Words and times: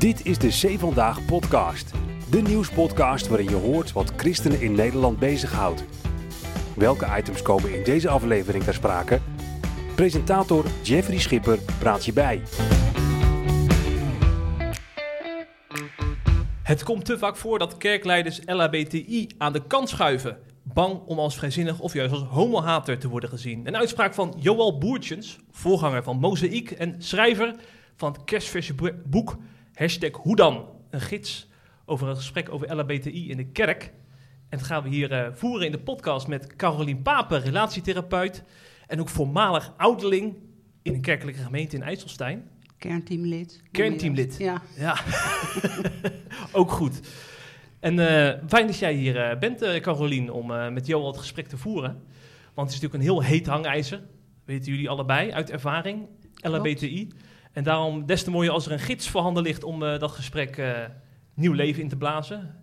Dit 0.00 0.26
is 0.26 0.38
de 0.38 0.48
C 0.48 0.78
Vandaag 0.78 1.24
podcast. 1.24 1.90
De 2.30 2.40
nieuwspodcast 2.40 3.28
waarin 3.28 3.48
je 3.48 3.54
hoort 3.54 3.92
wat 3.92 4.12
christenen 4.16 4.60
in 4.60 4.72
Nederland 4.72 5.18
bezighoudt. 5.18 5.84
Welke 6.76 7.06
items 7.18 7.42
komen 7.42 7.74
in 7.74 7.84
deze 7.84 8.08
aflevering 8.08 8.64
ter 8.64 8.74
sprake? 8.74 9.20
Presentator 9.94 10.64
Jeffrey 10.82 11.18
Schipper 11.18 11.58
praat 11.78 12.04
je 12.04 12.12
bij. 12.12 12.42
Het 16.62 16.82
komt 16.82 17.04
te 17.04 17.18
vaak 17.18 17.36
voor 17.36 17.58
dat 17.58 17.76
kerkleiders 17.76 18.40
LHBTI 18.44 19.28
aan 19.38 19.52
de 19.52 19.66
kant 19.66 19.88
schuiven. 19.88 20.38
Bang 20.62 21.00
om 21.06 21.18
als 21.18 21.36
vrijzinnig 21.36 21.80
of 21.80 21.92
juist 21.92 22.12
als 22.12 22.22
homohater 22.22 22.98
te 22.98 23.08
worden 23.08 23.30
gezien. 23.30 23.66
Een 23.66 23.76
uitspraak 23.76 24.14
van 24.14 24.34
Joël 24.38 24.78
Boertjens, 24.78 25.38
voorganger 25.50 26.02
van 26.02 26.18
Mozaïek 26.18 26.70
en 26.70 26.94
schrijver 26.98 27.54
van 27.96 28.12
het 28.12 28.24
kerstverse 28.24 28.74
boek 29.04 29.36
Hashtag 29.80 30.10
Hoe 30.12 30.36
dan? 30.36 30.68
Een 30.90 31.00
gids 31.00 31.48
over 31.84 32.08
een 32.08 32.16
gesprek 32.16 32.52
over 32.52 32.76
LHBTI 32.76 33.30
in 33.30 33.36
de 33.36 33.46
kerk. 33.46 33.92
En 34.48 34.58
dat 34.58 34.62
gaan 34.66 34.82
we 34.82 34.88
hier 34.88 35.12
uh, 35.12 35.32
voeren 35.32 35.66
in 35.66 35.72
de 35.72 35.78
podcast 35.78 36.26
met 36.26 36.56
Carolien 36.56 37.02
Papen, 37.02 37.40
relatietherapeut 37.40 38.42
en 38.86 39.00
ook 39.00 39.08
voormalig 39.08 39.72
ouderling 39.76 40.36
in 40.82 40.94
een 40.94 41.00
kerkelijke 41.00 41.40
gemeente 41.40 41.76
in 41.76 41.82
IJsselstein. 41.82 42.48
Kernteamlid. 42.78 43.62
Kernteamlid. 43.70 44.36
Ja. 44.38 44.62
ja. 44.76 44.96
ook 46.60 46.70
goed. 46.70 47.00
En 47.78 47.94
uh, 47.94 48.32
fijn 48.48 48.66
dat 48.66 48.78
jij 48.78 48.94
hier 48.94 49.30
uh, 49.32 49.38
bent, 49.38 49.80
Carolien, 49.80 50.30
om 50.30 50.72
met 50.72 50.86
Joel 50.86 51.06
het 51.06 51.18
gesprek 51.18 51.46
te 51.46 51.58
voeren. 51.58 52.02
Want 52.54 52.72
het 52.72 52.76
is 52.76 52.80
natuurlijk 52.80 52.94
een 52.94 53.00
heel 53.00 53.22
heet 53.22 53.46
hangijzer. 53.46 54.02
Weten 54.44 54.72
jullie 54.72 54.88
allebei 54.88 55.32
uit 55.32 55.50
ervaring, 55.50 56.08
LHBTI. 56.34 57.08
En 57.52 57.64
daarom 57.64 58.06
des 58.06 58.22
te 58.24 58.30
mooier 58.30 58.52
als 58.52 58.66
er 58.66 58.72
een 58.72 58.78
gids 58.78 59.08
voorhanden 59.08 59.42
ligt 59.42 59.64
om 59.64 59.80
dat 59.80 60.10
gesprek 60.10 60.62
nieuw 61.34 61.52
leven 61.52 61.82
in 61.82 61.88
te 61.88 61.96
blazen. 61.96 62.54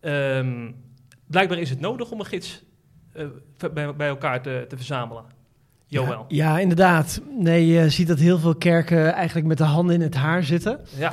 Um, 0.00 0.74
blijkbaar 1.26 1.58
is 1.58 1.70
het 1.70 1.80
nodig 1.80 2.10
om 2.10 2.20
een 2.20 2.26
gids 2.26 2.62
bij, 3.72 3.96
bij, 3.96 4.08
elkaar 4.08 4.42
te, 4.42 4.64
te 4.68 4.76
verzamelen. 4.76 5.24
Joël. 5.86 6.24
Ja, 6.28 6.54
ja, 6.54 6.58
inderdaad. 6.58 7.20
Nee, 7.38 7.66
je 7.66 7.90
ziet 7.90 8.08
dat 8.08 8.18
heel 8.18 8.38
veel 8.38 8.54
kerken 8.54 9.12
eigenlijk 9.12 9.46
met 9.46 9.58
de 9.58 9.64
handen 9.64 9.94
in 9.94 10.00
het 10.00 10.14
haar 10.14 10.44
zitten. 10.44 10.80
Ja 10.96 11.12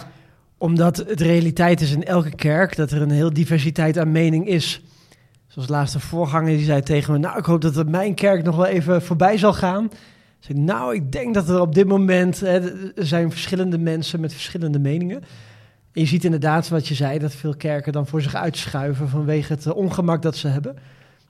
omdat 0.59 0.97
het 0.97 1.21
realiteit 1.21 1.81
is 1.81 1.91
in 1.91 2.03
elke 2.03 2.35
kerk 2.35 2.75
dat 2.75 2.91
er 2.91 3.01
een 3.01 3.11
heel 3.11 3.33
diversiteit 3.33 3.97
aan 3.97 4.11
mening 4.11 4.47
is. 4.47 4.81
Zoals 5.47 5.67
de 5.67 5.73
laatste 5.73 5.99
voorganger 5.99 6.57
die 6.57 6.65
zei 6.65 6.81
tegen 6.81 7.13
me: 7.13 7.19
Nou, 7.19 7.37
ik 7.37 7.45
hoop 7.45 7.61
dat 7.61 7.75
het 7.75 7.89
mijn 7.89 8.13
kerk 8.13 8.43
nog 8.43 8.55
wel 8.55 8.65
even 8.65 9.01
voorbij 9.01 9.37
zal 9.37 9.53
gaan. 9.53 9.89
Nou, 10.47 10.95
ik 10.95 11.11
denk 11.11 11.33
dat 11.33 11.49
er 11.49 11.61
op 11.61 11.75
dit 11.75 11.87
moment 11.87 12.39
hè, 12.39 12.59
er 12.95 13.07
zijn 13.07 13.31
verschillende 13.31 13.77
mensen 13.77 14.19
met 14.19 14.33
verschillende 14.33 14.79
meningen. 14.79 15.21
En 15.91 16.01
je 16.01 16.05
ziet 16.05 16.23
inderdaad 16.23 16.69
wat 16.69 16.87
je 16.87 16.95
zei, 16.95 17.19
dat 17.19 17.35
veel 17.35 17.55
kerken 17.55 17.93
dan 17.93 18.07
voor 18.07 18.21
zich 18.21 18.35
uitschuiven 18.35 19.09
vanwege 19.09 19.53
het 19.53 19.73
ongemak 19.73 20.21
dat 20.21 20.35
ze 20.35 20.47
hebben. 20.47 20.77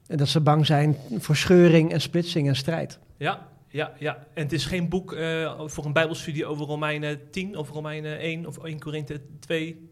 En 0.07 0.17
dat 0.17 0.27
ze 0.27 0.39
bang 0.39 0.65
zijn 0.65 0.97
voor 1.17 1.35
scheuring 1.35 1.91
en 1.91 2.01
splitsing 2.01 2.47
en 2.47 2.55
strijd. 2.55 2.99
Ja, 3.17 3.47
ja, 3.67 3.91
ja. 3.99 4.17
En 4.33 4.43
het 4.43 4.51
is 4.51 4.65
geen 4.65 4.89
boek 4.89 5.13
uh, 5.13 5.59
voor 5.65 5.85
een 5.85 5.93
bijbelstudie 5.93 6.45
over 6.45 6.65
Romeinen 6.65 7.19
10 7.31 7.57
of 7.57 7.69
Romeinen 7.69 8.19
1 8.19 8.45
of 8.45 8.57
1 8.57 8.79
Korinthe 8.79 9.21
2. 9.39 9.89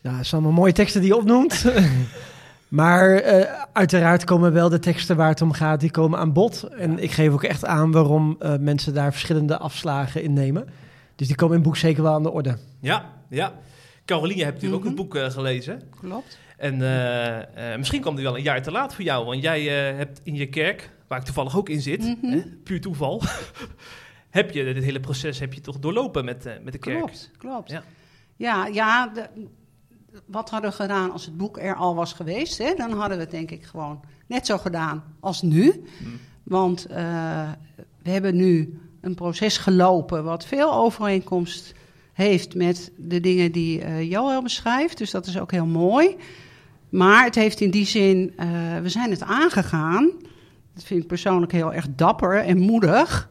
Ja, 0.00 0.16
het 0.16 0.26
zijn 0.26 0.42
allemaal 0.42 0.60
mooie 0.60 0.72
teksten 0.72 1.00
die 1.00 1.10
je 1.10 1.16
opnoemt. 1.16 1.64
maar 2.70 3.24
uh, 3.24 3.44
uiteraard 3.72 4.24
komen 4.24 4.52
wel 4.52 4.68
de 4.68 4.78
teksten 4.78 5.16
waar 5.16 5.28
het 5.28 5.42
om 5.42 5.52
gaat, 5.52 5.80
die 5.80 5.90
komen 5.90 6.18
aan 6.18 6.32
bod. 6.32 6.62
En 6.62 6.98
ik 6.98 7.10
geef 7.10 7.32
ook 7.32 7.42
echt 7.42 7.64
aan 7.64 7.92
waarom 7.92 8.36
uh, 8.40 8.56
mensen 8.56 8.94
daar 8.94 9.10
verschillende 9.10 9.58
afslagen 9.58 10.22
in 10.22 10.32
nemen. 10.32 10.68
Dus 11.16 11.26
die 11.26 11.36
komen 11.36 11.56
in 11.56 11.60
het 11.60 11.70
boek 11.70 11.78
zeker 11.78 12.02
wel 12.02 12.14
aan 12.14 12.22
de 12.22 12.30
orde. 12.30 12.56
Ja, 12.80 13.10
ja. 13.28 13.52
Caroline, 14.04 14.38
je 14.38 14.44
hebt 14.44 14.54
natuurlijk 14.54 14.82
mm 14.82 14.90
-hmm. 14.90 15.00
ook 15.00 15.10
het 15.12 15.22
boek 15.22 15.32
gelezen. 15.32 15.82
Klopt. 16.00 16.38
En 16.56 16.76
misschien 17.78 18.00
kwam 18.00 18.14
die 18.14 18.24
wel 18.24 18.36
een 18.36 18.42
jaar 18.42 18.62
te 18.62 18.70
laat 18.70 18.94
voor 18.94 19.04
jou, 19.04 19.24
want 19.24 19.42
jij 19.42 19.62
hebt 19.96 20.20
in 20.22 20.34
je 20.34 20.46
kerk 20.46 20.90
waar 21.10 21.18
ik 21.18 21.24
toevallig 21.24 21.56
ook 21.56 21.68
in 21.68 21.80
zit, 21.80 22.02
mm 22.02 22.18
-hmm. 22.20 22.32
hè, 22.32 22.42
puur 22.64 22.80
toeval, 22.80 23.22
heb 24.30 24.50
je 24.50 24.64
dit 24.64 24.84
hele 24.84 25.00
proces 25.00 25.38
heb 25.38 25.52
je 25.54 25.60
toch 25.60 25.78
doorlopen 25.78 26.24
met, 26.24 26.46
uh, 26.46 26.52
met 26.62 26.72
de 26.72 26.78
kerk? 26.78 26.98
Klopt, 26.98 27.30
klopt. 27.38 27.70
Ja, 27.70 27.82
ja, 28.36 28.66
ja 28.66 29.06
de, 29.06 29.28
wat 30.26 30.50
hadden 30.50 30.70
we 30.70 30.76
gedaan 30.76 31.10
als 31.10 31.24
het 31.24 31.36
boek 31.36 31.58
er 31.58 31.74
al 31.74 31.94
was 31.94 32.12
geweest? 32.12 32.58
Hè? 32.58 32.74
Dan 32.74 32.92
hadden 32.92 33.16
we 33.16 33.22
het 33.22 33.32
denk 33.32 33.50
ik 33.50 33.64
gewoon 33.64 34.00
net 34.26 34.46
zo 34.46 34.58
gedaan 34.58 35.04
als 35.20 35.42
nu. 35.42 35.84
Mm. 35.98 36.18
Want 36.42 36.86
uh, 36.90 36.96
we 38.02 38.10
hebben 38.10 38.36
nu 38.36 38.80
een 39.00 39.14
proces 39.14 39.58
gelopen 39.58 40.24
wat 40.24 40.46
veel 40.46 40.74
overeenkomst 40.74 41.74
heeft 42.12 42.54
met 42.54 42.92
de 42.96 43.20
dingen 43.20 43.52
die 43.52 43.84
uh, 43.84 44.10
Joël 44.10 44.42
beschrijft. 44.42 44.98
Dus 44.98 45.10
dat 45.10 45.26
is 45.26 45.38
ook 45.38 45.50
heel 45.50 45.66
mooi. 45.66 46.16
Maar 46.88 47.24
het 47.24 47.34
heeft 47.34 47.60
in 47.60 47.70
die 47.70 47.86
zin, 47.86 48.32
we 48.82 48.88
zijn 48.88 49.10
het 49.10 49.22
aangegaan 49.22 50.12
dat 50.74 50.84
vind 50.84 51.02
ik 51.02 51.08
persoonlijk 51.08 51.52
heel 51.52 51.72
erg 51.72 51.86
dapper 51.96 52.36
en 52.36 52.58
moedig. 52.58 53.28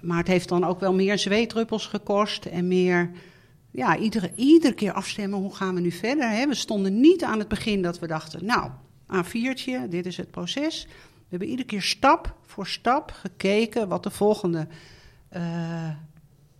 Maar 0.00 0.18
het 0.18 0.26
heeft 0.26 0.48
dan 0.48 0.64
ook 0.64 0.80
wel 0.80 0.92
meer 0.92 1.18
zweetruppels 1.18 1.86
gekost 1.86 2.44
en 2.44 2.68
meer, 2.68 3.10
ja, 3.70 3.96
iedere, 3.96 4.30
iedere 4.34 4.74
keer 4.74 4.92
afstemmen, 4.92 5.38
hoe 5.38 5.54
gaan 5.54 5.74
we 5.74 5.80
nu 5.80 5.90
verder? 5.90 6.30
Hè? 6.30 6.46
We 6.46 6.54
stonden 6.54 7.00
niet 7.00 7.24
aan 7.24 7.38
het 7.38 7.48
begin 7.48 7.82
dat 7.82 7.98
we 7.98 8.06
dachten, 8.06 8.44
nou, 8.44 8.70
A4'tje, 9.12 9.88
dit 9.88 10.06
is 10.06 10.16
het 10.16 10.30
proces. 10.30 10.86
We 10.86 11.26
hebben 11.28 11.48
iedere 11.48 11.68
keer 11.68 11.82
stap 11.82 12.34
voor 12.46 12.66
stap 12.66 13.10
gekeken 13.10 13.88
wat 13.88 14.02
de 14.02 14.10
volgende 14.10 14.66
uh, 15.36 15.90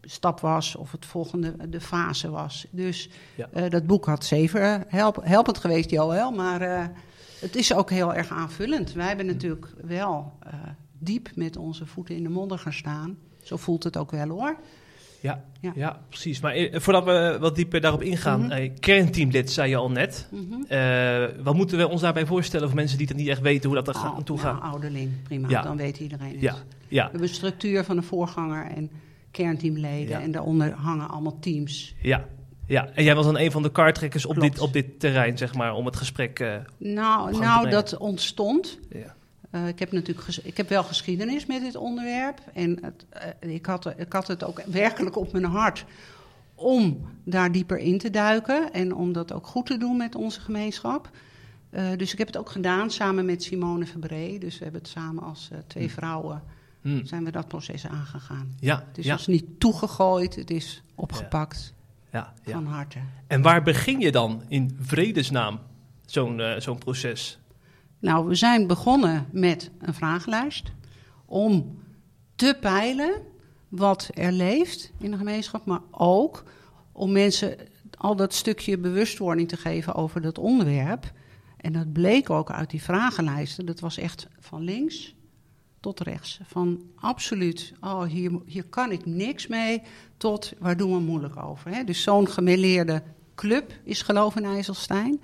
stap 0.03 0.41
was 0.41 0.77
of 0.77 0.93
het 0.93 1.07
volgende 1.07 1.69
de 1.69 1.81
fase 1.81 2.31
was. 2.31 2.67
Dus 2.71 3.11
ja. 3.35 3.49
uh, 3.55 3.71
dat 3.71 3.87
boek 3.87 4.07
had 4.07 4.25
zeven 4.25 4.85
help, 4.89 5.19
helpend 5.23 5.59
geweest, 5.59 5.91
Joël, 5.91 6.31
maar 6.31 6.61
het 7.41 7.57
is 7.57 7.75
ook 7.75 7.91
heel 7.91 8.15
erg 8.15 8.29
aanvullend. 8.29 8.93
Wij 8.93 9.07
hebben 9.07 9.27
natuurlijk 9.27 9.67
wel 9.83 10.33
diep 10.99 11.31
met 11.35 11.57
onze 11.57 11.87
voeten 11.87 12.17
in 12.17 12.23
de 12.23 12.29
modder 12.29 12.59
gaan 12.59 12.73
staan. 12.73 13.19
Zo 13.43 13.57
voelt 13.57 13.85
het 13.85 13.97
ook 13.97 14.11
wel 14.11 14.29
hoor. 14.29 14.57
Ja, 15.21 15.45
ja. 15.61 15.73
ja 15.75 16.01
precies. 16.09 16.41
Maar 16.41 16.53
eh, 16.53 16.81
voordat 16.81 17.05
we 17.05 17.37
wat 17.41 17.57
dieper 17.57 17.81
daarop 17.81 18.03
ingaan, 18.03 18.41
mm 18.41 18.51
-hmm. 18.51 18.81
kernteamlid 18.81 19.51
zei 19.51 19.71
je 19.71 19.77
al 19.77 19.91
net. 19.91 20.29
Mm 20.31 20.47
-hmm. 20.51 20.65
uh, 20.71 21.43
wat 21.43 21.55
moeten 21.55 21.79
we 21.79 21.89
ons 21.89 22.01
daarbij 22.01 22.27
voorstellen 22.27 22.67
voor 22.67 22.77
mensen 22.77 22.99
die 22.99 23.07
het 23.07 23.17
niet 23.17 23.29
echt 23.29 23.41
weten 23.41 23.71
hoe 23.71 23.83
dat 23.83 23.89
er 23.89 23.95
oh, 23.95 24.19
toe 24.19 24.39
gaat? 24.39 24.63
Ouderling, 24.63 25.23
prima. 25.23 25.49
Ja. 25.49 25.63
Dan 25.63 25.77
weet 25.77 25.99
iedereen 25.99 26.33
het. 26.33 26.41
Ja. 26.41 26.55
Ja. 26.89 27.05
We 27.05 27.11
hebben 27.11 27.29
structuur 27.29 27.85
van 27.85 27.97
de 27.97 28.03
voorganger 28.03 28.67
en 28.67 28.91
kernteamleden. 29.31 30.21
En 30.21 30.31
daaronder 30.31 30.73
hangen 30.73 31.09
allemaal 31.09 31.39
teams. 31.41 31.95
Ja, 32.03 32.25
ja, 32.69 32.89
en 32.95 33.05
jij 33.05 33.15
was 33.15 33.25
dan 33.25 33.39
een 33.39 33.51
van 33.51 33.63
de 33.63 33.71
kartrekkers 33.71 34.27
op 34.27 34.41
dit, 34.41 34.59
op 34.59 34.73
dit 34.73 35.01
terrein, 35.01 35.39
zeg 35.39 35.55
maar, 35.55 35.75
om 35.75 35.87
het 35.87 35.97
gesprek 35.97 36.41
uh, 36.41 36.55
Nou, 36.79 37.39
nou 37.39 37.71
dat 37.71 37.97
ontstond. 37.97 38.79
Ja. 38.91 39.15
Uh, 39.51 39.69
ik 39.69 39.79
heb 39.79 39.93
natuurlijk 39.93 40.37
ik 40.43 40.57
heb 40.57 40.69
wel 40.69 40.83
geschiedenis 40.83 41.47
met 41.47 41.61
dit 41.61 41.77
onderwerp. 41.77 42.41
En 42.55 42.79
het, 42.83 43.07
uh, 43.45 43.55
ik, 43.55 43.67
had, 43.67 43.87
ik 43.97 44.13
had 44.13 44.27
het 44.27 44.45
ook 44.45 44.63
werkelijk 44.63 45.17
op 45.17 45.33
mijn 45.33 45.45
hart 45.45 45.85
om 46.55 47.09
daar 47.25 47.53
dieper 47.53 47.79
in 47.79 47.99
te 47.99 48.11
duiken. 48.11 48.73
En 48.73 48.95
om 48.95 49.13
dat 49.13 49.33
ook 49.33 49.47
goed 49.47 49.67
te 49.67 49.77
doen 49.77 49.97
met 49.97 50.15
onze 50.15 50.41
gemeenschap. 50.41 51.11
Uh, 51.71 51.89
dus 51.97 52.13
ik 52.13 52.19
heb 52.19 52.27
het 52.27 52.37
ook 52.37 52.51
gedaan 52.51 52.91
samen 52.91 53.25
met 53.25 53.43
Simone 53.43 53.87
Verbree. 53.87 54.39
Dus 54.39 54.59
we 54.59 54.63
hebben 54.63 54.81
het 54.81 54.91
samen 54.91 55.23
als 55.23 55.51
twee 55.67 55.85
hmm. 55.85 55.93
vrouwen... 55.93 56.43
Hmm. 56.81 57.07
zijn 57.07 57.25
we 57.25 57.31
dat 57.31 57.49
proces 57.49 57.87
aangegaan. 57.87 58.55
Ja, 58.61 58.85
het 58.89 58.99
is 58.99 59.05
ja. 59.05 59.13
ons 59.13 59.27
niet 59.27 59.61
toegegooid, 59.61 60.35
het 60.35 60.51
is 60.51 60.83
opgepakt. 60.95 61.75
Ja 62.13 62.35
ja, 62.45 62.53
van 62.53 62.67
harte. 62.67 62.99
En 63.27 63.43
waar 63.43 63.63
begin 63.63 64.01
je 64.01 64.13
dan 64.13 64.43
in 64.49 64.77
vredesnaam 64.81 65.61
zo'n 66.07 66.41
zo'n 66.59 66.79
proces? 66.79 67.39
Nou, 67.99 68.27
we 68.27 68.35
zijn 68.35 68.67
begonnen 68.67 69.27
met 69.33 69.71
een 69.79 69.95
vragenlijst 69.95 70.73
om 71.25 71.79
te 72.35 72.57
peilen 72.61 73.23
wat 73.69 74.11
er 74.15 74.33
leeft 74.33 74.93
in 74.99 75.11
de 75.11 75.17
gemeenschap, 75.17 75.65
maar 75.65 75.81
ook 75.91 76.45
om 76.93 77.13
mensen 77.13 77.57
al 77.97 78.17
dat 78.17 78.35
stukje 78.35 78.79
bewustwording 78.79 79.49
te 79.49 79.57
geven 79.57 79.95
over 79.95 80.21
dat 80.21 80.39
onderwerp. 80.39 81.13
En 81.57 81.73
dat 81.73 81.93
bleek 81.93 82.31
ook 82.31 82.51
uit 82.51 82.71
die 82.71 82.83
vragenlijsten. 82.83 83.67
Dat 83.67 83.81
was 83.81 83.99
echt 83.99 84.29
van 84.39 84.63
links 84.63 85.15
tot 85.81 86.01
rechts. 86.01 86.41
Van 86.47 86.83
absoluut, 86.95 87.73
oh, 87.81 88.03
hier, 88.03 88.31
hier 88.47 88.65
kan 88.65 88.93
ik 88.93 89.07
niks 89.07 89.47
mee, 89.47 89.83
tot 90.17 90.53
waar 90.59 90.77
doen 90.77 90.93
we 90.93 90.99
moeilijk 91.01 91.37
over. 91.37 91.71
Hè? 91.71 91.85
Dus 91.85 92.03
zo'n 92.03 92.29
gemeleerde 92.29 93.03
club 93.35 93.73
is 93.85 94.03
geloof 94.03 94.37
in 94.37 94.45
IJsselstein. 94.45 95.21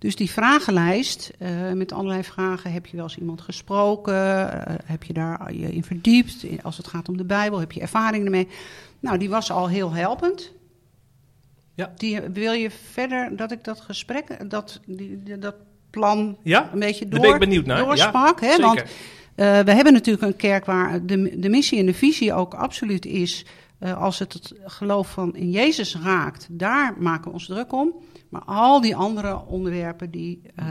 Dus 0.00 0.16
die 0.16 0.30
vragenlijst 0.30 1.30
uh, 1.38 1.72
met 1.72 1.92
allerlei 1.92 2.24
vragen. 2.24 2.72
Heb 2.72 2.86
je 2.86 2.96
wel 2.96 3.04
eens 3.04 3.18
iemand 3.18 3.40
gesproken? 3.40 4.14
Uh, 4.14 4.74
heb 4.84 5.02
je 5.02 5.12
daar 5.12 5.54
je 5.54 5.72
in 5.72 5.84
verdiept? 5.84 6.46
Als 6.62 6.76
het 6.76 6.86
gaat 6.86 7.08
om 7.08 7.16
de 7.16 7.24
Bijbel, 7.24 7.58
heb 7.60 7.72
je 7.72 7.80
ervaring 7.80 8.24
ermee? 8.24 8.48
Nou, 9.00 9.18
die 9.18 9.28
was 9.28 9.50
al 9.50 9.68
heel 9.68 9.92
helpend. 9.92 10.52
Ja. 11.74 11.92
Die, 11.96 12.20
wil 12.20 12.52
je 12.52 12.70
verder 12.70 13.36
dat 13.36 13.52
ik 13.52 13.64
dat 13.64 13.80
gesprek, 13.80 14.50
dat, 14.50 14.80
die, 14.86 15.38
dat 15.38 15.54
plan 15.90 16.36
ja? 16.42 16.70
een 16.72 16.78
beetje 16.78 17.08
door, 17.08 17.20
ben 17.20 17.32
ik 17.32 17.38
benieuwd 17.38 17.66
naar. 17.66 17.84
doorspak? 17.84 18.40
Ja, 18.40 18.46
hè? 18.46 18.56
Want 18.56 18.80
uh, 18.80 18.86
we 19.36 19.72
hebben 19.72 19.92
natuurlijk 19.92 20.26
een 20.26 20.36
kerk 20.36 20.64
waar 20.64 21.06
de, 21.06 21.38
de 21.38 21.48
missie 21.48 21.78
en 21.78 21.86
de 21.86 21.94
visie 21.94 22.32
ook 22.32 22.54
absoluut 22.54 23.06
is 23.06 23.44
Eh, 23.80 24.02
als 24.02 24.18
het 24.18 24.32
het 24.32 24.54
geloof 24.64 25.10
van 25.10 25.36
in 25.36 25.50
Jezus 25.50 25.96
raakt, 25.96 26.46
daar 26.50 26.94
maken 26.98 27.24
we 27.24 27.32
ons 27.32 27.46
druk 27.46 27.72
om. 27.72 27.92
Maar 28.30 28.42
al 28.44 28.80
die 28.80 28.96
andere 28.96 29.44
onderwerpen, 29.46 30.10
die, 30.10 30.40
eh, 30.54 30.66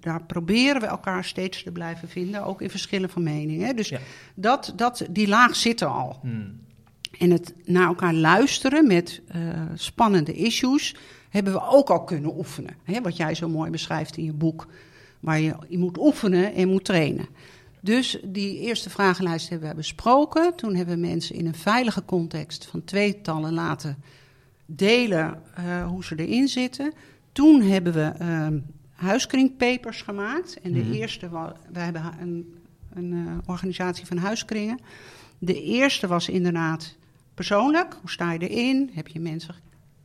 daar 0.00 0.22
proberen 0.24 0.80
we 0.80 0.86
elkaar 0.86 1.24
steeds 1.24 1.62
te 1.62 1.72
blijven 1.72 2.08
vinden, 2.08 2.44
ook 2.44 2.62
in 2.62 2.70
verschillen 2.70 3.10
van 3.10 3.22
meningen. 3.22 3.66
hè. 3.66 3.74
Dus 3.74 3.88
Ja. 3.88 3.98
dat, 4.34 4.72
dat, 4.76 5.06
die 5.10 5.28
laag 5.28 5.56
zit 5.56 5.80
er 5.80 5.88
al. 5.88 6.18
Hmm. 6.22 6.60
En 7.18 7.30
het 7.30 7.54
naar 7.64 7.86
elkaar 7.86 8.14
luisteren 8.14 8.86
met 8.86 9.20
eh, 9.28 9.40
spannende 9.74 10.32
issues 10.32 10.94
hebben 11.28 11.52
we 11.52 11.62
ook 11.68 11.90
al 11.90 12.04
kunnen 12.04 12.36
oefenen. 12.36 12.74
Hè, 12.84 13.00
wat 13.00 13.16
jij 13.16 13.34
zo 13.34 13.48
mooi 13.48 13.70
beschrijft 13.70 14.16
in 14.16 14.24
je 14.24 14.32
boek, 14.32 14.66
waar 15.20 15.40
je, 15.40 15.54
je 15.68 15.78
moet 15.78 15.98
oefenen 15.98 16.54
en 16.54 16.68
moet 16.68 16.84
trainen. 16.84 17.26
Dus 17.80 18.18
die 18.24 18.58
eerste 18.58 18.90
vragenlijst 18.90 19.48
hebben 19.48 19.68
we 19.68 19.74
besproken. 19.74 20.54
Toen 20.56 20.74
hebben 20.74 20.94
we 20.94 21.06
mensen 21.06 21.34
in 21.36 21.46
een 21.46 21.54
veilige 21.54 22.04
context 22.04 22.66
van 22.66 22.84
tweetallen 22.84 23.52
laten 23.52 23.96
delen 24.76 25.42
eh, 25.54 25.86
hoe 25.86 26.04
ze 26.04 26.14
erin 26.16 26.48
zitten. 26.48 26.92
Toen 27.32 27.62
hebben 27.62 27.92
we 27.92 28.12
ehm 28.18 28.58
huiskringpapers 28.92 30.02
gemaakt. 30.02 30.60
En 30.60 30.72
de 30.72 30.80
Mhm. 30.80 30.92
eerste, 30.92 31.28
wa- 31.28 31.56
wij 31.72 31.84
hebben 31.84 32.02
een, 32.20 32.54
een 32.94 33.12
eh, 33.12 33.50
organisatie 33.50 34.06
van 34.06 34.16
huiskringen. 34.16 34.78
De 35.38 35.62
eerste 35.62 36.06
was 36.06 36.28
inderdaad 36.28 36.96
persoonlijk. 37.34 37.96
Hoe 38.00 38.10
sta 38.10 38.32
je 38.32 38.48
erin? 38.48 38.90
Heb 38.92 39.08
je 39.08 39.20
mensen, 39.20 39.54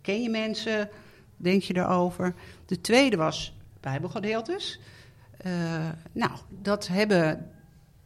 ken 0.02 0.22
je 0.22 0.30
mensen? 0.30 0.90
Denk 1.38 1.62
je 1.62 1.76
erover? 1.76 2.34
De 2.66 2.82
tweede 2.82 3.16
was 3.18 3.56
bijbelgedeeltes. 3.80 4.80
Eh, 5.38 5.52
nou, 6.12 6.32
dat 6.62 6.88
hebben 6.88 7.52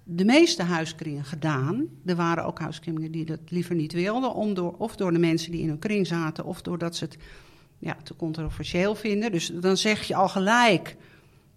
de 0.04 0.26
meeste 0.26 0.64
huiskringen 0.64 1.26
gedaan. 1.26 1.88
Er 2.06 2.16
waren 2.16 2.46
ook 2.46 2.60
huiskringen 2.60 3.12
die 3.12 3.26
dat 3.26 3.40
liever 3.48 3.76
niet 3.76 3.94
wilden. 3.94 4.34
Om 4.34 4.54
door, 4.54 4.76
of 4.78 4.96
door 4.96 5.12
de 5.12 5.20
mensen 5.20 5.52
die 5.52 5.62
in 5.62 5.68
hun 5.68 5.80
kring 5.80 6.08
zaten, 6.08 6.46
of 6.46 6.62
doordat 6.62 6.96
ze 6.96 7.04
het 7.04 7.18
ja, 7.80 7.98
te 8.04 8.16
controversieel 8.16 8.96
vinden. 8.96 9.32
Dus 9.32 9.52
dan 9.54 9.78
zeg 9.78 10.04
je 10.04 10.16
al 10.16 10.30
gelijk, 10.30 10.96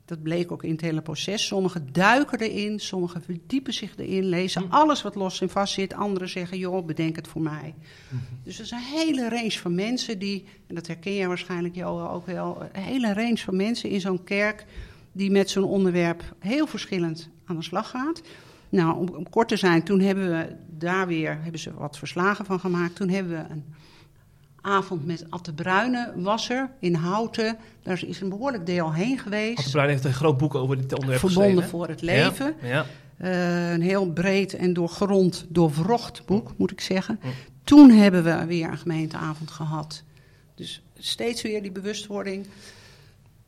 dat 0.05 0.23
bleek 0.23 0.53
ook 0.53 0.63
in 0.63 0.71
het 0.71 0.81
hele 0.81 1.03
proces. 1.03 1.47
Sommigen 1.47 1.89
duiken 1.93 2.41
erin, 2.41 2.81
sommigen 2.81 3.23
verdiepen 3.23 3.75
zich 3.75 3.97
erin, 3.97 4.25
lezen 4.25 4.63
Hm. 4.63 4.71
alles 4.71 5.03
wat 5.03 5.15
los 5.15 5.41
en 5.41 5.51
vast 5.51 5.75
zit. 5.75 5.95
Anderen 5.95 6.29
zeggen, 6.29 6.59
joh, 6.59 6.87
bedenk 6.87 7.17
het 7.17 7.29
voor 7.29 7.43
mij. 7.43 7.75
Mhm. 8.09 8.23
Dus 8.43 8.59
er 8.59 8.65
is 8.65 8.71
een 8.71 8.79
hele 8.79 9.29
range 9.29 9.51
van 9.51 9.75
mensen 9.75 10.19
die, 10.19 10.45
en 10.67 10.75
dat 10.75 10.87
herken 10.87 11.15
jij 11.15 11.29
waarschijnlijk 11.29 11.75
Johan 11.75 12.11
ook 12.11 12.27
wel, 12.27 12.63
een 12.73 12.83
hele 12.83 13.13
range 13.13 13.39
van 13.39 13.57
mensen 13.57 13.91
in 13.91 14.01
zo'n 14.01 14.25
kerk 14.25 14.65
die 15.13 15.31
met 15.31 15.51
zo'n 15.51 15.65
onderwerp 15.65 16.35
heel 16.39 16.67
verschillend 16.67 17.29
aan 17.47 17.57
de 17.57 17.63
slag 17.63 17.91
gaat. 17.91 18.23
Nou, 18.69 18.97
om, 18.97 19.09
om 19.09 19.29
kort 19.31 19.49
te 19.49 19.57
zijn, 19.57 19.83
toen 19.83 20.01
hebben 20.01 20.31
we 20.31 20.57
daar 20.69 21.07
weer 21.07 21.39
hebben 21.43 21.61
ze 21.61 21.75
wat 21.75 21.99
verslagen 21.99 22.45
van 22.45 22.61
gemaakt. 22.61 22.97
Toen 22.97 23.09
hebben 23.09 23.33
we 23.33 23.45
een 23.51 23.65
avond 24.61 25.07
met 25.07 25.27
Atte 25.31 25.53
Bruyne 25.53 26.13
was 26.17 26.49
er 26.51 26.71
in 26.81 26.95
Houten. 26.95 27.57
Daar 27.83 28.03
is 28.07 28.21
een 28.21 28.29
behoorlijk 28.29 28.67
deel 28.67 28.93
heen 28.93 29.19
geweest. 29.19 29.59
Atte 29.59 29.71
Bruin 29.71 29.89
heeft 29.89 30.05
een 30.05 30.13
groot 30.13 30.39
boek 30.39 30.55
over 30.55 30.77
dit 30.77 30.93
onderwerp 30.93 31.21
Verbonden 31.21 31.51
geschreven. 31.51 31.71
voor 31.71 31.89
het 31.89 32.03
leven. 32.03 32.55
Ja, 32.63 32.69
ja. 32.69 32.85
Eh, 33.17 33.73
een 33.73 33.83
heel 33.83 34.13
breed 34.13 34.55
en 34.55 34.73
doorgrond, 34.73 35.47
doorwrocht 35.49 36.27
boek, 36.27 36.53
moet 36.57 36.71
ik 36.71 36.81
zeggen. 36.81 37.21
Mm. 37.23 37.31
Toen 37.65 37.91
hebben 37.91 38.25
we 38.25 38.45
weer 38.47 38.69
een 38.71 38.79
gemeenteavond 38.79 39.51
gehad. 39.51 40.03
Dus 40.55 40.83
steeds 40.99 41.43
weer 41.43 41.63
die 41.63 41.73
bewustwording. 41.73 42.47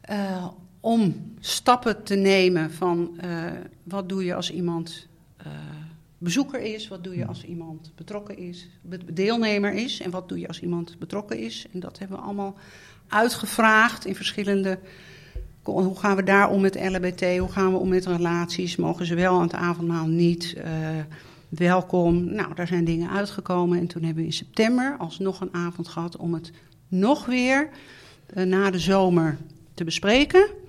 eh, 0.00 0.46
om 0.86 1.14
stappen 1.40 2.02
te 2.02 2.14
nemen 2.14 2.72
van 2.72 3.18
eh, 3.20 3.44
wat 3.82 4.08
doe 4.08 4.24
je 4.24 4.34
als 4.34 4.52
iemand 4.52 5.06
eh, 5.36 5.46
bezoeker 6.18 6.60
is, 6.60 6.88
wat 6.88 7.04
doe 7.04 7.16
je 7.16 7.26
als 7.26 7.44
iemand 7.44 7.92
betrokken 7.94 8.38
is, 8.38 8.68
deelnemer 9.12 9.72
is 9.72 10.00
en 10.00 10.10
wat 10.10 10.28
doe 10.28 10.38
je 10.38 10.48
als 10.48 10.60
iemand 10.60 10.98
betrokken 10.98 11.38
is. 11.38 11.66
En 11.72 11.80
dat 11.80 11.98
hebben 11.98 12.16
we 12.16 12.22
allemaal 12.22 12.54
uitgevraagd 13.08 14.04
in 14.04 14.14
verschillende. 14.14 14.78
Hoe 15.62 15.98
gaan 15.98 16.16
we 16.16 16.22
daar 16.22 16.50
om 16.50 16.60
met 16.60 16.74
LHBT? 16.74 17.38
Hoe 17.38 17.52
gaan 17.52 17.72
we 17.72 17.78
om 17.78 17.88
met 17.88 18.06
relaties? 18.06 18.76
Mogen 18.76 19.06
ze 19.06 19.14
wel 19.14 19.34
aan 19.34 19.42
het 19.42 19.54
avondmaal 19.54 20.06
niet? 20.06 20.54
Eh, 20.54 20.70
welkom. 21.48 22.34
Nou, 22.34 22.54
daar 22.54 22.66
zijn 22.66 22.84
dingen 22.84 23.10
uitgekomen. 23.10 23.78
En 23.78 23.86
toen 23.86 24.02
hebben 24.02 24.22
we 24.22 24.28
in 24.28 24.34
september 24.34 24.96
alsnog 24.98 25.40
een 25.40 25.54
avond 25.54 25.88
gehad 25.88 26.16
om 26.16 26.34
het 26.34 26.52
nog 26.88 27.26
weer 27.26 27.68
na 28.34 28.70
de 28.70 28.78
zomer 28.78 29.38
te 29.74 29.84
bespreken. 29.84 30.64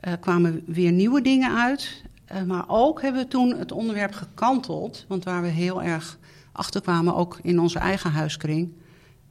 Er 0.00 0.18
kwamen 0.18 0.62
weer 0.66 0.92
nieuwe 0.92 1.20
dingen 1.22 1.56
uit. 1.56 2.02
Eh, 2.24 2.42
maar 2.42 2.64
ook 2.66 3.02
hebben 3.02 3.22
we 3.22 3.28
toen 3.28 3.58
het 3.58 3.72
onderwerp 3.72 4.12
gekanteld. 4.12 5.04
Want 5.08 5.24
waar 5.24 5.42
we 5.42 5.48
heel 5.48 5.82
erg 5.82 6.18
achter 6.52 6.80
kwamen, 6.80 7.14
ook 7.14 7.38
in 7.42 7.60
onze 7.60 7.78
eigen 7.78 8.10
huiskring. 8.10 8.72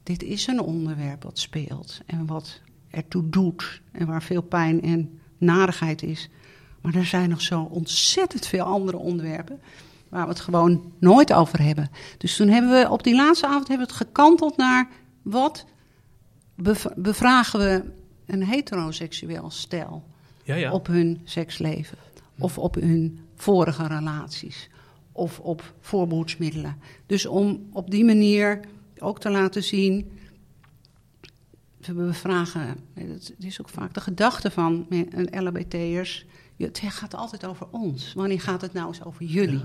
Dit 0.03 0.23
is 0.23 0.47
een 0.47 0.61
onderwerp 0.61 1.23
wat 1.23 1.39
speelt 1.39 2.01
en 2.05 2.25
wat 2.25 2.61
ertoe 2.89 3.29
doet. 3.29 3.81
En 3.91 4.07
waar 4.07 4.23
veel 4.23 4.41
pijn 4.41 4.81
en 4.81 5.19
narigheid 5.37 6.03
is. 6.03 6.29
Maar 6.81 6.95
er 6.95 7.05
zijn 7.05 7.29
nog 7.29 7.41
zo 7.41 7.61
ontzettend 7.61 8.45
veel 8.45 8.63
andere 8.63 8.97
onderwerpen. 8.97 9.59
Waar 10.09 10.23
we 10.23 10.29
het 10.29 10.39
gewoon 10.39 10.93
nooit 10.99 11.33
over 11.33 11.61
hebben. 11.61 11.89
Dus 12.17 12.35
toen 12.35 12.47
hebben 12.47 12.71
we 12.71 12.89
op 12.89 13.03
die 13.03 13.15
laatste 13.15 13.47
avond 13.47 13.67
hebben 13.67 13.87
we 13.87 13.93
het 13.93 14.01
gekanteld 14.07 14.57
naar 14.57 14.87
wat 15.21 15.65
bev- 16.55 16.93
bevragen 16.95 17.59
we 17.59 17.83
een 18.25 18.43
heteroseksueel 18.43 19.49
stel 19.49 20.03
ja, 20.49 20.55
ja. 20.55 20.71
op 20.71 20.87
hun 20.87 21.21
seksleven. 21.23 21.97
Of 22.39 22.57
op 22.57 22.75
hun 22.75 23.19
vorige 23.35 23.87
relaties. 23.87 24.69
Of 25.11 25.39
op 25.39 25.73
voorbehoedsmiddelen. 25.79 26.77
Dus 27.05 27.25
om 27.25 27.67
op 27.71 27.91
die 27.91 28.05
manier 28.05 28.59
ook 28.99 29.19
te 29.19 29.29
laten 29.29 29.63
zien. 29.63 30.11
We 31.79 31.93
bevragen, 31.93 32.75
het 32.93 33.33
is 33.39 33.61
ook 33.61 33.69
vaak 33.69 33.93
de 33.93 34.01
gedachte 34.01 34.51
van 34.51 34.85
een 34.89 35.43
LHBT'ers. 35.43 36.25
Het 36.57 36.79
gaat 36.83 37.15
altijd 37.15 37.45
over 37.45 37.67
ons. 37.71 38.13
Wanneer 38.13 38.41
gaat 38.41 38.61
het 38.61 38.73
nou 38.73 38.87
eens 38.87 39.03
over 39.03 39.25
jullie? 39.25 39.61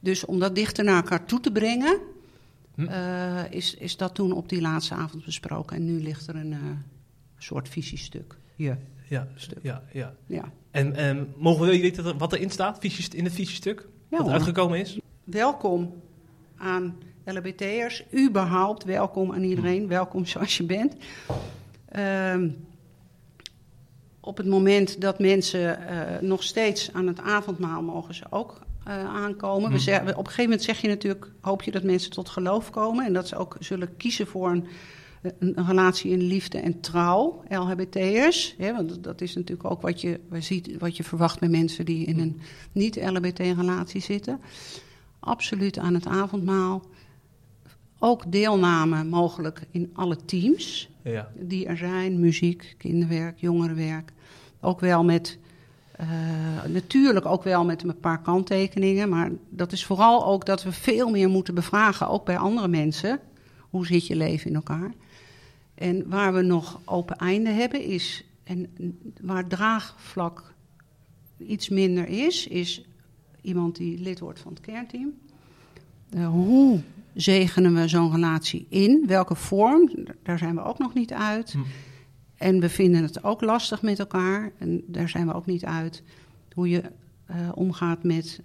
Dus 0.00 0.24
om 0.24 0.38
dat 0.38 0.54
dichter 0.54 0.84
naar 0.84 0.96
elkaar 0.96 1.24
toe 1.24 1.40
te 1.40 1.52
brengen, 1.52 2.00
Hm. 2.74 2.86
eh, 2.86 3.50
is, 3.50 3.74
is 3.74 3.96
dat 3.96 4.14
toen 4.14 4.32
op 4.32 4.48
die 4.48 4.60
laatste 4.60 4.94
avond 4.94 5.24
besproken. 5.24 5.76
En 5.76 5.84
nu 5.84 6.02
ligt 6.02 6.26
er 6.26 6.36
een 6.36 6.52
eh, 6.52 6.58
soort 7.38 7.68
visiestuk. 7.68 8.36
Ja. 8.56 8.78
Ja, 9.08 9.28
Stuk. 9.34 9.58
ja, 9.62 9.82
ja. 9.92 10.14
ja. 10.26 10.52
En 10.70 10.94
ehm, 10.94 11.24
mogen 11.36 11.66
we 11.66 11.80
weten 11.80 12.18
wat 12.18 12.32
erin 12.32 12.50
staat 12.50 12.84
in 13.14 13.24
het 13.24 13.32
visiestuk? 13.34 13.88
Ja, 14.10 14.18
wat 14.18 14.28
uitgekomen 14.28 14.78
is? 14.80 14.98
welkom 15.24 15.94
aan 16.56 16.96
LHBT'ers. 17.24 18.04
Überhaupt 18.14 18.84
welkom 18.84 19.32
aan 19.32 19.42
iedereen. 19.42 19.88
Welkom 19.88 20.26
zoals 20.26 20.56
je 20.56 20.64
bent. 20.64 20.94
Ehm, 21.88 22.48
op 24.20 24.36
het 24.36 24.46
moment 24.46 25.00
dat 25.00 25.18
mensen 25.18 25.86
eh, 25.88 26.20
nog 26.20 26.42
steeds 26.42 26.92
aan 26.92 27.06
het 27.06 27.20
avondmaal 27.20 27.82
mogen 27.82 28.14
ze 28.14 28.24
ook 28.30 28.60
eh, 28.84 29.04
aankomen. 29.14 29.68
We 29.68 29.74
Mhm. 29.74 29.82
zeggen, 29.84 30.08
op 30.10 30.16
een 30.18 30.24
gegeven 30.24 30.44
moment 30.44 30.62
zeg 30.62 30.80
je 30.80 30.88
natuurlijk, 30.88 31.30
hoop 31.40 31.62
je 31.62 31.70
dat 31.70 31.82
mensen 31.82 32.10
tot 32.10 32.28
geloof 32.28 32.70
komen. 32.70 33.06
En 33.06 33.12
dat 33.12 33.28
ze 33.28 33.36
ook 33.36 33.56
zullen 33.60 33.96
kiezen 33.96 34.26
voor 34.26 34.50
een, 34.50 34.66
een, 35.38 35.66
relatie 35.66 36.10
in 36.10 36.22
liefde 36.22 36.58
en 36.58 36.80
trouw, 36.80 37.42
LHBT'ers. 37.48 38.56
Want 38.58 39.04
dat- 39.04 39.20
is 39.20 39.34
natuurlijk 39.34 39.70
ook 39.70 39.80
wat 39.82 40.00
je, 40.00 40.20
ziet, 40.38 40.78
wat 40.78 40.96
je 40.96 41.04
verwacht 41.04 41.40
bij 41.40 41.48
mensen 41.48 41.84
die 41.84 42.06
in 42.06 42.18
een 42.20 42.40
niet-LHBT-relatie 42.72 44.00
zitten. 44.00 44.40
Absoluut 45.20 45.78
aan 45.78 45.94
het 45.94 46.06
avondmaal. 46.06 46.82
Ook 47.98 48.32
deelname 48.32 49.04
mogelijk 49.04 49.62
in 49.70 49.90
alle 49.92 50.16
teams 50.24 50.88
Ja. 51.02 51.28
die 51.38 51.66
er 51.66 51.76
zijn. 51.76 52.20
Muziek, 52.20 52.74
kinderwerk, 52.78 53.38
jongerenwerk. 53.40 54.12
Ook 54.60 54.80
wel 54.80 55.04
met, 55.04 55.38
eh, 55.96 56.08
natuurlijk 56.68 57.26
ook 57.26 57.42
wel 57.42 57.64
met 57.64 57.82
een 57.82 57.98
paar 58.00 58.20
kanttekeningen. 58.22 59.08
Maar 59.08 59.30
dat 59.48 59.72
is 59.72 59.84
vooral 59.84 60.26
ook 60.26 60.46
dat 60.46 60.62
we 60.62 60.72
veel 60.72 61.10
meer 61.10 61.28
moeten 61.28 61.54
bevragen, 61.54 62.08
ook 62.08 62.24
bij 62.24 62.38
andere 62.38 62.68
mensen. 62.68 63.20
Hoe 63.58 63.86
zit 63.86 64.06
je 64.06 64.16
leven 64.16 64.48
in 64.50 64.56
elkaar? 64.56 64.92
En 65.82 66.08
waar 66.08 66.34
we 66.34 66.42
nog 66.42 66.80
open 66.84 67.16
einden 67.16 67.54
hebben 67.54 67.82
is, 67.84 68.24
en 68.44 68.66
waar 69.20 69.46
draagvlak 69.46 70.54
iets 71.38 71.68
minder 71.68 72.08
is, 72.08 72.46
is 72.46 72.84
iemand 73.40 73.76
die 73.76 73.98
lid 73.98 74.20
wordt 74.20 74.40
van 74.40 74.52
het 74.52 74.60
kernteam. 74.60 75.12
Eh, 76.10 76.28
hoe 76.28 76.80
zegenen 77.14 77.74
we 77.74 77.88
zo'n 77.88 78.12
relatie 78.12 78.66
in? 78.68 79.04
Welke 79.06 79.34
vorm? 79.34 79.90
Daar 80.22 80.38
zijn 80.38 80.54
we 80.54 80.62
ook 80.62 80.78
nog 80.78 80.94
niet 80.94 81.12
uit. 81.12 81.52
Hm. 81.52 81.58
En 82.36 82.60
we 82.60 82.68
vinden 82.68 83.02
het 83.02 83.24
ook 83.24 83.40
lastig 83.40 83.82
met 83.82 83.98
elkaar. 83.98 84.52
En 84.58 84.82
daar 84.86 85.08
zijn 85.08 85.26
we 85.26 85.34
ook 85.34 85.46
niet 85.46 85.64
uit. 85.64 86.02
Hoe 86.54 86.68
je 86.68 86.82
eh, 87.26 87.36
omgaat 87.54 88.02
met 88.02 88.40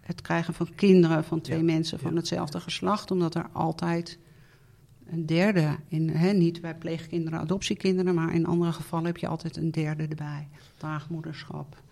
het 0.00 0.20
krijgen 0.20 0.54
van 0.54 0.68
kinderen 0.74 1.24
van 1.24 1.40
twee 1.40 1.58
Ja, 1.58 1.64
mensen 1.64 1.98
van 1.98 2.10
ja. 2.10 2.16
hetzelfde 2.16 2.60
geslacht. 2.60 3.10
Omdat 3.10 3.34
er 3.34 3.48
altijd 3.52 4.18
een 5.10 5.26
derde 5.26 5.76
in, 5.88 6.08
hè, 6.08 6.32
niet 6.32 6.60
bij 6.60 6.74
pleegkinderen, 6.76 7.38
adoptiekinderen, 7.38 8.14
maar 8.14 8.34
in 8.34 8.46
andere 8.46 8.72
gevallen 8.72 9.06
heb 9.06 9.16
je 9.16 9.26
altijd 9.26 9.56
een 9.56 9.70
derde 9.70 10.06
erbij. 10.06 10.48
Draagmoederschap, 10.76 11.82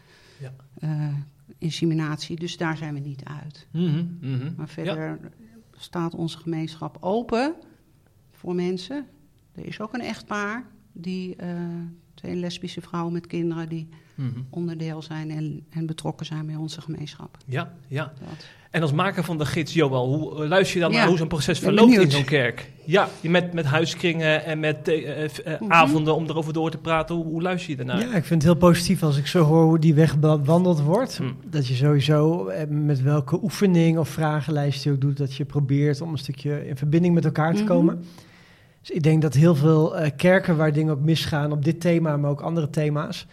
Ja. 0.40 0.52
eh, 0.78 1.14
inseminatie. 1.58 2.36
Dus 2.36 2.56
daar 2.56 2.76
zijn 2.76 2.94
we 2.94 3.00
niet 3.00 3.24
uit. 3.24 3.66
Mhm, 3.70 4.04
mhm. 4.20 4.52
Maar 4.56 4.68
verder 4.68 5.18
staat 5.76 6.14
onze 6.14 6.38
gemeenschap 6.38 6.96
open 7.00 7.54
voor 8.30 8.54
mensen. 8.54 9.06
Er 9.54 9.66
is 9.66 9.80
ook 9.80 9.94
een 9.94 10.00
echtpaar, 10.00 10.66
die, 10.92 11.36
eh, 11.36 11.56
twee 12.14 12.34
lesbische 12.36 12.80
vrouwen 12.80 13.12
met 13.12 13.26
kinderen, 13.26 13.68
die 13.68 13.88
Mhm. 14.16 14.30
onderdeel 14.50 15.02
zijn 15.02 15.30
en, 15.30 15.66
en 15.70 15.86
betrokken 15.86 16.26
zijn 16.26 16.46
bij 16.46 16.54
onze 16.54 16.80
gemeenschap. 16.80 17.36
Ja, 17.46 17.72
ja. 17.88 18.12
Dat. 18.20 18.44
En 18.70 18.82
als 18.82 18.92
maker 18.92 19.24
van 19.24 19.38
de 19.38 19.46
gids, 19.46 19.74
Joel, 19.74 20.06
hoe 20.14 20.42
eh, 20.42 20.48
luister 20.48 20.76
je 20.76 20.82
dan 20.82 20.92
Ja, 20.92 20.98
naar 20.98 21.08
hoe 21.08 21.16
zo'n 21.16 21.28
proces 21.28 21.58
verloopt 21.58 21.92
in 21.98 22.10
zo'n 22.10 22.24
kerk? 22.24 22.70
Ja, 22.84 23.08
met, 23.22 23.52
met 23.52 23.64
huiskringen 23.64 24.44
en 24.44 24.60
met 24.60 24.88
eh, 24.88 25.24
eh, 25.24 25.30
Mhm. 25.60 25.72
avonden 25.72 26.14
om 26.14 26.24
erover 26.24 26.52
door 26.52 26.70
te 26.70 26.78
praten. 26.78 27.14
Hoe, 27.14 27.24
hoe 27.24 27.42
luister 27.42 27.70
je 27.70 27.76
daarnaar? 27.76 27.98
Ja, 27.98 28.06
ik 28.06 28.24
vind 28.24 28.42
het 28.42 28.42
heel 28.42 28.54
positief 28.60 29.02
als 29.02 29.16
ik 29.16 29.26
zo 29.26 29.42
hoor 29.42 29.64
hoe 29.64 29.78
die 29.78 29.94
weg 29.94 30.18
bewandeld 30.18 30.80
wordt. 30.80 31.16
Hm. 31.16 31.24
Dat 31.44 31.66
je 31.66 31.74
sowieso 31.74 32.50
met 32.68 33.02
welke 33.02 33.42
oefening 33.42 33.98
of 33.98 34.08
vragenlijst 34.08 34.84
je 34.84 34.90
ook 34.90 35.00
doet, 35.00 35.16
dat 35.16 35.34
je 35.34 35.44
probeert 35.44 36.00
om 36.00 36.12
een 36.12 36.18
stukje 36.18 36.68
in 36.68 36.76
verbinding 36.76 37.14
met 37.14 37.24
elkaar 37.24 37.54
te 37.54 37.62
Mhm. 37.62 37.72
komen. 37.72 38.04
Dus 38.80 38.90
ik 38.90 39.02
denk 39.02 39.22
dat 39.22 39.34
heel 39.34 39.54
veel 39.54 39.94
kerken 40.16 40.56
waar 40.56 40.72
dingen 40.72 40.92
ook 40.92 41.00
misgaan 41.00 41.52
op 41.52 41.64
dit 41.64 41.80
thema, 41.80 42.16
maar 42.16 42.30
ook 42.30 42.40
andere 42.40 42.70
thema's, 42.70 43.26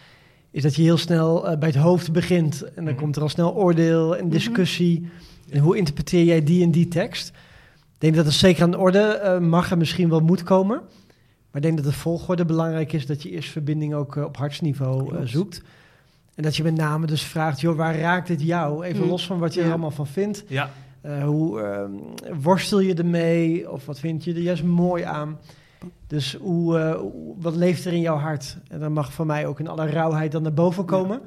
is 0.54 0.62
dat 0.64 0.76
je 0.76 0.82
heel 0.82 0.98
snel 0.98 1.48
eh, 1.48 1.58
bij 1.58 1.70
het 1.70 1.78
hoofd 1.78 2.12
begint. 2.12 2.62
En 2.64 2.72
dan 2.76 2.94
Mhm. 2.94 2.96
komt 3.04 3.16
er 3.16 3.22
al 3.22 3.30
snel 3.30 3.56
oordeel 3.56 4.18
en 4.18 4.24
Mhm. 4.24 4.34
discussie. 4.34 5.08
En 5.50 5.60
hoe 5.60 5.78
interpreteer 5.78 6.24
jij 6.24 6.44
die 6.44 6.64
en 6.64 6.72
die 6.72 6.88
tekst? 6.88 7.28
Ik 7.94 8.00
denk 8.10 8.16
dat 8.16 8.26
het 8.26 8.34
zeker 8.34 8.64
aan 8.64 8.72
de 8.72 8.78
orde 8.78 9.00
eh, 9.00 9.40
mag 9.40 9.72
en 9.72 9.78
misschien 9.78 10.10
wel 10.10 10.20
moet 10.20 10.44
komen. 10.44 10.78
Maar 11.52 11.62
ik 11.62 11.68
denk 11.68 11.76
dat 11.84 11.86
de 11.94 12.00
volgorde 12.00 12.46
belangrijk 12.46 12.94
is 12.94 13.06
dat 13.06 13.24
je 13.24 13.30
eerst 13.30 13.50
verbinding 13.52 13.94
ook 13.94 14.16
eh, 14.18 14.24
op 14.24 14.38
hartsniveau 14.38 15.28
zoekt. 15.28 15.62
En 16.36 16.44
dat 16.44 16.56
je 16.56 16.64
met 16.64 16.76
name 16.76 17.06
dus 17.06 17.22
vraagt, 17.24 17.62
joh, 17.62 17.76
waar 17.76 18.00
raakt 18.00 18.28
dit 18.28 18.42
jou? 18.42 18.84
Even 18.86 19.04
Mm. 19.04 19.10
los 19.10 19.26
van 19.26 19.40
wat 19.40 19.54
je 19.54 19.60
Ja. 19.60 19.66
er 19.66 19.72
allemaal 19.72 19.92
van 19.92 20.08
vindt. 20.08 20.44
Ja, 20.48 20.70
hoe 21.26 21.62
ehm, 21.62 21.92
worstel 22.42 22.80
je 22.80 22.94
ermee? 22.94 23.72
Of 23.72 23.86
wat 23.86 24.00
vind 24.00 24.24
je 24.24 24.34
er 24.34 24.40
juist 24.42 24.64
mooi 24.64 25.04
aan? 25.04 25.38
Dus 26.08 26.36
hoe, 26.42 26.80
eh, 26.80 26.96
hoe- 27.00 27.36
wat 27.38 27.56
leeft 27.56 27.86
er 27.86 27.94
in 27.94 28.02
jouw 28.02 28.18
hart? 28.18 28.58
En 28.68 28.80
dan 28.80 28.92
mag 28.94 29.14
van 29.14 29.28
mij 29.28 29.46
ook 29.48 29.60
in 29.60 29.68
alle 29.68 29.86
rauwheid 29.86 30.32
dan 30.32 30.42
naar 30.44 30.54
boven 30.54 30.86
komen. 30.86 31.22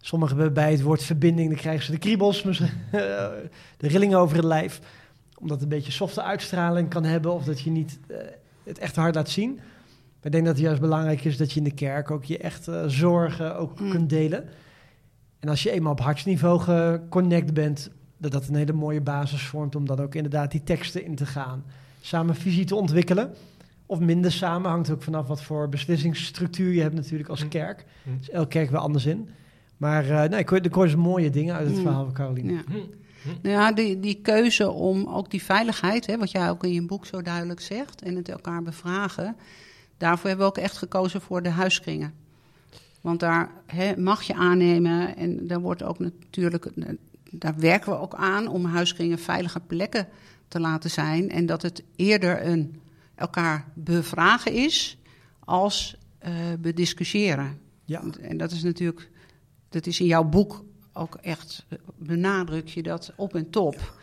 Sommigen 0.00 0.36
hebben 0.36 0.54
bij 0.54 0.70
het 0.70 0.82
woord 0.82 1.02
verbinding, 1.02 1.48
dan 1.48 1.58
krijgen 1.58 1.84
ze 1.84 1.90
de 1.90 1.98
kriebels, 1.98 2.42
misschien, 2.42 2.68
de 3.78 3.88
rillingen 3.88 4.18
over 4.18 4.36
het 4.36 4.44
lijf. 4.44 4.80
Omdat 5.38 5.60
het 5.60 5.62
een 5.70 5.76
beetje 5.76 5.92
softe 5.92 6.22
uitstraling 6.22 6.88
kan 6.88 7.04
hebben 7.04 7.32
of 7.32 7.44
dat 7.44 7.60
je 7.60 7.70
niet 7.70 7.98
eh, 8.08 8.16
het 8.64 8.78
echt 8.78 8.96
hard 8.96 9.14
laat 9.14 9.28
zien. 9.28 9.54
Maar 9.54 10.24
ik 10.24 10.32
denk 10.32 10.44
dat 10.44 10.54
het 10.54 10.64
juist 10.64 10.80
belangrijk 10.80 11.24
is 11.24 11.36
dat 11.36 11.52
je 11.52 11.58
in 11.58 11.64
de 11.64 11.74
kerk 11.74 12.10
ook 12.10 12.24
je 12.24 12.38
echt 12.38 12.68
eh, 12.68 12.82
zorgen 12.86 13.56
ook 13.56 13.80
Mm. 13.80 13.90
kunt 13.90 14.10
delen. 14.10 14.44
En 15.40 15.48
als 15.48 15.62
je 15.62 15.70
eenmaal 15.70 15.92
op 15.92 16.00
hartsniveau 16.00 16.60
geconnect 16.60 17.54
bent, 17.54 17.90
dat 18.18 18.32
dat 18.32 18.48
een 18.48 18.54
hele 18.54 18.72
mooie 18.72 19.00
basis 19.00 19.42
vormt 19.42 19.74
om 19.76 19.86
dan 19.86 20.00
ook 20.00 20.14
inderdaad 20.14 20.50
die 20.50 20.62
teksten 20.62 21.04
in 21.04 21.14
te 21.14 21.26
gaan. 21.26 21.64
Samen 22.00 22.34
visie 22.34 22.64
te 22.64 22.74
ontwikkelen. 22.74 23.34
Of 23.86 24.00
minder 24.00 24.32
samen, 24.32 24.70
hangt 24.70 24.90
ook 24.90 25.02
vanaf 25.02 25.26
wat 25.26 25.42
voor 25.42 25.68
beslissingsstructuur 25.68 26.72
je 26.72 26.80
hebt 26.82 26.94
natuurlijk 26.94 27.28
als 27.28 27.42
Mm. 27.42 27.48
kerk. 27.48 27.84
Mm. 28.02 28.18
Dus 28.18 28.30
elke 28.30 28.48
kerk 28.48 28.70
weer 28.70 28.78
anders 28.80 29.06
in. 29.06 29.28
Maar 29.76 30.10
eh 30.10 30.28
nee, 30.30 30.40
ik 30.40 30.48
hoor, 30.48 30.64
ik 30.64 30.72
hoor 30.72 30.84
dus 30.84 30.94
mooie 30.96 31.30
dingen 31.30 31.54
uit 31.54 31.66
het 31.66 31.76
Mm. 31.76 31.82
verhaal 31.82 32.04
van 32.04 32.12
Caroline. 32.14 32.52
Ja. 32.52 32.62
Hm. 32.68 32.78
Nou 33.42 33.54
ja, 33.54 33.72
die, 33.72 34.00
die 34.00 34.18
keuze 34.22 34.70
om 34.70 35.06
ook 35.06 35.30
die 35.30 35.42
veiligheid, 35.42 36.06
hè, 36.06 36.18
wat 36.18 36.30
jij 36.30 36.50
ook 36.50 36.64
in 36.64 36.72
je 36.72 36.86
boek 36.86 37.06
zo 37.06 37.22
duidelijk 37.22 37.60
zegt, 37.60 38.02
en 38.02 38.16
het 38.16 38.28
elkaar 38.28 38.62
bevragen, 38.62 39.36
daarvoor 39.96 40.28
hebben 40.28 40.46
we 40.46 40.52
ook 40.52 40.64
echt 40.64 40.76
gekozen 40.76 41.20
voor 41.20 41.42
de 41.42 41.48
huiskringen. 41.48 42.12
Want 43.00 43.20
daar 43.20 43.50
hè, 43.66 43.96
mag 43.96 44.22
je 44.22 44.34
aannemen 44.34 45.16
en 45.16 45.46
daar 45.46 45.60
wordt 45.60 45.82
ook 45.82 45.98
natuurlijk, 45.98 46.70
daar 47.30 47.54
werken 47.56 47.92
we 47.92 47.98
ook 47.98 48.14
aan 48.14 48.48
om 48.48 48.64
huiskringen 48.64 49.18
veilige 49.18 49.60
plekken 49.60 50.08
te 50.48 50.60
laten 50.60 50.90
zijn. 50.90 51.30
En 51.30 51.46
dat 51.46 51.62
het 51.62 51.82
eerder 51.96 52.46
een 52.46 52.80
elkaar 53.16 53.64
bevragen 53.74 54.52
is 54.52 54.98
als 55.44 55.96
eh 56.18 56.32
bediscussiëren. 56.58 57.60
Ja. 57.84 58.02
En 58.20 58.36
dat 58.36 58.50
is 58.50 58.62
natuurlijk, 58.62 59.10
dat 59.68 59.86
is 59.86 60.00
in 60.00 60.06
jouw 60.06 60.24
boek 60.24 60.64
ook 60.92 61.14
echt, 61.14 61.64
eh, 61.68 61.78
benadruk 61.96 62.68
je 62.68 62.82
dat 62.82 63.12
op 63.16 63.34
en 63.34 63.50
top. 63.50 63.94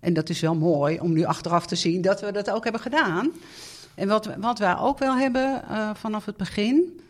En 0.00 0.14
dat 0.14 0.28
is 0.28 0.40
wel 0.40 0.54
mooi 0.54 1.00
om 1.00 1.12
nu 1.12 1.24
achteraf 1.24 1.66
te 1.66 1.76
zien 1.76 2.02
dat 2.02 2.20
we 2.20 2.32
dat 2.32 2.50
ook 2.50 2.62
hebben 2.62 2.82
gedaan. 2.82 3.30
En 3.94 4.08
wat, 4.08 4.36
wat 4.36 4.58
wij 4.58 4.78
ook 4.78 4.98
wel 4.98 5.16
hebben 5.16 5.68
eh, 5.68 5.94
vanaf 5.94 6.24
het 6.24 6.36
begin. 6.36 7.00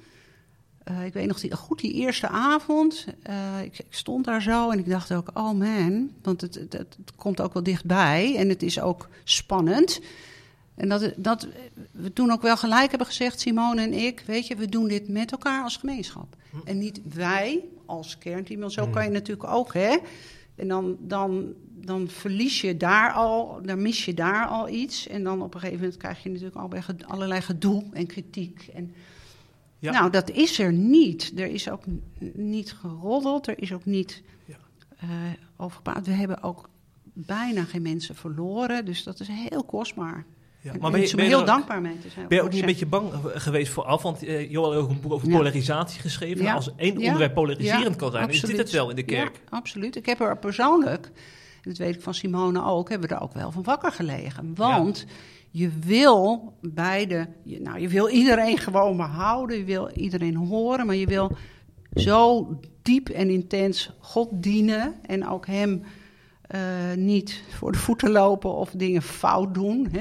ik 1.04 1.12
weet 1.12 1.26
nog 1.26 1.40
die, 1.40 1.56
goed 1.56 1.80
die 1.80 1.92
eerste 1.92 2.28
avond. 2.28 3.06
ik, 3.62 3.78
ik 3.78 3.94
stond 3.94 4.24
daar 4.24 4.42
zo 4.42 4.70
en 4.70 4.78
ik 4.78 4.88
dacht 4.88 5.12
ook, 5.12 5.30
oh 5.34 5.52
man. 5.52 6.10
Want 6.22 6.40
het, 6.40 6.54
het, 6.54 6.72
het 6.72 7.12
komt 7.16 7.40
ook 7.40 7.52
wel 7.52 7.62
dichtbij 7.62 8.36
en 8.36 8.48
het 8.48 8.62
is 8.62 8.80
ook 8.80 9.08
spannend. 9.24 10.00
En 10.78 10.88
dat, 10.88 11.12
dat 11.16 11.48
we 11.92 12.12
toen 12.12 12.30
ook 12.30 12.42
wel 12.42 12.56
gelijk 12.56 12.88
hebben 12.90 13.06
gezegd, 13.06 13.40
Simone 13.40 13.82
en 13.82 13.92
ik, 13.92 14.22
weet 14.26 14.46
je, 14.46 14.56
we 14.56 14.66
doen 14.68 14.88
dit 14.88 15.08
met 15.08 15.32
elkaar 15.32 15.62
als 15.62 15.76
gemeenschap. 15.76 16.36
En 16.64 16.78
niet 16.78 17.00
wij 17.14 17.64
als 17.86 18.18
kernteam, 18.18 18.60
want 18.60 18.72
zo 18.72 18.86
kan 18.88 19.04
je 19.04 19.10
natuurlijk 19.10 19.48
ook, 19.50 19.74
hè. 19.74 19.96
En 20.54 20.68
dan, 20.68 20.96
dan, 21.00 21.52
dan 21.80 22.08
verlies 22.08 22.60
je 22.60 22.76
daar 22.76 23.12
al, 23.12 23.60
dan 23.62 23.82
mis 23.82 24.04
je 24.04 24.14
daar 24.14 24.46
al 24.46 24.68
iets. 24.68 25.06
En 25.08 25.24
dan 25.24 25.42
op 25.42 25.54
een 25.54 25.60
gegeven 25.60 25.80
moment 25.82 25.98
krijg 25.98 26.22
je 26.22 26.28
natuurlijk 26.28 26.56
al 26.56 26.68
bij 26.68 26.82
ged- 26.82 27.04
allerlei 27.06 27.40
gedoe 27.40 27.84
en 27.92 28.06
kritiek. 28.06 28.68
En, 28.74 28.92
Ja. 29.78 29.92
Nou, 29.92 30.10
dat 30.10 30.30
is 30.30 30.58
er 30.58 30.72
niet. 30.72 31.32
Er 31.36 31.46
is 31.46 31.70
ook 31.70 31.84
niet 32.34 32.72
geroddeld, 32.72 33.46
er 33.46 33.58
is 33.62 33.72
ook 33.72 33.84
niet 33.84 34.22
Ja. 34.44 34.56
eh, 34.98 35.08
over 35.56 35.76
gepraat. 35.76 36.06
We 36.06 36.12
hebben 36.12 36.42
ook 36.42 36.68
bijna 37.12 37.64
geen 37.64 37.82
mensen 37.82 38.14
verloren, 38.14 38.84
dus 38.84 39.02
dat 39.02 39.20
is 39.20 39.28
heel 39.28 39.64
kostbaar. 39.64 40.24
Ja. 40.60 40.70
Maar 40.70 40.80
ben 40.80 40.90
je, 40.90 40.96
mensen 40.96 41.16
ben 41.16 41.24
je 41.24 41.30
heel 41.30 41.40
er- 41.40 41.46
dankbaar 41.46 41.80
mee 41.80 41.98
te 41.98 42.08
zijn. 42.08 42.28
Ben 42.28 42.36
je 42.38 42.42
ook 42.44 42.50
niet 42.50 42.60
een 42.60 42.66
beetje 42.66 42.86
bang 42.86 43.12
geweest 43.24 43.72
vooraf? 43.72 44.02
Want 44.02 44.22
eh 44.24 44.50
Johan 44.50 44.70
heeft 44.72 44.82
ook 44.84 44.90
een 44.90 45.00
boek 45.00 45.12
over 45.12 45.28
Ja. 45.28 45.36
polarisatie 45.36 46.00
geschreven. 46.00 46.44
Ja. 46.44 46.54
Als 46.54 46.70
één 46.76 46.98
Ja. 46.98 47.04
onderwerp 47.06 47.34
polariserend 47.34 47.84
Ja, 47.84 47.94
kan 47.94 48.10
zijn, 48.10 48.28
is 48.28 48.34
dit 48.34 48.42
absoluut. 48.42 48.58
het 48.66 48.70
wel 48.70 48.90
in 48.90 48.96
de 48.96 49.02
kerk? 49.02 49.34
Ja, 49.50 49.56
absoluut. 49.56 49.96
Ik 49.96 50.06
heb 50.06 50.20
er 50.20 50.38
persoonlijk, 50.38 51.06
en 51.62 51.70
dat 51.70 51.76
weet 51.76 51.94
ik 51.94 52.02
van 52.02 52.14
Simone 52.14 52.64
ook, 52.64 52.88
hebben 52.88 53.08
we 53.08 53.14
er 53.14 53.20
ook 53.20 53.32
wel 53.34 53.50
van 53.52 53.62
wakker 53.62 53.92
gelegen. 53.92 54.52
Want 54.54 55.06
je 55.50 55.70
wil 55.86 56.52
beide, 56.62 57.28
je, 57.44 57.60
nou, 57.60 57.78
je 57.80 57.88
wil 57.88 58.08
iedereen 58.08 58.58
gewoon 58.58 58.96
behouden, 58.96 59.56
je 59.58 59.64
wil 59.64 59.90
iedereen 59.90 60.34
horen, 60.36 60.86
maar 60.86 60.96
je 60.96 61.06
wil 61.06 61.36
zo 61.94 62.48
diep 62.82 63.08
en 63.08 63.30
intens 63.30 63.90
God 63.98 64.28
dienen 64.32 64.94
en 65.06 65.28
ook 65.28 65.46
Hem 65.46 65.82
eh, 66.42 66.60
niet 66.96 67.42
voor 67.48 67.72
de 67.72 67.78
voeten 67.78 68.10
lopen 68.10 68.54
of 68.54 68.70
dingen 68.70 69.02
fout 69.02 69.54
doen. 69.54 69.88
Hè? 69.92 70.00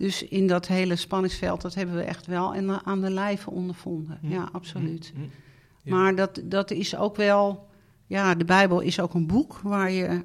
Dus 0.00 0.22
in 0.22 0.46
dat 0.46 0.66
hele 0.66 0.96
spanningsveld, 0.96 1.60
dat 1.60 1.74
hebben 1.74 1.94
we 1.96 2.02
echt 2.02 2.26
wel 2.26 2.52
de, 2.52 2.80
aan 2.84 3.00
de 3.00 3.10
lijve 3.10 3.50
ondervonden. 3.50 4.18
Hm. 4.20 4.32
Ja, 4.32 4.48
absoluut. 4.52 5.12
Hm, 5.14 5.20
hm. 5.20 5.26
Ja. 5.82 5.94
Maar 5.94 6.14
dat, 6.14 6.40
dat 6.44 6.70
is 6.70 6.96
ook 6.96 7.16
wel. 7.16 7.68
Ja, 8.06 8.34
de 8.34 8.44
Bijbel 8.44 8.80
is 8.80 9.00
ook 9.00 9.14
een 9.14 9.26
boek 9.26 9.58
waar 9.62 9.90
je, 9.90 10.24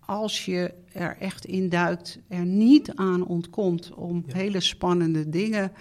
als 0.00 0.44
je 0.44 0.74
er 0.92 1.16
echt 1.20 1.44
in 1.44 1.68
duikt, 1.68 2.18
er 2.28 2.44
niet 2.44 2.94
aan 2.94 3.26
ontkomt 3.26 3.92
om 3.94 4.24
Ja. 4.26 4.34
hele 4.34 4.60
spannende 4.60 5.28
dingen 5.28 5.72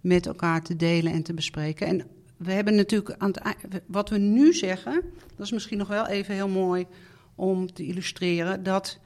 met 0.00 0.26
elkaar 0.26 0.62
te 0.62 0.76
delen 0.76 1.12
en 1.12 1.22
te 1.22 1.34
bespreken. 1.34 1.86
En 1.86 2.06
we 2.36 2.52
hebben 2.52 2.74
natuurlijk 2.74 3.14
aan 3.18 3.32
het, 3.32 3.82
wat 3.86 4.08
we 4.08 4.18
nu 4.18 4.52
zeggen, 4.54 5.02
dat 5.36 5.46
is 5.46 5.52
misschien 5.52 5.78
nog 5.78 5.88
wel 5.88 6.06
even 6.06 6.34
heel 6.34 6.48
mooi 6.48 6.86
om 7.34 7.72
te 7.72 7.86
illustreren, 7.86 8.62
dat 8.62 8.98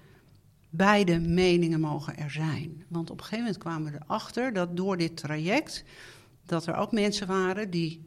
beide 0.75 1.19
meningen 1.19 1.81
mogen 1.81 2.17
er 2.17 2.31
zijn. 2.31 2.85
Want 2.88 3.11
op 3.11 3.19
een 3.19 3.25
gegeven 3.25 3.45
moment 3.45 3.62
kwamen 3.62 3.93
we 3.93 3.99
erachter 4.05 4.52
dat 4.52 4.76
door 4.76 4.97
dit 4.97 5.17
traject, 5.17 5.85
dat 6.47 6.67
er 6.67 6.75
ook 6.75 6.93
mensen 6.93 7.26
waren 7.26 7.71
die 7.71 8.05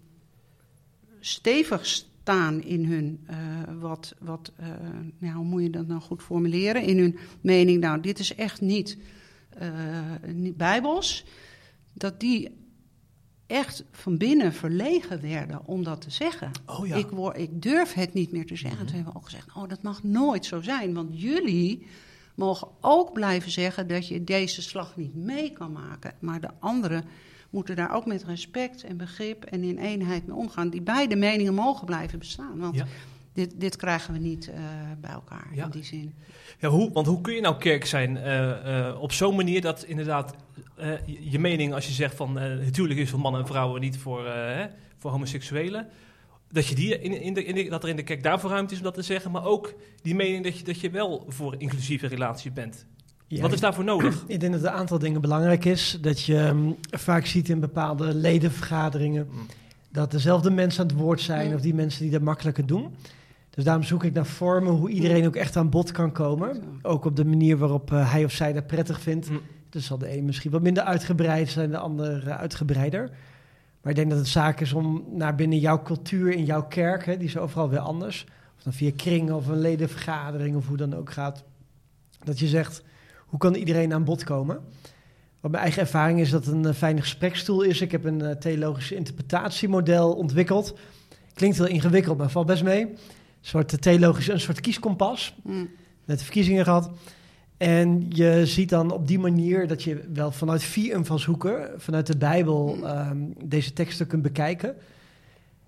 stevig 1.20 1.86
staan 1.86 2.64
in 2.64 2.86
hun, 2.86 3.24
eh, 3.26 3.38
wat, 3.80 4.16
wat 4.20 4.52
nou, 5.18 5.36
hoe 5.36 5.46
moet 5.46 5.62
je 5.62 5.70
dat 5.70 5.88
nou 5.88 6.02
goed 6.02 6.22
formuleren? 6.22 6.84
In 6.84 6.98
hun 6.98 7.18
mening, 7.42 7.82
nou, 7.82 8.02
dit 8.02 8.20
is 8.20 8.36
echt 8.36 8.62
niet, 8.62 8.98
eh, 9.50 9.70
niet 10.34 10.58
bijbels. 10.58 11.26
Dat 11.94 12.20
die 12.20 12.64
echt 13.48 13.84
van 13.92 14.18
binnen 14.18 14.54
verlegen 14.54 15.22
werden 15.22 15.66
om 15.66 15.84
dat 15.84 16.02
te 16.02 16.12
zeggen. 16.12 16.52
Oh 16.66 16.88
ja. 16.88 16.96
Ik, 16.96 17.10
word, 17.10 17.38
ik 17.38 17.62
durf 17.62 17.94
het 17.94 18.14
niet 18.14 18.32
meer 18.32 18.46
te 18.46 18.56
zeggen. 18.56 18.86
Toen 18.86 18.96
hebben 18.96 19.14
we 19.14 19.20
ook 19.20 19.26
gezegd, 19.26 19.56
oh, 19.56 19.70
dat 19.70 19.82
mag 19.82 20.04
nooit 20.04 20.46
zo 20.46 20.62
zijn. 20.62 20.94
Want 20.94 21.22
jullie 21.22 21.86
mogen 22.36 22.68
ook 22.82 23.14
blijven 23.14 23.52
zeggen 23.52 23.88
dat 23.88 24.08
je 24.08 24.24
deze 24.24 24.62
slag 24.62 24.96
niet 24.96 25.16
mee 25.16 25.52
kan 25.52 25.72
maken. 25.72 26.14
Maar 26.20 26.42
de 26.42 26.50
anderen 26.60 27.04
moeten 27.50 27.76
daar 27.76 27.94
ook 27.96 28.06
met 28.06 28.24
respect 28.24 28.84
en 28.84 28.98
begrip 28.98 29.44
en 29.44 29.64
in 29.64 29.78
eenheid 29.78 30.28
mee 30.28 30.36
omgaan. 30.36 30.70
Die 30.70 30.82
beide 30.82 31.16
meningen 31.16 31.54
mogen 31.54 31.86
blijven 31.86 32.20
bestaan. 32.20 32.60
Want 32.60 32.76
Ja. 32.76 32.86
dit, 33.34 33.54
dit 33.60 33.76
krijgen 33.76 34.14
we 34.14 34.20
niet 34.20 34.48
eh, 34.50 34.60
bij 35.02 35.12
elkaar 35.12 35.48
Ja. 35.54 35.64
in 35.64 35.70
die 35.70 35.84
zin. 35.84 36.14
Ja, 36.60 36.70
hoe, 36.70 36.92
want 36.92 37.08
hoe 37.08 37.22
kun 37.22 37.34
je 37.34 37.42
nou 37.42 37.58
kerk 37.58 37.86
zijn 37.86 38.18
eh, 38.18 38.88
eh, 38.90 39.02
op 39.02 39.12
zo'n 39.12 39.36
manier 39.36 39.62
dat 39.62 39.84
inderdaad 39.84 40.34
je, 41.06 41.40
mening, 41.40 41.74
als 41.74 41.88
je 41.88 41.94
zegt 41.94 42.16
van 42.16 42.34
natuurlijk 42.34 43.00
is 43.00 43.10
voor 43.10 43.20
mannen 43.20 43.42
en 43.42 43.48
vrouwen 43.48 43.82
niet 43.82 43.98
voor, 43.98 44.28
hè, 44.28 44.66
voor 44.98 45.12
homoseksuelen, 45.12 45.88
dat, 46.56 46.68
je 46.68 46.76
die 46.76 47.00
in, 47.00 47.22
in 47.22 47.34
de, 47.34 47.44
in 47.46 47.56
de- 47.56 47.70
dat 47.70 47.84
er 47.84 47.90
in 47.90 47.96
de 47.96 48.04
kerk 48.04 48.24
daarvoor 48.24 48.50
ruimte 48.50 48.72
is 48.74 48.78
om 48.80 48.84
dat 48.86 48.94
te 48.94 49.02
zeggen, 49.02 49.32
maar 49.32 49.46
ook 49.46 49.74
die 50.02 50.16
mening 50.16 50.44
dat 50.44 50.58
je, 50.58 50.64
dat 50.64 50.80
je 50.80 50.90
wel 50.90 51.26
voor 51.28 51.56
inclusieve 51.58 52.08
relatie 52.08 52.52
bent. 52.52 52.86
Ja, 53.28 53.42
Wat 53.42 53.54
is 53.54 53.60
daarvoor 53.60 53.84
nodig? 53.84 54.24
Ik 54.28 54.40
denk 54.40 54.54
dat 54.54 54.62
een 54.64 54.70
aantal 54.70 55.00
dingen 55.00 55.22
belangrijk 55.22 55.66
is. 55.66 55.98
Dat 56.02 56.22
je 56.22 56.38
ehm, 56.38 56.72
vaak 56.92 57.26
ziet 57.26 57.50
in 57.50 57.60
bepaalde 57.60 58.14
ledenvergaderingen 58.16 59.28
Mm. 59.32 59.46
dat 59.92 60.12
dezelfde 60.12 60.50
mensen 60.52 60.82
aan 60.82 60.88
het 60.88 60.98
woord 60.98 61.22
zijn 61.22 61.48
Mm. 61.50 61.54
of 61.56 61.62
die 61.62 61.74
mensen 61.74 62.02
die 62.02 62.12
dat 62.12 62.22
makkelijker 62.22 62.66
doen. 62.66 62.96
Dus 63.50 63.64
daarom 63.64 63.84
zoek 63.84 64.04
ik 64.04 64.14
naar 64.14 64.26
vormen 64.26 64.74
hoe 64.74 64.90
iedereen 64.90 65.26
ook 65.28 65.36
echt 65.36 65.56
aan 65.56 65.70
bod 65.70 65.92
kan 65.92 66.12
komen. 66.12 66.62
Ook 66.82 67.06
op 67.06 67.16
de 67.16 67.26
manier 67.26 67.58
waarop 67.58 67.92
eh, 67.92 68.12
hij 68.12 68.24
of 68.26 68.32
zij 68.32 68.54
dat 68.54 68.68
prettig 68.68 69.02
vindt. 69.02 69.30
Mm. 69.30 69.40
Dus 69.70 69.86
zal 69.86 69.98
de 69.98 70.18
een 70.18 70.26
misschien 70.26 70.52
wat 70.52 70.62
minder 70.62 70.84
uitgebreid 70.84 71.50
zijn, 71.50 71.70
de 71.70 71.78
ander 71.78 72.28
eh, 72.28 72.38
uitgebreider. 72.38 73.10
Maar 73.86 73.94
ik 73.94 74.00
denk 74.00 74.14
dat 74.14 74.20
het 74.20 74.34
zaak 74.34 74.60
is 74.60 74.74
om 74.74 75.06
naar 75.12 75.36
binnen 75.36 75.60
jouw 75.60 75.82
cultuur 75.82 76.32
in 76.32 76.46
jouw 76.46 76.64
kerk, 76.64 77.06
hè, 77.06 77.18
die 77.18 77.28
is 77.28 77.38
overal 77.38 77.70
weer 77.70 77.80
anders. 77.80 78.26
Of 78.58 78.64
dan 78.64 78.74
via 78.74 78.92
kringen 78.96 79.36
of 79.36 79.48
een 79.48 79.60
ledenvergadering 79.60 80.56
of 80.56 80.68
hoe 80.68 80.78
dan 80.78 80.96
ook 80.96 81.12
gaat. 81.12 81.44
Dat 82.24 82.40
je 82.40 82.48
zegt, 82.48 82.84
hoe 83.26 83.40
kan 83.40 83.54
iedereen 83.56 83.94
aan 83.94 84.04
bod 84.04 84.24
komen? 84.24 84.60
Wat 85.40 85.52
mijn 85.52 85.64
eigen 85.64 85.82
ervaring 85.82 86.20
is 86.20 86.30
dat 86.30 86.46
het 86.46 86.54
een 86.54 86.66
eh, 86.66 86.74
fijne 86.74 87.02
gespreksstoel 87.02 87.62
is. 87.62 87.82
Ik 87.82 87.92
heb 87.92 88.04
een 88.04 88.22
eh, 88.22 88.36
theologisch 88.36 88.92
interpretatiemodel 88.92 90.14
ontwikkeld. 90.14 90.78
Klinkt 91.34 91.58
heel 91.58 91.68
ingewikkeld, 91.68 92.18
maar 92.18 92.30
valt 92.30 92.46
best 92.46 92.64
mee. 92.64 92.82
Een 92.82 92.98
soort 93.42 93.74
eh, 93.74 93.80
theologisch, 93.80 94.28
een 94.28 94.40
soort 94.40 94.62
kieskompas 94.62 95.36
Mm. 95.44 95.70
net 96.06 96.18
de 96.18 96.24
verkiezingen 96.24 96.64
gehad. 96.64 96.90
En 97.58 98.06
je 98.10 98.46
ziet 98.46 98.70
dan 98.70 98.92
op 98.92 99.08
die 99.08 99.20
manier 99.20 99.68
dat 99.68 99.84
je 99.84 100.04
wel 100.14 100.32
vanuit 100.32 100.64
vier 100.64 100.94
invalshoeken, 100.94 101.70
vanuit 101.78 102.08
de 102.08 102.18
Bijbel, 102.18 102.78
ehm, 102.84 103.18
deze 103.44 103.74
teksten 103.74 104.08
kunt 104.08 104.22
bekijken. 104.22 104.76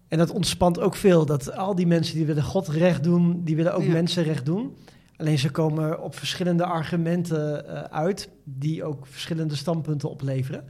En 0.07 0.17
dat 0.17 0.31
ontspant 0.31 0.79
ook 0.79 0.95
veel. 0.95 1.25
Dat 1.25 1.55
al 1.55 1.75
die 1.75 1.87
mensen 1.87 2.15
die 2.15 2.25
willen 2.25 2.43
God 2.43 2.67
recht 2.67 3.03
doen, 3.03 3.41
die 3.43 3.55
willen 3.55 3.73
ook 3.73 3.83
Ja. 3.83 3.91
mensen 3.91 4.23
recht 4.23 4.45
doen. 4.45 4.75
Alleen 5.17 5.39
ze 5.39 5.51
komen 5.51 6.03
op 6.03 6.15
verschillende 6.15 6.65
argumenten 6.65 7.67
eh, 7.67 7.81
uit, 7.81 8.29
die 8.43 8.83
ook 8.83 9.07
verschillende 9.07 9.55
standpunten 9.55 10.09
opleveren. 10.09 10.63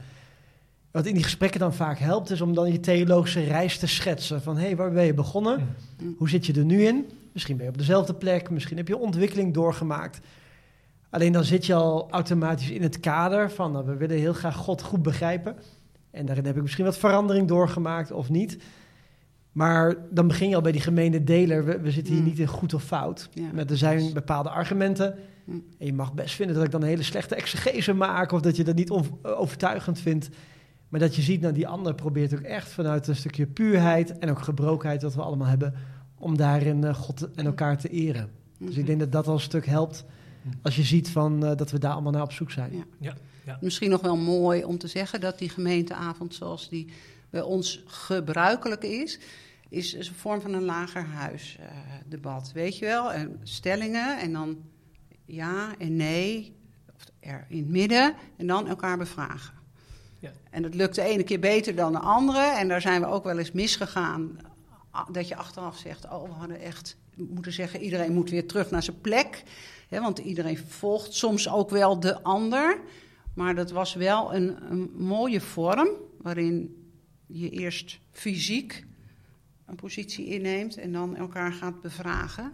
Wat 0.90 1.06
in 1.06 1.14
die 1.14 1.22
gesprekken 1.22 1.60
dan 1.60 1.74
vaak 1.74 1.98
helpt, 1.98 2.30
is 2.30 2.40
om 2.40 2.54
dan 2.54 2.72
je 2.72 2.80
theologische 2.80 3.44
reis 3.44 3.78
te 3.78 3.86
schetsen. 3.86 4.42
Van 4.42 4.56
hé, 4.56 4.64
hey, 4.64 4.76
waar 4.76 4.92
ben 4.92 5.04
je 5.04 5.14
begonnen? 5.14 5.76
Mm. 6.02 6.14
Hoe 6.18 6.28
zit 6.28 6.46
je 6.46 6.52
er 6.52 6.64
nu 6.64 6.84
in? 6.84 7.10
Misschien 7.32 7.56
ben 7.56 7.64
je 7.66 7.72
op 7.72 7.78
dezelfde 7.78 8.14
plek, 8.14 8.50
misschien 8.50 8.76
heb 8.76 8.88
je 8.88 8.96
ontwikkeling 8.96 9.54
doorgemaakt. 9.54 10.20
Alleen 11.10 11.32
dan 11.32 11.44
zit 11.44 11.66
je 11.66 11.74
al 11.74 12.10
automatisch 12.10 12.70
in 12.70 12.82
het 12.82 13.00
kader 13.00 13.50
van 13.50 13.72
nou, 13.72 13.86
we 13.86 13.96
willen 13.96 14.16
heel 14.18 14.32
graag 14.32 14.56
God 14.56 14.82
goed 14.82 15.02
begrijpen. 15.02 15.56
En 16.10 16.26
daarin 16.26 16.44
heb 16.46 16.56
ik 16.56 16.62
misschien 16.62 16.84
wat 16.84 16.98
verandering 16.98 17.48
doorgemaakt 17.48 18.10
of 18.12 18.28
niet. 18.30 18.58
Maar 19.52 19.94
dan 20.10 20.26
begin 20.26 20.48
je 20.48 20.54
al 20.54 20.60
bij 20.60 20.72
die 20.72 20.80
gemene 20.80 21.24
deler. 21.24 21.64
We, 21.64 21.80
we 21.80 21.90
zitten 21.90 22.12
hier 22.12 22.22
Mm. 22.22 22.28
niet 22.28 22.38
in 22.38 22.46
goed 22.46 22.74
of 22.74 22.82
fout. 22.82 23.28
Ja, 23.32 23.42
Met, 23.52 23.70
er 23.70 23.76
zijn 23.76 24.12
bepaalde 24.12 24.48
argumenten. 24.50 25.14
Mm. 25.44 25.64
En 25.78 25.86
je 25.86 25.92
mag 25.92 26.14
best 26.14 26.34
vinden 26.34 26.56
dat 26.56 26.64
ik 26.64 26.70
dan 26.70 26.82
een 26.82 26.88
hele 26.88 27.02
slechte 27.02 27.34
exegese 27.34 27.92
maak. 27.92 28.32
Of 28.32 28.40
dat 28.40 28.56
je 28.56 28.64
dat 28.64 28.74
niet 28.74 28.90
on- 28.90 29.18
overtuigend 29.22 29.98
vindt. 29.98 30.28
Maar 30.88 31.00
dat 31.00 31.16
je 31.16 31.22
ziet, 31.22 31.40
nou, 31.40 31.52
die 31.54 31.68
ander 31.68 31.94
probeert 31.94 32.34
ook 32.34 32.40
echt 32.40 32.68
vanuit 32.68 33.06
een 33.08 33.16
stukje 33.16 33.46
puurheid 33.46 34.18
en 34.18 34.30
ook 34.30 34.40
gebrokenheid 34.42 35.00
dat 35.00 35.14
we 35.14 35.22
allemaal 35.22 35.46
hebben, 35.48 35.74
om 36.18 36.36
daarin 36.36 36.84
eh, 36.84 36.94
God 36.94 37.28
en 37.34 37.46
elkaar 37.46 37.78
te 37.78 37.88
eren. 37.88 38.28
Dus 38.58 38.76
ik 38.76 38.86
denk 38.86 39.00
dat 39.00 39.12
dat 39.12 39.26
al 39.26 39.34
een 39.34 39.40
stuk 39.40 39.66
helpt 39.66 40.04
als 40.62 40.76
je 40.76 40.82
ziet 40.82 41.08
van, 41.08 41.44
eh, 41.44 41.56
dat 41.56 41.70
we 41.70 41.78
daar 41.78 41.92
allemaal 41.92 42.12
naar 42.12 42.22
op 42.22 42.32
zoek 42.32 42.50
zijn. 42.50 42.84
Ja. 43.00 43.14
Misschien 43.60 43.90
nog 43.90 44.00
wel 44.00 44.16
mooi 44.16 44.64
om 44.64 44.78
te 44.78 44.88
zeggen 44.88 45.20
dat 45.20 45.38
die 45.38 45.48
gemeenteavond 45.48 46.34
zoals 46.34 46.68
die 46.68 46.92
bij 47.30 47.42
ons 47.42 47.82
gebruikelijk 47.86 48.82
is, 48.82 49.18
is, 49.68 49.94
is 49.94 50.08
een 50.08 50.14
vorm 50.14 50.40
van 50.40 50.52
een 50.52 50.64
lagerhuisdebat. 50.64 52.52
weet 52.52 52.78
je 52.78 52.84
wel? 52.84 53.12
En 53.12 53.40
stellingen 53.42 54.18
en 54.18 54.32
dan 54.32 54.58
ja 55.24 55.74
en 55.78 55.96
nee, 55.96 56.56
of 56.96 57.04
er 57.20 57.46
in 57.48 57.58
het 57.58 57.68
midden, 57.68 58.14
en 58.36 58.46
dan 58.46 58.68
elkaar 58.68 58.98
bevragen. 58.98 59.54
Ja. 60.18 60.32
En 60.50 60.62
dat 60.62 60.74
lukt 60.74 60.94
de 60.94 61.02
ene 61.02 61.22
keer 61.22 61.40
beter 61.40 61.74
dan 61.74 61.92
de 61.92 61.98
andere. 61.98 62.56
En 62.58 62.68
daar 62.68 62.80
zijn 62.80 63.00
we 63.00 63.06
ook 63.06 63.24
wel 63.24 63.38
eens 63.38 63.52
misgegaan. 63.52 64.38
Dat 65.10 65.28
je 65.28 65.36
achteraf 65.36 65.76
zegt, 65.78 66.04
oh, 66.04 66.22
we 66.22 66.32
hadden 66.32 66.60
echt 66.60 66.96
moeten 67.14 67.52
zeggen... 67.52 67.80
iedereen 67.80 68.12
moet 68.12 68.30
weer 68.30 68.46
terug 68.46 68.70
naar 68.70 68.82
zijn 68.82 69.00
plek. 69.00 69.42
Hè, 69.88 70.00
want 70.00 70.18
iedereen 70.18 70.58
volgt 70.58 71.12
soms 71.14 71.48
ook 71.48 71.70
wel 71.70 72.00
de 72.00 72.22
ander. 72.22 72.80
Maar 73.34 73.54
dat 73.54 73.70
was 73.70 73.94
wel 73.94 74.34
een, 74.34 74.70
een 74.70 74.90
mooie 74.96 75.40
vorm... 75.40 75.88
waarin 76.22 76.82
je 77.26 77.50
eerst 77.50 77.98
fysiek 78.12 78.86
een 79.66 79.76
positie 79.76 80.26
inneemt... 80.26 80.76
en 80.76 80.92
dan 80.92 81.16
elkaar 81.16 81.52
gaat 81.52 81.80
bevragen. 81.80 82.52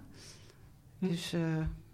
Hm. 0.99 1.09
Dus 1.09 1.33
eh, 1.33 1.41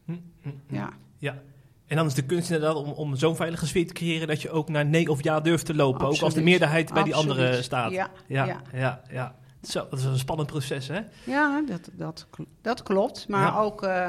Hm, 0.04 0.16
hm, 0.42 0.74
ja, 0.74 0.90
Ja. 1.18 1.42
En 1.86 1.96
dan 1.96 2.06
is 2.06 2.14
de 2.14 2.22
kunst 2.24 2.50
inderdaad 2.50 2.74
om, 2.76 2.90
om 2.92 3.16
zo'n 3.16 3.36
veilige 3.36 3.66
sfeer 3.66 3.86
te 3.86 3.92
creëren 3.92 4.28
dat 4.28 4.42
je 4.42 4.50
ook 4.50 4.68
naar 4.68 4.86
nee 4.86 5.10
of 5.10 5.22
ja 5.24 5.40
durft 5.40 5.66
te 5.66 5.74
lopen. 5.74 6.06
Ook 6.06 6.20
als 6.20 6.34
de 6.34 6.42
meerderheid 6.42 6.92
bij 6.92 7.02
die 7.02 7.14
andere 7.14 7.62
staat. 7.62 7.90
Ja, 7.90 8.10
ja, 8.26 8.44
ja. 8.44 8.62
ja. 8.72 9.02
ja, 9.10 9.34
Zo, 9.62 9.86
dat 9.90 9.98
is 9.98 10.04
een 10.04 10.18
spannend 10.18 10.48
proces, 10.48 10.88
hè? 10.88 11.00
Ja, 11.26 11.62
dat, 11.66 11.90
dat, 11.92 12.26
dat 12.60 12.82
klopt. 12.82 13.28
Maar 13.28 13.42
Ja. 13.52 13.60
ook. 13.60 13.82
eh, 13.82 14.08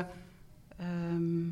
ehm, 0.81 1.47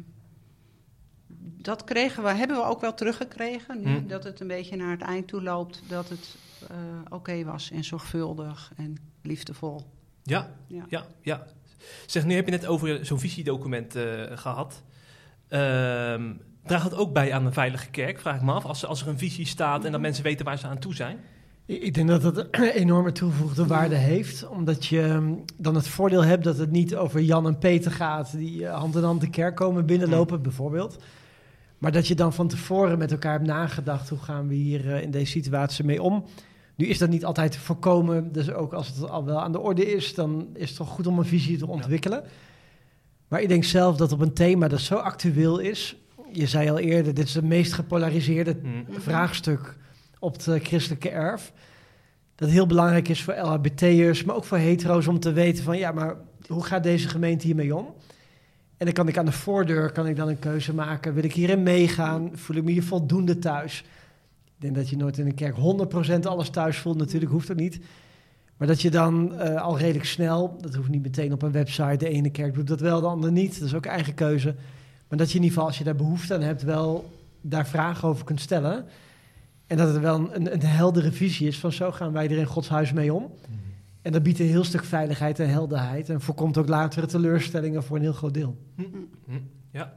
dat 1.61 1.83
kregen 1.83 2.23
we, 2.23 2.29
hebben 2.29 2.57
we 2.57 2.63
ook 2.63 2.81
wel 2.81 2.93
teruggekregen. 2.93 3.81
Nu 3.81 3.97
Hm. 3.97 4.07
dat 4.07 4.23
het 4.23 4.39
een 4.39 4.47
beetje 4.47 4.75
naar 4.75 4.91
het 4.91 5.01
eind 5.01 5.27
toe 5.27 5.41
loopt. 5.41 5.81
Dat 5.87 6.09
het 6.09 6.35
eh, 6.69 6.77
oké 7.09 7.43
was 7.43 7.71
en 7.71 7.83
zorgvuldig 7.83 8.71
en 8.77 8.97
liefdevol. 9.21 9.81
Ja, 10.23 10.49
Ja. 10.67 10.85
ja, 10.89 11.05
ja. 11.21 11.45
Zeg, 12.05 12.25
nu 12.25 12.35
heb 12.35 12.45
je 12.45 12.51
net 12.51 12.65
over 12.65 13.05
zo'n 13.05 13.19
visiedocument 13.19 13.95
eh, 13.95 14.23
gehad. 14.37 14.83
Ehm 15.47 16.33
draagt 16.63 16.83
het 16.83 16.93
ook 16.95 17.13
bij 17.13 17.33
aan 17.33 17.45
een 17.45 17.53
veilige 17.53 17.89
kerk, 17.89 18.19
vraag 18.19 18.35
ik 18.35 18.41
me 18.41 18.51
af. 18.51 18.65
Als, 18.65 18.85
als 18.85 19.01
er 19.01 19.07
een 19.07 19.17
visie 19.17 19.45
staat 19.45 19.85
en 19.85 19.91
dat 19.91 20.01
mensen 20.01 20.23
weten 20.23 20.45
waar 20.45 20.57
ze 20.57 20.67
aan 20.67 20.79
toe 20.79 20.95
zijn. 20.95 21.19
Ik 21.69 21.93
denk 21.93 22.07
dat 22.07 22.23
het 22.23 22.37
een 22.37 22.61
enorme 22.83 23.11
toegevoegde 23.11 23.65
waarde 23.65 23.95
heeft, 23.95 24.47
omdat 24.47 24.85
je 24.85 25.01
ehm, 25.01 25.33
dan 25.57 25.75
het 25.75 25.87
voordeel 25.87 26.23
hebt 26.23 26.43
dat 26.43 26.57
het 26.57 26.71
niet 26.71 26.95
over 26.95 27.21
Jan 27.21 27.47
en 27.47 27.57
Peter 27.57 27.91
gaat 27.91 28.37
die 28.37 28.65
eh, 28.65 28.77
hand 28.77 28.95
in 28.95 29.03
hand 29.03 29.21
de 29.21 29.29
kerk 29.29 29.55
komen 29.55 29.85
binnenlopen, 29.85 30.41
bijvoorbeeld. 30.41 30.97
Maar 31.77 31.91
dat 31.91 32.07
je 32.07 32.15
dan 32.15 32.33
van 32.33 32.47
tevoren 32.47 32.97
met 32.97 33.11
elkaar 33.11 33.31
hebt 33.31 33.45
nagedacht, 33.45 34.09
hoe 34.09 34.19
gaan 34.19 34.47
we 34.47 34.53
hier 34.53 34.93
eh, 34.93 35.01
in 35.01 35.11
deze 35.11 35.31
situatie 35.31 35.85
mee 35.85 36.01
om? 36.01 36.25
Nu 36.75 36.85
is 36.85 36.97
dat 36.97 37.09
niet 37.09 37.25
altijd 37.25 37.51
te 37.51 37.59
voorkomen, 37.59 38.31
dus 38.31 38.51
ook 38.51 38.73
als 38.73 38.87
het 38.87 39.09
al 39.09 39.25
wel 39.25 39.41
aan 39.41 39.51
de 39.51 39.59
orde 39.59 39.91
is, 39.91 40.13
dan 40.15 40.47
is 40.53 40.67
het 40.67 40.77
toch 40.77 40.89
goed 40.89 41.07
om 41.07 41.19
een 41.19 41.25
visie 41.25 41.57
te 41.57 41.67
ontwikkelen. 41.67 42.23
Maar 43.27 43.41
ik 43.41 43.47
denk 43.47 43.63
zelf 43.63 43.97
dat 43.97 44.11
op 44.11 44.21
een 44.21 44.33
thema 44.33 44.67
dat 44.67 44.79
zo 44.79 44.95
actueel 44.95 45.59
is, 45.59 45.95
je 46.31 46.47
zei 46.47 46.69
al 46.69 46.79
eerder, 46.79 47.13
dit 47.13 47.27
is 47.27 47.35
het 47.35 47.45
meest 47.45 47.73
gepolariseerde 47.73 48.55
Hm. 48.61 48.99
vraagstuk 48.99 49.77
op 50.19 50.33
het 50.33 50.47
eh, 50.47 50.63
christelijke 50.63 51.09
erf. 51.09 51.53
Dat 52.35 52.49
heel 52.49 52.67
belangrijk 52.67 53.07
is 53.07 53.23
voor 53.23 53.33
LHBT'ers, 53.33 54.23
maar 54.23 54.35
ook 54.35 54.43
voor 54.43 54.57
hetero's 54.57 55.07
om 55.07 55.19
te 55.19 55.31
weten 55.31 55.63
van 55.63 55.77
ja, 55.77 55.91
maar 55.91 56.15
hoe 56.47 56.63
gaat 56.63 56.83
deze 56.83 57.07
gemeente 57.07 57.45
hiermee 57.45 57.75
om? 57.75 57.93
En 58.77 58.85
dan 58.85 58.93
kan 58.93 59.07
ik 59.07 59.17
aan 59.17 59.25
de 59.25 59.31
voordeur 59.31 59.91
kan 59.91 60.07
ik 60.07 60.15
dan 60.15 60.27
een 60.27 60.39
keuze 60.39 60.73
maken. 60.73 61.13
Wil 61.13 61.23
ik 61.23 61.33
hierin 61.33 61.63
meegaan? 61.63 62.29
Voel 62.33 62.55
ik 62.55 62.63
me 62.63 62.71
hier 62.71 62.83
voldoende 62.83 63.39
thuis? 63.39 63.79
Ik 64.45 64.65
denk 64.65 64.75
dat 64.75 64.89
je 64.89 64.97
nooit 64.97 65.17
in 65.17 65.25
een 65.25 65.35
kerk 65.35 65.55
100% 66.17 66.19
alles 66.21 66.49
thuis 66.49 66.77
voelt. 66.77 66.97
Natuurlijk 66.97 67.31
hoeft 67.31 67.47
dat 67.47 67.57
niet. 67.57 67.79
Maar 68.57 68.67
dat 68.67 68.81
je 68.81 68.89
dan 68.89 69.35
eh, 69.35 69.61
al 69.61 69.77
redelijk 69.77 70.05
snel, 70.05 70.57
dat 70.61 70.75
hoeft 70.75 70.89
niet 70.89 71.01
meteen 71.01 71.33
op 71.33 71.41
een 71.41 71.51
website. 71.51 71.97
De 71.97 72.09
ene 72.09 72.29
kerk 72.29 72.53
doet 72.53 72.67
dat 72.67 72.79
wel, 72.79 73.01
de 73.01 73.07
andere 73.07 73.31
niet. 73.31 73.59
Dat 73.59 73.67
is 73.67 73.73
ook 73.73 73.85
eigen 73.85 74.13
keuze. 74.13 74.55
Maar 75.07 75.17
dat 75.17 75.31
je 75.31 75.37
in 75.37 75.43
ieder 75.43 75.53
geval, 75.53 75.67
als 75.67 75.77
je 75.77 75.83
daar 75.83 75.95
behoefte 75.95 76.33
aan 76.33 76.41
hebt, 76.41 76.63
wel 76.63 77.09
daar 77.41 77.67
vragen 77.67 78.07
over 78.07 78.25
kunt 78.25 78.41
stellen. 78.41 78.85
En 79.69 79.77
dat 79.77 79.93
het 79.93 79.99
wel 80.01 80.29
een, 80.35 80.53
een 80.53 80.61
heldere 80.61 81.11
visie 81.11 81.47
is 81.47 81.59
van 81.59 81.71
zo 81.71 81.91
gaan 81.91 82.11
wij 82.11 82.25
er 82.25 82.37
in 82.37 82.45
Gods 82.45 82.69
huis 82.69 82.93
mee 82.93 83.13
om. 83.13 83.31
En 84.01 84.11
dat 84.11 84.23
biedt 84.23 84.39
een 84.39 84.45
heel 84.45 84.63
stuk 84.63 84.83
veiligheid 84.83 85.39
en 85.39 85.49
helderheid. 85.49 86.09
En 86.09 86.21
voorkomt 86.21 86.57
ook 86.57 86.67
latere 86.67 87.05
teleurstellingen 87.05 87.83
voor 87.83 87.95
een 87.95 88.01
heel 88.01 88.13
groot 88.13 88.33
deel. 88.33 88.57
Hm, 88.75 88.83
Ja. 89.71 89.93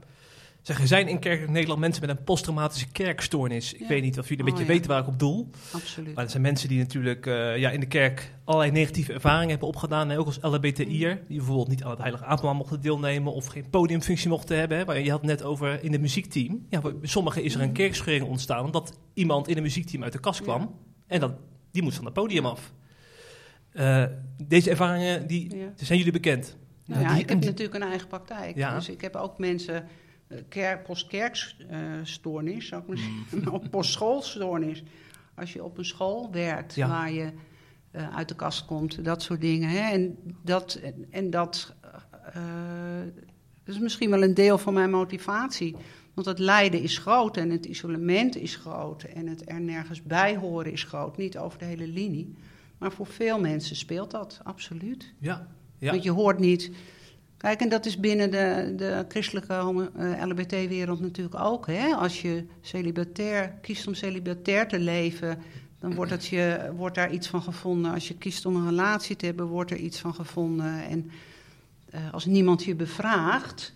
Zeg, 0.63 0.81
er 0.81 0.87
zijn 0.87 1.09
in 1.09 1.19
kerk 1.19 1.49
Nederland 1.49 1.81
mensen 1.81 2.07
met 2.07 2.17
een 2.17 2.25
posttraumatische 2.25 2.89
kerkstoornis. 2.93 3.73
Ik 3.75 3.81
Ja. 3.81 3.87
weet 3.89 4.03
niet 4.03 4.19
of 4.19 4.29
jullie 4.29 4.45
een 4.45 4.51
Oh, 4.51 4.57
beetje 4.57 4.67
ja. 4.73 4.77
weten 4.79 4.91
waar 4.91 5.01
ik 5.01 5.07
op 5.09 5.19
doel. 5.19 5.51
Absoluut. 5.73 6.15
Maar 6.15 6.23
dat 6.23 6.31
zijn 6.31 6.43
mensen 6.43 6.69
die 6.69 6.79
natuurlijk 6.79 7.27
eh, 7.27 7.57
ja, 7.57 7.71
in 7.71 7.81
de 7.81 7.87
kerk 7.87 8.35
allerlei 8.45 8.71
negatieve 8.73 9.13
ervaringen 9.13 9.51
hebben 9.51 9.69
opgedaan. 9.69 10.09
Hè, 10.09 10.19
ook 10.19 10.27
als 10.27 10.39
LHBTI'er. 10.41 11.21
Die 11.29 11.37
bijvoorbeeld 11.37 11.69
niet 11.69 11.83
aan 11.85 11.91
het 11.91 11.99
heilige 11.99 12.25
avondmaal 12.25 12.55
mochten 12.55 12.81
deelnemen. 12.81 13.33
Of 13.33 13.47
geen 13.47 13.71
podiumfunctie 13.71 14.29
mochten 14.29 14.59
hebben. 14.59 14.79
Hè, 14.79 14.85
waar 14.85 15.01
je 15.01 15.11
had 15.11 15.21
het 15.21 15.29
net 15.31 15.43
over 15.43 15.85
in 15.85 15.93
het 15.93 16.01
muziekteam. 16.01 16.67
Ja, 16.71 16.81
bij 16.81 16.93
sommigen 17.03 17.43
is 17.43 17.55
er 17.55 17.61
een 17.61 17.73
kerkscheuring 17.73 18.29
ontstaan. 18.29 18.65
Omdat 18.65 18.99
iemand 19.15 19.49
in 19.49 19.57
een 19.57 19.63
muziekteam 19.63 20.03
uit 20.03 20.13
de 20.13 20.21
kast 20.21 20.43
kwam. 20.43 20.61
Ja. 20.61 20.69
En 21.07 21.21
dat, 21.21 21.33
die 21.71 21.83
moest 21.83 21.97
van 21.97 22.05
het 22.05 22.15
podium 22.15 22.47
af. 22.47 22.73
Eh, 23.73 24.05
deze 24.47 24.71
ervaringen 24.71 25.27
die, 25.27 25.57
zijn 25.77 25.99
jullie 25.99 26.13
bekend. 26.13 26.57
Nou 26.87 27.07
die- 27.09 27.19
ik 27.23 27.29
heb 27.29 27.41
die- 27.41 27.51
natuurlijk 27.51 27.77
een 27.83 27.89
eigen 27.89 28.09
praktijk. 28.09 28.55
Dus 28.75 28.89
ik 28.89 29.01
heb 29.01 29.17
ook 29.17 29.39
mensen, 29.39 29.85
kerk, 30.49 30.83
postkerkstoornis, 30.85 32.67
zou 32.67 32.83
ik 32.83 32.89
maar 32.89 32.97
zeggen, 32.97 33.53
of 33.61 33.71
postschoolstoornis. 33.71 34.83
Als 35.35 35.53
je 35.53 35.65
op 35.65 35.79
een 35.79 35.85
school 35.85 36.33
werkt 36.33 36.75
Ja. 36.75 36.89
waar 36.89 37.13
je 37.13 37.33
eh, 37.91 38.17
uit 38.17 38.29
de 38.29 38.35
kast 38.35 38.65
komt, 38.65 39.05
dat 39.05 39.23
soort 39.23 39.41
dingen. 39.41 39.69
Hè? 39.69 39.91
En 39.91 40.19
dat, 40.43 40.81
en 41.11 41.31
dat 41.31 41.75
eh, 42.35 42.43
is 43.65 43.79
misschien 43.79 44.11
wel 44.11 44.23
een 44.23 44.35
deel 44.35 44.59
van 44.59 44.75
mijn 44.75 44.91
motivatie. 44.91 45.77
Want 46.15 46.27
het 46.27 46.39
lijden 46.39 46.81
is 46.83 46.99
groot 46.99 47.37
en 47.37 47.51
het 47.51 47.65
isolement 47.67 48.37
is 48.37 48.57
groot 48.57 49.03
en 49.03 49.27
het 49.27 49.51
er 49.51 49.61
nergens 49.61 50.03
bij 50.03 50.37
horen 50.37 50.73
is 50.73 50.85
groot. 50.85 51.17
Niet 51.17 51.39
over 51.39 51.59
de 51.59 51.65
hele 51.65 51.87
linie. 51.87 52.35
Maar 52.79 52.93
voor 52.93 53.07
veel 53.07 53.41
mensen 53.41 53.77
speelt 53.77 54.11
dat, 54.11 54.41
absoluut. 54.43 55.13
Ja. 55.19 55.47
ja. 55.79 55.91
Want 55.91 56.03
je 56.03 56.11
hoort 56.11 56.39
niet. 56.39 56.71
Kijk, 57.43 57.61
en 57.61 57.69
dat 57.69 57.87
is 57.87 58.01
binnen 58.01 58.31
de, 58.31 58.73
de 58.77 59.05
christelijke 59.09 59.55
uh, 59.99 60.25
LHBT-wereld 60.27 61.01
natuurlijk 61.01 61.41
ook. 61.41 61.67
Hè? 61.67 61.95
Als 61.95 62.23
je 62.23 62.47
celibatair, 62.61 63.49
kiest 63.61 63.87
om 63.87 63.95
celibatair 63.95 64.69
te 64.69 64.79
leven, 64.79 65.39
dan 65.81 65.95
wordt, 65.95 66.11
het 66.11 66.27
je, 66.27 66.73
wordt 66.77 66.95
daar 66.95 67.13
iets 67.13 67.29
van 67.29 67.43
gevonden. 67.43 67.93
Als 67.93 68.09
je 68.09 68.15
kiest 68.15 68.47
om 68.47 68.57
een 68.57 68.69
relatie 68.69 69.17
te 69.17 69.27
hebben, 69.27 69.47
wordt 69.47 69.71
er 69.71 69.77
iets 69.77 69.99
van 69.99 70.15
gevonden. 70.15 70.85
En 70.89 71.11
uh, 71.95 72.13
als 72.13 72.25
niemand 72.25 72.65
je 72.65 72.75
bevraagt, 72.75 73.75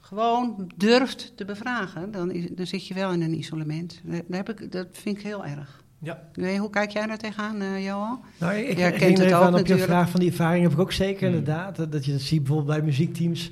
gewoon 0.00 0.70
durft 0.76 1.32
te 1.36 1.44
bevragen, 1.44 2.10
dan, 2.10 2.30
is, 2.30 2.46
dan 2.50 2.66
zit 2.66 2.86
je 2.86 2.94
wel 2.94 3.12
in 3.12 3.22
een 3.22 3.38
isolement. 3.38 4.00
Dat, 4.04 4.22
heb 4.28 4.48
ik, 4.48 4.72
dat 4.72 4.86
vind 4.92 5.16
ik 5.16 5.22
heel 5.22 5.44
erg. 5.44 5.83
Ja. 6.04 6.22
Nee, 6.34 6.58
hoe 6.58 6.70
kijk 6.70 6.90
jij 6.90 7.06
daar 7.06 7.18
tegenaan, 7.18 7.62
uh, 7.62 7.84
Johan? 7.84 8.20
Nou, 8.38 8.54
ik, 8.54 8.78
ik 8.78 8.94
kent 8.94 9.18
het 9.18 9.32
ook 9.32 9.42
aan 9.42 9.58
op 9.58 9.66
je 9.66 9.78
vraag 9.78 10.10
van 10.10 10.20
die 10.20 10.30
ervaring 10.30 10.62
heb 10.62 10.72
ik 10.72 10.78
ook 10.78 10.92
zeker 10.92 11.28
mm. 11.28 11.34
inderdaad. 11.34 11.76
Dat, 11.76 11.92
dat 11.92 12.04
je 12.04 12.12
dat 12.12 12.20
ziet 12.20 12.42
bijvoorbeeld 12.42 12.76
bij 12.76 12.86
muziekteams. 12.86 13.50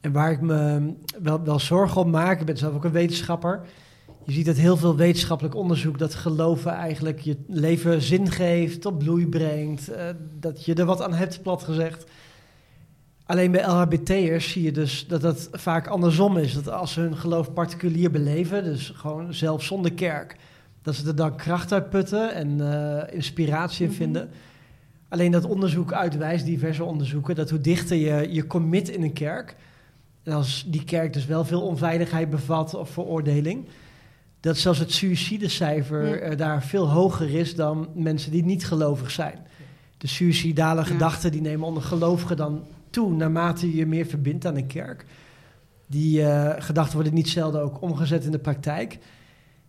En 0.00 0.12
waar 0.12 0.30
ik 0.30 0.40
me 0.40 0.92
wel, 1.22 1.44
wel 1.44 1.58
zorgen 1.58 2.00
om 2.00 2.10
maak, 2.10 2.40
ik 2.40 2.46
ben 2.46 2.56
zelf 2.56 2.74
ook 2.74 2.84
een 2.84 2.90
wetenschapper. 2.90 3.60
Je 4.24 4.32
ziet 4.32 4.46
dat 4.46 4.56
heel 4.56 4.76
veel 4.76 4.96
wetenschappelijk 4.96 5.54
onderzoek 5.54 5.98
dat 5.98 6.14
geloven 6.14 6.72
eigenlijk 6.72 7.20
je 7.20 7.36
leven 7.46 8.02
zin 8.02 8.30
geeft, 8.30 8.80
tot 8.80 8.98
bloei 8.98 9.26
brengt. 9.26 9.90
Uh, 9.90 9.96
dat 10.40 10.64
je 10.64 10.74
er 10.74 10.84
wat 10.84 11.02
aan 11.02 11.14
hebt, 11.14 11.42
plat 11.42 11.62
gezegd. 11.62 12.04
Alleen 13.26 13.50
bij 13.50 13.66
LHBT'ers 13.66 14.50
zie 14.50 14.62
je 14.62 14.72
dus 14.72 15.06
dat 15.06 15.20
dat 15.20 15.48
vaak 15.52 15.86
andersom 15.86 16.36
is. 16.36 16.54
Dat 16.54 16.68
als 16.70 16.92
ze 16.92 17.00
hun 17.00 17.16
geloof 17.16 17.52
particulier 17.52 18.10
beleven, 18.10 18.64
dus 18.64 18.92
gewoon 18.94 19.34
zelf 19.34 19.62
zonder 19.62 19.92
kerk, 19.92 20.36
dat 20.88 20.96
ze 20.96 21.06
er 21.06 21.16
dan 21.16 21.36
kracht 21.36 21.72
uit 21.72 21.90
putten 21.90 22.34
en 22.34 22.58
uh, 22.58 23.14
inspiratie 23.14 23.84
in 23.84 23.90
mm 23.90 23.96
-hmm. 23.96 24.04
vinden. 24.04 24.30
Alleen 25.08 25.32
dat 25.32 25.44
onderzoek 25.44 25.92
uitwijst, 25.92 26.44
diverse 26.44 26.84
onderzoeken, 26.84 27.34
dat 27.34 27.50
hoe 27.50 27.60
dichter 27.60 27.96
je 27.96 28.32
je 28.32 28.46
commit 28.46 28.88
in 28.88 29.02
een 29.02 29.12
kerk, 29.12 29.56
en 30.22 30.32
als 30.32 30.64
die 30.66 30.84
kerk 30.84 31.12
dus 31.12 31.26
wel 31.26 31.44
veel 31.44 31.62
onveiligheid 31.62 32.30
bevat 32.30 32.74
of 32.74 32.90
veroordeling, 32.90 33.68
dat 34.40 34.56
zelfs 34.56 34.78
het 34.78 34.92
suïcidecijfer 34.92 36.30
uh, 36.30 36.36
daar 36.36 36.62
veel 36.62 36.88
hoger 36.88 37.34
is 37.34 37.54
dan 37.54 37.88
mensen 37.94 38.30
die 38.30 38.44
niet 38.44 38.66
gelovig 38.66 39.10
zijn. 39.10 39.46
De 39.98 40.06
suïcidale 40.06 40.80
ja. 40.80 40.86
gedachten 40.86 41.32
die 41.32 41.40
nemen 41.40 41.66
onder 41.66 41.82
gelovigen 41.82 42.36
dan 42.36 42.64
toe 42.90 43.12
naarmate 43.12 43.70
je 43.70 43.76
je 43.76 43.86
meer 43.86 44.06
verbindt 44.06 44.46
aan 44.46 44.56
een 44.56 44.66
kerk. 44.66 45.04
Die 45.86 46.20
uh, 46.20 46.52
gedachten 46.58 46.94
worden 46.94 47.14
niet 47.14 47.28
zelden 47.28 47.62
ook 47.62 47.82
omgezet 47.82 48.24
in 48.24 48.30
de 48.30 48.38
praktijk. 48.38 48.98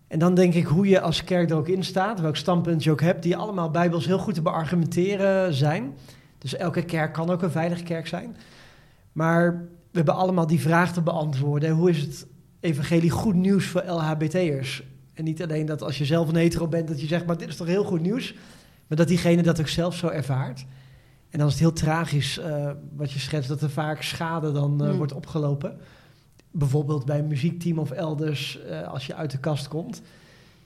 En 0.10 0.20
dan 0.20 0.36
denk 0.36 0.54
ik 0.54 0.66
hoe 0.66 0.88
je 0.88 1.02
als 1.02 1.24
kerk 1.24 1.50
er 1.50 1.56
ook 1.56 1.68
in 1.68 1.84
staat, 1.84 2.20
welk 2.20 2.36
standpunt 2.36 2.84
je 2.84 2.92
ook 2.92 3.02
hebt, 3.02 3.24
die 3.24 3.36
allemaal 3.36 3.72
bijbels 3.72 4.06
heel 4.06 4.18
goed 4.18 4.34
te 4.34 4.42
beargumenteren 4.42 5.54
zijn. 5.54 5.94
Dus 6.38 6.56
elke 6.56 6.84
kerk 6.84 7.14
kan 7.14 7.30
ook 7.30 7.42
een 7.42 7.52
veilige 7.52 7.84
kerk 7.84 8.08
zijn. 8.08 8.36
Maar 9.12 9.52
we 9.92 9.98
hebben 9.98 10.16
allemaal 10.16 10.48
die 10.48 10.60
vraag 10.60 10.94
te 10.94 11.02
beantwoorden. 11.02 11.70
Hoe 11.70 11.90
is 11.90 12.02
het 12.02 12.28
evangelie 12.60 13.10
goed 13.10 13.36
nieuws 13.36 13.66
voor 13.66 13.84
LHBT'ers? 13.88 14.84
En 15.14 15.24
niet 15.24 15.44
alleen 15.44 15.66
dat 15.66 15.82
als 15.82 15.98
je 15.98 16.06
zelf 16.06 16.28
een 16.28 16.36
hetero 16.36 16.68
bent, 16.68 16.88
dat 16.88 17.02
je 17.02 17.08
zegt, 17.08 17.26
maar 17.26 17.38
dit 17.38 17.48
is 17.48 17.56
toch 17.56 17.68
heel 17.68 17.84
goed 17.84 18.02
nieuws. 18.02 18.36
Maar 18.88 18.98
dat 18.98 19.08
diegene 19.08 19.42
dat 19.42 19.60
ook 19.60 19.68
zelf 19.68 19.96
zo 19.96 20.08
ervaart. 20.08 20.66
En 21.30 21.40
dan 21.40 21.48
is 21.48 21.54
het 21.54 21.62
heel 21.62 21.74
tragisch 21.74 22.40
uh, 22.40 22.72
wat 22.96 23.12
je 23.12 23.20
schetst, 23.20 23.50
dat 23.50 23.62
er 23.62 23.70
vaak 23.70 24.02
schade 24.02 24.52
dan 24.52 24.84
uh, 24.84 24.90
mm. 24.90 24.98
wordt 24.98 25.14
opgelopen. 25.14 25.78
Bijvoorbeeld 26.52 27.06
bij 27.06 27.20
een 27.20 27.28
muziekteam 27.28 27.80
of 27.80 27.92
elders, 27.92 28.60
uh, 28.70 28.88
als 28.88 29.06
je 29.06 29.16
uit 29.16 29.32
de 29.32 29.40
kast 29.40 29.68
komt. 29.68 30.02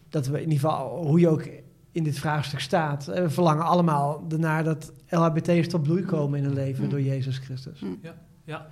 Dat 0.09 0.27
we 0.27 0.41
in 0.41 0.51
ieder 0.51 0.69
geval, 0.69 1.05
hoe 1.05 1.19
je 1.19 1.29
ook 1.29 1.47
in 1.91 2.03
dit 2.03 2.19
vraagstuk 2.19 2.59
staat, 2.59 3.05
we 3.05 3.29
verlangen 3.29 3.65
allemaal 3.65 4.25
ernaar 4.31 4.63
dat 4.63 4.91
LHBT'ers 5.09 5.67
tot 5.69 5.83
bloei 5.83 6.03
komen 6.03 6.39
in 6.39 6.45
hun 6.45 6.53
leven 6.53 6.83
mm. 6.83 6.89
door 6.89 7.01
Jezus 7.01 7.37
Christus. 7.37 7.79
Mm. 7.79 7.99
Ja, 8.01 8.15
ja, 8.43 8.67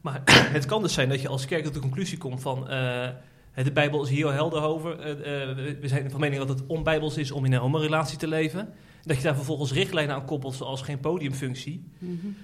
maar 0.00 0.20
het 0.58 0.64
kan 0.64 0.82
dus 0.82 0.92
zijn 0.92 1.08
dat 1.08 1.20
je 1.20 1.28
als 1.28 1.46
kerk 1.46 1.64
tot 1.64 1.74
de 1.74 1.80
conclusie 1.80 2.18
komt 2.18 2.42
van... 2.42 2.64
de 3.54 3.72
Bijbel 3.72 4.02
is 4.02 4.08
hier 4.08 4.32
helder 4.32 4.62
over. 4.62 4.96
we 5.80 5.88
zijn 5.88 6.10
van 6.10 6.20
mening 6.20 6.46
dat 6.46 6.58
het 6.58 6.66
onbijbels 6.66 7.16
is 7.16 7.30
om 7.30 7.44
in 7.44 7.52
een 7.52 7.60
homorelatie 7.60 8.18
te 8.18 8.28
leven. 8.28 8.68
Dat 9.02 9.16
je 9.16 9.22
daar 9.22 9.34
vervolgens 9.34 9.72
richtlijnen 9.72 10.14
aan 10.14 10.24
koppelt, 10.24 10.54
zoals 10.54 10.82
geen 10.82 11.00
podiumfunctie. 11.00 11.90
Mm 11.98 12.20
-hmm. 12.20 12.36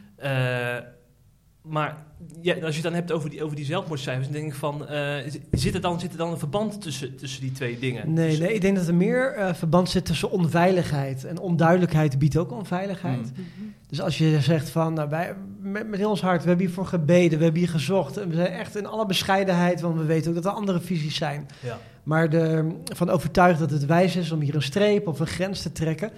Maar 1.63 1.97
ja, 2.41 2.55
als 2.55 2.77
je 2.77 2.83
het 2.83 2.83
dan 2.83 2.93
hebt 2.93 3.13
over 3.13 3.31
die, 3.31 3.45
over 3.45 3.57
die 3.57 3.65
zelfmoordcijfers, 3.65 4.27
dan 4.27 4.37
denk 4.37 4.53
ik 4.53 4.59
van, 4.59 4.87
uh, 4.91 5.17
zit, 5.53 5.75
er 5.75 5.81
dan, 5.81 6.01
zit 6.01 6.13
er 6.13 6.19
dan 6.19 6.31
een 6.31 6.39
verband 6.39 6.83
tussen, 6.83 7.17
tussen 7.17 7.41
die 7.41 7.53
twee 7.53 7.79
dingen? 7.79 8.13
Nee, 8.13 8.39
nee, 8.39 8.55
ik 8.55 8.61
denk 8.61 8.77
dat 8.77 8.87
er 8.87 8.95
meer 8.95 9.39
uh, 9.39 9.55
verband 9.55 9.91
zit 9.91 10.05
tussen 10.05 10.31
onveiligheid. 10.31 11.25
En 11.25 11.39
onduidelijkheid 11.39 12.19
biedt 12.19 12.37
ook 12.37 12.53
onveiligheid. 12.53 13.21
Mm 13.21 13.33
-hmm. 13.35 13.75
Dus 13.87 14.01
als 14.01 14.19
je 14.19 14.41
zegt 14.41 14.69
van, 14.69 14.95
nou, 14.95 15.09
wij, 15.09 15.35
met, 15.61 15.89
met 15.89 15.99
heel 15.99 16.11
ons 16.11 16.21
hart, 16.21 16.43
we 16.43 16.49
hebben 16.49 16.67
hiervoor 16.67 16.87
gebeden, 16.87 17.39
we 17.39 17.45
hebben 17.45 17.61
hier 17.61 17.71
gezocht. 17.71 18.17
En 18.17 18.29
we 18.29 18.35
zijn 18.35 18.53
echt 18.53 18.77
in 18.77 18.87
alle 18.87 19.07
bescheidenheid, 19.07 19.81
want 19.81 19.97
we 19.97 20.05
weten 20.05 20.29
ook 20.29 20.43
dat 20.43 20.45
er 20.45 20.59
andere 20.59 20.81
visies 20.81 21.17
zijn. 21.17 21.49
Ja. 21.63 21.79
Maar 22.03 22.31
de, 22.31 22.75
van 22.85 23.11
overtuigd 23.11 23.59
dat 23.59 23.71
het 23.71 23.87
wijs 23.87 24.17
is 24.17 24.33
om 24.33 24.41
hier 24.41 24.55
een 24.55 24.63
streep 24.63 25.09
of 25.09 25.21
een 25.21 25.27
grens 25.27 25.63
te 25.63 25.73
trekken 25.73 26.11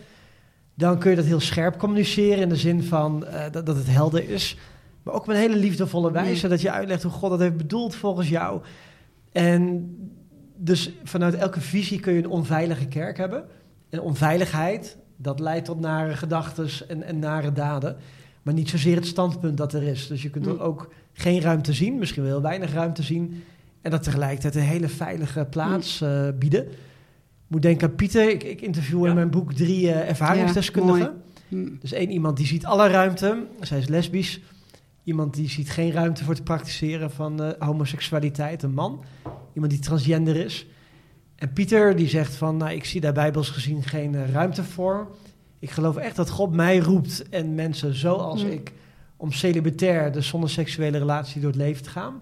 dan 0.75 0.99
kun 0.99 1.11
je 1.11 1.17
dat 1.17 1.25
heel 1.25 1.41
scherp 1.41 1.79
communiceren 1.79 2.43
in 2.43 2.49
de 2.49 2.57
zin 2.57 2.83
van 2.83 3.25
uh, 3.27 3.45
dat, 3.51 3.67
dat, 3.67 3.77
het 3.77 3.91
helder 3.91 4.29
is. 4.29 4.57
Maar 5.03 5.15
ook 5.15 5.21
op 5.21 5.29
een 5.29 5.37
hele 5.37 5.57
liefdevolle 5.57 6.13
wijze, 6.13 6.49
dat 6.49 6.61
je 6.61 6.71
uitlegt 6.71 7.03
hoe 7.03 7.13
God 7.13 7.31
dat 7.31 7.41
heeft 7.41 7.57
bedoeld 7.57 7.95
volgens 7.95 8.29
jou. 8.29 8.61
En 9.33 9.95
dus 10.57 10.93
vanuit 11.05 11.35
elke 11.35 11.61
visie 11.61 12.01
kun 12.01 12.13
je 12.13 12.19
een 12.19 12.31
onveilige 12.31 12.87
kerk 12.87 13.17
hebben. 13.17 13.45
En 13.89 14.01
onveiligheid, 14.01 14.97
dat 15.17 15.41
leidt 15.41 15.65
tot 15.65 15.81
nare 15.81 16.17
gedachten 16.17 16.69
en, 16.89 17.03
en 17.03 17.19
nare 17.19 17.53
daden. 17.53 17.97
Maar 18.43 18.55
niet 18.55 18.71
zozeer 18.71 18.97
het 18.97 19.07
standpunt 19.07 19.57
dat 19.57 19.73
er 19.73 19.83
is. 19.83 20.07
Dus 20.07 20.23
je 20.23 20.31
kunt 20.31 20.47
er 20.47 20.61
ook 20.61 20.93
geen 21.13 21.41
ruimte 21.41 21.73
zien, 21.73 21.99
misschien 21.99 22.23
wel 22.23 22.33
heel 22.33 22.43
weinig 22.43 22.73
ruimte 22.73 23.03
zien. 23.03 23.43
En 23.81 23.91
dat 23.91 24.03
tegelijkertijd 24.03 24.55
een 24.55 24.61
hele 24.61 24.89
veilige 24.89 25.47
plaats 25.51 26.03
uh, 26.03 26.29
bieden 26.39 26.67
moet 27.47 27.63
denken 27.63 27.89
aan 27.89 27.95
Pieter. 27.95 28.31
Ik, 28.31 28.43
ik 28.43 28.61
interview 28.61 29.03
ja. 29.03 29.09
in 29.09 29.15
mijn 29.15 29.31
boek 29.31 29.53
drie 29.53 29.83
uh, 29.83 30.09
ervaringsdeskundigen. 30.09 31.23
Ja, 31.49 31.59
dus 31.81 31.93
één 31.93 32.11
iemand 32.11 32.37
die 32.37 32.47
ziet 32.47 32.65
alle 32.65 32.89
ruimte. 32.89 33.47
Zij 33.61 33.79
is 33.79 33.89
lesbisch. 33.89 34.41
Iemand 35.05 35.35
die 35.35 35.49
ziet 35.49 35.71
geen 35.71 35.93
ruimte 35.93 36.25
voor 36.25 36.35
het 36.35 36.45
praktiseren 36.45 37.11
van 37.11 37.43
uh, 37.43 37.51
homoseksualiteit, 37.59 38.63
een 38.63 38.75
man. 38.75 39.05
Iemand 39.53 39.73
die 39.73 39.81
transgender 39.81 40.37
is. 40.37 40.67
En 41.37 41.53
Pieter 41.53 41.97
die 41.97 42.09
zegt 42.09 42.35
van, 42.35 42.57
nou, 42.57 42.73
ik 42.73 42.85
zie 42.85 43.01
daar 43.01 43.13
bijbels 43.13 43.51
gezien 43.51 43.83
geen 43.83 44.13
uh, 44.13 44.31
ruimte 44.31 44.65
voor. 44.65 45.11
Ik 45.59 45.71
geloof 45.71 45.97
echt 45.97 46.17
dat 46.17 46.31
God 46.31 46.53
mij 46.53 46.79
roept 46.79 47.29
en 47.29 47.55
mensen 47.55 47.95
zoals 47.95 48.45
mm. 48.45 48.51
ik... 48.51 48.73
om 49.17 49.33
celibatair, 49.33 50.13
dus 50.13 50.29
zonder 50.29 50.51
seksuele 50.51 50.99
relatie, 50.99 51.41
door 51.41 51.51
het 51.51 51.61
leven 51.61 51.83
te 51.83 51.91
gaan. 51.91 52.21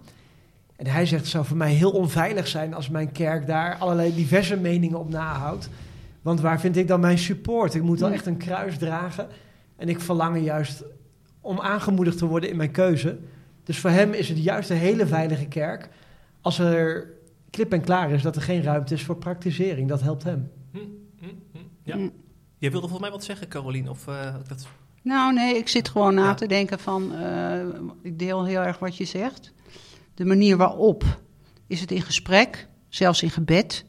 En 0.76 0.86
hij 0.86 1.06
zegt, 1.06 1.22
het 1.22 1.30
zou 1.30 1.44
voor 1.44 1.56
mij 1.56 1.72
heel 1.72 1.90
onveilig 1.90 2.46
zijn 2.46 2.74
als 2.74 2.88
mijn 2.88 3.12
kerk 3.12 3.46
daar 3.46 3.76
allerlei 3.78 4.14
diverse 4.14 4.56
meningen 4.56 4.98
op 4.98 5.08
nahoudt. 5.08 5.68
Want 6.22 6.40
waar 6.40 6.60
vind 6.60 6.76
ik 6.76 6.88
dan 6.88 7.00
mijn 7.00 7.18
support? 7.18 7.74
Ik 7.74 7.82
moet 7.82 8.00
wel 8.00 8.10
echt 8.10 8.26
een 8.26 8.36
kruis 8.36 8.78
dragen. 8.78 9.28
En 9.76 9.88
ik 9.88 10.00
verlang 10.00 10.36
er 10.36 10.42
juist 10.42 10.84
om 11.40 11.60
aangemoedigd 11.60 12.18
te 12.18 12.26
worden 12.26 12.50
in 12.50 12.56
mijn 12.56 12.70
keuze. 12.70 13.18
Dus 13.64 13.78
voor 13.78 13.90
hem 13.90 14.12
is 14.12 14.28
het 14.28 14.42
juist 14.42 14.70
een 14.70 14.76
hele 14.76 15.06
veilige 15.06 15.46
kerk. 15.46 15.88
Als 16.40 16.58
er 16.58 17.10
klip 17.50 17.72
en 17.72 17.80
klaar 17.80 18.10
is 18.10 18.22
dat 18.22 18.36
er 18.36 18.42
geen 18.42 18.62
ruimte 18.62 18.94
is 18.94 19.04
voor 19.04 19.16
praktisering. 19.16 19.88
Dat 19.88 20.00
helpt 20.00 20.22
hem. 20.22 20.50
Hm, 20.72 20.78
hm, 21.18 21.26
hm, 21.52 21.58
ja. 21.82 21.96
Jij 22.58 22.70
wilde 22.70 22.88
volgens 22.88 23.00
mij 23.00 23.10
wat 23.10 23.24
zeggen, 23.24 23.48
Caroline? 23.48 23.90
Of, 23.90 24.06
uh, 24.06 24.34
dat... 24.48 24.66
Nou 25.02 25.32
nee, 25.32 25.56
ik 25.56 25.68
zit 25.68 25.88
gewoon 25.88 26.14
na 26.14 26.24
ja. 26.24 26.34
te 26.34 26.46
denken 26.46 26.78
van... 26.78 27.12
Uh, 27.14 27.60
ik 28.02 28.18
deel 28.18 28.44
heel 28.44 28.60
erg 28.60 28.78
wat 28.78 28.96
je 28.96 29.04
zegt 29.04 29.52
de 30.20 30.26
manier 30.26 30.56
waarop 30.56 31.20
is 31.66 31.80
het 31.80 31.90
in 31.90 32.02
gesprek, 32.02 32.68
zelfs 32.88 33.22
in 33.22 33.30
gebed, 33.30 33.84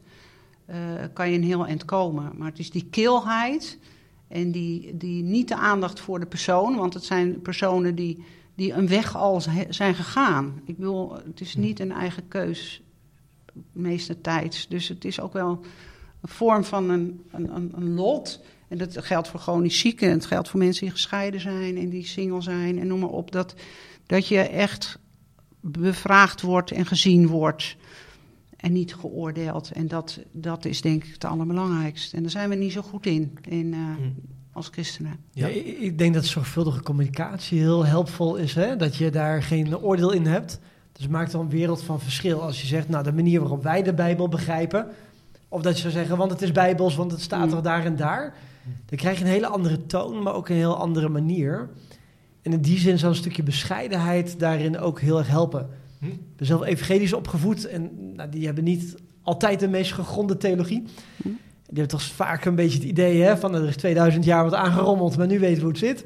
uh, 0.70 0.76
kan 1.12 1.30
je 1.30 1.36
een 1.36 1.44
heel 1.44 1.66
eind 1.66 1.84
komen. 1.84 2.32
Maar 2.36 2.48
het 2.48 2.58
is 2.58 2.70
die 2.70 2.86
kilheid 2.90 3.78
en 4.32 4.50
die, 4.50 4.96
die 4.96 5.22
niet 5.22 5.48
de 5.48 5.56
aandacht 5.56 6.00
voor 6.00 6.20
de 6.20 6.26
persoon, 6.26 6.76
want 6.76 6.94
het 6.94 7.04
zijn 7.04 7.40
personen 7.40 7.94
die, 7.94 8.24
die 8.54 8.72
een 8.72 8.88
weg 8.88 9.16
al 9.16 9.40
zijn 9.68 9.94
gegaan. 9.94 10.60
Ik 10.64 10.76
bedoel, 10.76 11.14
het 11.14 11.40
is 11.40 11.54
niet 11.54 11.80
een 11.80 11.92
eigen 11.92 12.28
keus, 12.28 12.82
meeste 13.72 14.20
tijd. 14.20 14.66
Dus 14.68 14.88
het 14.88 15.04
is 15.04 15.20
ook 15.20 15.32
wel 15.32 15.60
een 16.20 16.28
vorm 16.28 16.64
van 16.64 16.90
een, 16.90 17.22
een, 17.30 17.72
een 17.74 17.94
lot. 17.94 18.40
En 18.68 18.78
dat 18.78 19.04
geldt 19.04 19.28
voor 19.28 19.40
chronisch 19.40 19.78
zieken, 19.78 20.08
en 20.08 20.14
het 20.14 20.26
geldt 20.26 20.48
voor 20.48 20.60
mensen 20.60 20.82
die 20.84 20.94
gescheiden 20.94 21.40
zijn 21.40 21.76
en 21.76 21.88
die 21.88 22.06
single 22.06 22.42
zijn 22.42 22.78
en 22.78 22.86
noem 22.86 23.00
maar 23.00 23.08
op. 23.08 23.32
Dat, 23.32 23.54
dat 24.06 24.28
je 24.28 24.38
echt 24.38 24.98
bevraagd 25.60 26.40
wordt 26.40 26.70
en 26.70 26.86
gezien 26.86 27.26
wordt 27.26 27.76
en 28.62 28.72
niet 28.72 28.94
geoordeeld. 28.94 29.70
En 29.72 29.88
dat, 29.88 30.20
dat 30.32 30.64
is 30.64 30.80
denk 30.80 31.04
ik 31.04 31.12
het 31.12 31.24
allerbelangrijkste. 31.24 32.16
En 32.16 32.22
daar 32.22 32.30
zijn 32.30 32.48
we 32.48 32.54
niet 32.54 32.72
zo 32.72 32.82
goed 32.82 33.06
in, 33.06 33.38
in 33.48 33.66
uh, 33.66 33.78
hmm. 33.96 34.14
als 34.52 34.68
christenen. 34.68 35.16
Ja, 35.32 35.46
ik 35.80 35.98
denk 35.98 36.14
dat 36.14 36.24
zorgvuldige 36.24 36.82
communicatie 36.82 37.58
heel 37.58 37.86
helpvol 37.86 38.36
is. 38.36 38.54
Hè? 38.54 38.76
Dat 38.76 38.96
je 38.96 39.10
daar 39.10 39.42
geen 39.42 39.78
oordeel 39.78 40.12
in 40.12 40.26
hebt. 40.26 40.60
Dus 40.92 41.02
het 41.02 41.10
maakt 41.10 41.32
wel 41.32 41.40
een 41.40 41.48
wereld 41.48 41.82
van 41.82 42.00
verschil 42.00 42.42
als 42.42 42.60
je 42.60 42.66
zegt, 42.66 42.88
nou, 42.88 43.04
de 43.04 43.12
manier 43.12 43.40
waarop 43.40 43.62
wij 43.62 43.82
de 43.82 43.94
Bijbel 43.94 44.28
begrijpen. 44.28 44.86
Of 45.48 45.62
dat 45.62 45.74
je 45.74 45.80
zou 45.80 45.92
zeggen, 45.92 46.16
want 46.16 46.30
het 46.30 46.42
is 46.42 46.52
Bijbels, 46.52 46.96
want 46.96 47.10
het 47.10 47.20
staat 47.20 47.48
Mm. 47.48 47.56
er 47.56 47.62
daar 47.62 47.84
en 47.84 47.96
daar. 47.96 48.34
Dan 48.86 48.98
krijg 48.98 49.18
je 49.18 49.24
een 49.24 49.30
hele 49.30 49.46
andere 49.46 49.86
toon, 49.86 50.22
maar 50.22 50.34
ook 50.34 50.48
een 50.48 50.56
heel 50.56 50.76
andere 50.76 51.08
manier. 51.08 51.68
En 52.42 52.52
in 52.52 52.60
die 52.60 52.78
zin 52.78 52.98
zou 52.98 53.12
een 53.12 53.18
stukje 53.18 53.42
bescheidenheid 53.42 54.38
daarin 54.38 54.78
ook 54.78 55.00
heel 55.00 55.18
erg 55.18 55.28
helpen. 55.28 55.68
Hm? 56.02 56.08
Ik 56.08 56.36
ben 56.36 56.46
zelf 56.46 56.64
evangelisch 56.64 57.12
opgevoed 57.12 57.66
en 57.66 58.12
nou, 58.14 58.28
die 58.28 58.46
hebben 58.46 58.64
niet 58.64 58.94
altijd 59.22 59.60
de 59.60 59.68
meest 59.68 59.92
gegronde 59.92 60.36
theologie. 60.36 60.84
Hm. 61.22 61.28
Die 61.28 61.80
hebben 61.80 61.98
toch 61.98 62.02
vaak 62.02 62.44
een 62.44 62.54
beetje 62.54 62.78
het 62.78 62.86
idee 62.86 63.22
hè, 63.22 63.36
van 63.36 63.54
er 63.54 63.68
is 63.68 63.76
2000 63.76 64.24
jaar 64.24 64.44
wat 64.44 64.54
aangerommeld, 64.54 65.16
maar 65.16 65.26
nu 65.26 65.38
weten 65.38 65.56
we 65.56 65.62
hoe 65.62 65.70
het 65.70 65.78
zit. 65.78 66.04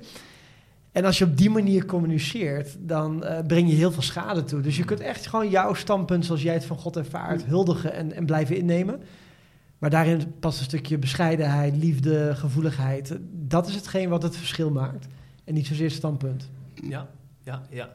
En 0.93 1.05
als 1.05 1.19
je 1.19 1.25
op 1.25 1.37
die 1.37 1.51
manier 1.51 1.85
communiceert, 1.85 2.77
dan 2.79 3.25
eh, 3.25 3.47
breng 3.47 3.69
je 3.69 3.75
heel 3.75 3.93
veel 3.93 4.03
schade 4.03 4.45
toe. 4.45 4.61
Dus 4.61 4.77
je 4.77 4.85
kunt 4.85 5.01
echt 5.01 5.27
gewoon 5.27 5.51
jouw 5.51 5.75
standpunt 5.75 6.25
zoals 6.25 6.43
jij 6.43 6.55
het 6.55 6.65
van 6.65 6.79
God 6.79 6.97
ervaart, 6.97 7.45
huldigen 7.45 7.93
en, 7.93 8.13
en 8.13 8.27
blijven 8.27 8.57
innemen. 8.57 9.01
Maar 9.79 9.91
daarin 9.91 10.35
past 10.41 10.59
een 10.59 10.65
stukje 10.65 10.99
bescheidenheid, 10.99 11.77
liefde, 11.77 12.35
gevoeligheid. 12.35 13.19
Dat 13.31 13.69
is 13.69 13.75
hetgeen 13.75 14.09
wat 14.09 14.23
het 14.23 14.37
verschil 14.37 14.71
maakt. 14.71 15.07
En 15.45 15.55
niet 15.55 15.67
zozeer 15.67 15.91
standpunt. 15.91 16.49
Ja, 16.83 17.09
ja, 17.43 17.63
ja. 17.71 17.95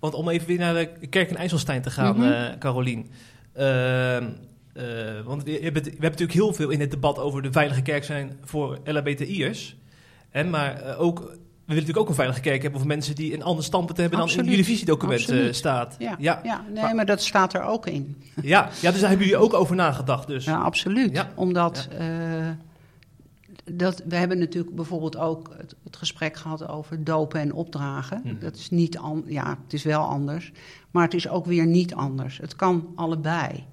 Want 0.00 0.14
om 0.14 0.28
even 0.28 0.46
weer 0.46 0.58
naar 0.58 0.74
de 0.74 1.06
kerk 1.10 1.30
in 1.30 1.36
IJsselstein 1.36 1.82
te 1.82 1.90
gaan, 1.90 2.16
Mhm. 2.16 2.32
eh 2.32 2.58
Carolien. 2.58 3.10
Ehm, 3.52 4.24
eh, 4.72 4.84
want 5.24 5.42
we 5.44 5.50
hebben, 5.62 5.82
we 5.82 5.88
hebben 5.90 6.00
natuurlijk 6.10 6.32
heel 6.32 6.52
veel 6.52 6.68
in 6.70 6.80
het 6.80 6.90
debat 6.90 7.18
over 7.18 7.42
de 7.42 7.52
veilige 7.52 7.82
kerk 7.82 8.04
zijn 8.04 8.38
voor 8.44 8.78
LHBTI'ers. 8.84 9.76
En 10.30 10.50
maar 10.50 10.80
eh, 10.80 11.00
ook, 11.00 11.18
we 11.18 11.26
willen 11.26 11.40
natuurlijk 11.66 11.98
ook 11.98 12.08
een 12.08 12.14
veilige 12.14 12.40
kerk 12.40 12.62
hebben 12.62 12.80
voor 12.80 12.88
mensen 12.88 13.14
die 13.14 13.34
een 13.34 13.42
ander 13.42 13.64
standpunt 13.64 13.98
hebben 13.98 14.18
dan 14.18 14.28
in 14.30 14.44
jullie 14.44 14.64
visiedocument 14.64 15.54
staat. 15.56 15.96
Ja, 15.98 16.16
ja, 16.18 16.40
ja. 16.42 16.64
nee, 16.72 16.82
Maar- 16.82 16.94
maar 16.94 17.06
dat 17.06 17.22
staat 17.22 17.54
er 17.54 17.62
ook 17.62 17.86
in. 17.86 18.22
ja, 18.42 18.68
ja, 18.80 18.90
dus 18.90 19.00
daar 19.00 19.08
hebben 19.10 19.26
jullie 19.28 19.42
ook 19.42 19.54
over 19.54 19.76
nagedacht. 19.76 20.26
Dus. 20.26 20.44
Ja, 20.44 20.58
absoluut. 20.58 21.12
Ja. 21.16 21.30
Omdat 21.34 21.88
dat, 23.72 24.02
we 24.08 24.16
hebben 24.16 24.38
natuurlijk 24.38 24.74
bijvoorbeeld 24.74 25.16
ook 25.16 25.54
het, 25.56 25.74
het 25.84 25.96
gesprek 25.96 26.36
gehad 26.36 26.68
over 26.68 27.04
dopen 27.04 27.40
en 27.40 27.52
opdragen. 27.52 28.20
Mhm. 28.24 28.38
Dat 28.38 28.56
is 28.56 28.70
niet 28.70 28.98
an, 28.98 29.22
ja, 29.26 29.58
het 29.62 29.72
is 29.72 29.82
wel 29.82 30.02
anders, 30.02 30.52
maar 30.90 31.04
het 31.04 31.14
is 31.14 31.28
ook 31.28 31.46
weer 31.46 31.66
niet 31.66 31.94
anders. 31.94 32.38
Het 32.38 32.56
kan 32.56 32.92
allebei. 32.94 33.64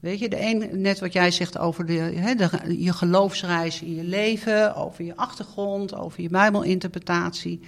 Weet 0.00 0.18
je, 0.18 0.28
de 0.28 0.40
een, 0.40 0.80
net 0.80 1.00
wat 1.00 1.12
jij 1.12 1.30
zegt 1.30 1.58
over 1.58 1.86
de, 1.86 1.92
hè, 1.92 2.34
de, 2.34 2.50
je 2.82 2.92
geloofsreis 2.92 3.82
in 3.82 3.94
je 3.94 4.04
leven, 4.04 4.76
over 4.76 5.04
je 5.04 5.16
achtergrond, 5.16 5.94
over 5.94 6.22
je 6.22 6.28
Bijbelinterpretatie. 6.28 7.60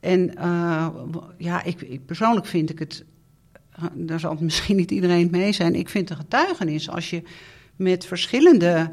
En 0.00 0.36
eh, 0.36 0.88
ja, 1.38 1.62
ik, 1.62 1.80
ik, 1.80 2.06
persoonlijk 2.06 2.46
vind 2.46 2.70
ik 2.70 2.78
het, 2.78 3.04
daar 3.94 4.20
zal 4.20 4.30
het 4.30 4.40
misschien 4.40 4.76
niet 4.76 4.90
iedereen 4.90 5.28
mee 5.30 5.52
zijn. 5.52 5.74
Ik 5.74 5.88
vind 5.88 6.08
de 6.08 6.16
getuigenis, 6.16 6.90
als 6.90 7.10
je 7.10 7.22
met 7.76 8.06
verschillende 8.06 8.90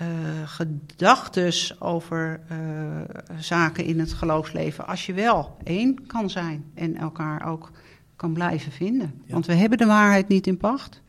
eh 0.00 0.06
gedachtes 0.44 1.80
over 1.80 2.40
eh, 2.48 2.56
zaken 3.38 3.84
in 3.84 3.98
het 4.00 4.12
geloofsleven, 4.12 4.86
als 4.86 5.06
je 5.06 5.12
wel 5.12 5.56
één 5.64 6.06
kan 6.06 6.30
zijn 6.30 6.64
en 6.74 6.96
elkaar 6.96 7.46
ook 7.48 7.70
kan 8.16 8.32
blijven 8.32 8.72
vinden. 8.72 9.12
Ja. 9.24 9.32
Want 9.32 9.46
we 9.46 9.54
hebben 9.54 9.78
de 9.78 9.86
waarheid 9.86 10.28
niet 10.28 10.46
in 10.46 10.56
pacht. 10.56 11.02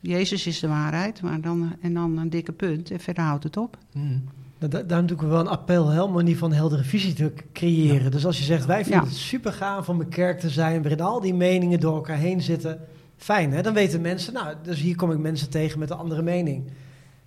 Jezus 0.00 0.46
is 0.46 0.60
de 0.60 0.68
waarheid, 0.68 1.22
maar 1.22 1.40
dan, 1.40 1.76
en 1.80 1.94
dan 1.94 2.18
een 2.18 2.30
dikke 2.30 2.52
punt 2.52 2.90
en 2.90 3.00
verder 3.00 3.24
houdt 3.24 3.44
het 3.44 3.56
op. 3.56 3.76
Hmm. 3.92 4.24
Nou, 4.58 4.72
da- 4.72 4.82
daarom 4.82 5.06
doe 5.06 5.16
ik 5.16 5.22
wel 5.22 5.40
een 5.40 5.46
appel, 5.48 5.90
ieder 6.18 6.32
geval 6.32 6.48
een 6.48 6.54
heldere 6.54 6.84
visie 6.84 7.12
te 7.12 7.32
creëren. 7.52 8.10
Dus 8.10 8.26
als 8.26 8.38
je 8.38 8.44
zegt, 8.44 8.66
wij 8.66 8.82
vinden 8.84 9.02
Ja. 9.02 9.06
het 9.08 9.16
super 9.16 9.52
gaaf 9.52 9.88
om 9.88 10.00
een 10.00 10.08
kerk 10.08 10.40
te 10.40 10.50
zijn, 10.50 10.82
waarin 10.82 11.00
al 11.00 11.20
die 11.20 11.34
meningen 11.34 11.80
door 11.80 11.94
elkaar 11.94 12.16
heen 12.16 12.42
zitten. 12.42 12.80
Fijn, 13.16 13.52
hè? 13.52 13.62
Dan 13.62 13.74
weten 13.74 14.00
mensen, 14.00 14.32
nou, 14.32 14.54
dus 14.62 14.80
hier 14.80 14.96
kom 14.96 15.10
ik 15.12 15.18
mensen 15.18 15.50
tegen 15.50 15.78
met 15.78 15.90
een 15.90 15.96
andere 15.96 16.22
mening. 16.22 16.64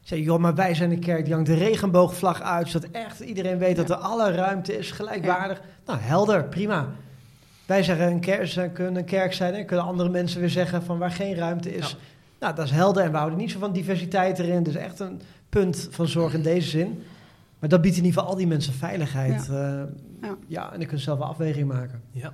Zeg, 0.04 0.20
joh, 0.20 0.40
maar 0.40 0.56
wij 0.56 0.74
zijn 0.76 0.92
een 0.92 1.00
kerk 1.00 1.26
die 1.26 1.34
hangt 1.34 1.50
de 1.50 1.56
regenboogvlag 1.56 2.42
uit, 2.42 2.70
zodat 2.70 2.90
echt 2.92 3.20
iedereen 3.20 3.58
weet 3.58 3.76
dat 3.76 3.90
er 3.90 3.96
alle 3.96 4.32
ruimte 4.32 4.78
is, 4.78 4.92
gelijkwaardig. 4.92 5.62
Nou, 5.86 6.00
helder, 6.00 6.44
prima. 6.44 6.90
Wij 7.66 7.84
zeggen 7.84 8.08
een 8.08 8.20
kerk, 8.20 8.48
ze 8.48 8.70
kunnen 8.74 8.96
een 8.96 9.06
kerk 9.06 9.34
zijn 9.34 9.54
en 9.54 9.66
kunnen 9.66 9.86
andere 9.86 10.10
mensen 10.10 10.40
weer 10.40 10.50
zeggen 10.50 10.84
van 10.84 10.98
waar 10.98 11.12
geen 11.12 11.36
ruimte 11.36 11.76
is. 11.76 11.90
Ja. 11.90 11.98
Nou, 12.40 12.56
dat 12.56 12.66
is 12.66 12.72
helder 12.72 13.04
en 13.04 13.12
we 13.12 13.18
houden 13.18 13.40
niet 13.40 13.52
zo 13.52 13.60
van 13.60 13.72
diversiteit 13.74 14.40
erin. 14.40 14.64
Dus 14.64 14.76
echt 14.76 15.00
een 15.00 15.22
punt 15.50 15.88
van 15.92 16.08
zorg 16.08 16.34
in 16.34 16.42
deze 16.42 16.70
zin. 16.70 17.04
Maar 17.60 17.70
dat 17.70 17.82
biedt 17.82 17.98
in 17.98 18.04
ieder 18.04 18.20
geval 18.20 18.34
al 18.34 18.38
die 18.38 18.48
mensen 18.48 18.74
veiligheid. 18.74 19.46
Ja, 19.52 19.88
Ja. 20.22 20.36
ja 20.48 20.64
en 20.64 20.70
dan 20.70 20.80
kunnen 20.80 20.98
ze 20.98 21.04
zelf 21.04 21.20
een 21.20 21.26
afweging 21.26 21.68
maken. 21.68 22.02
Ja. 22.12 22.34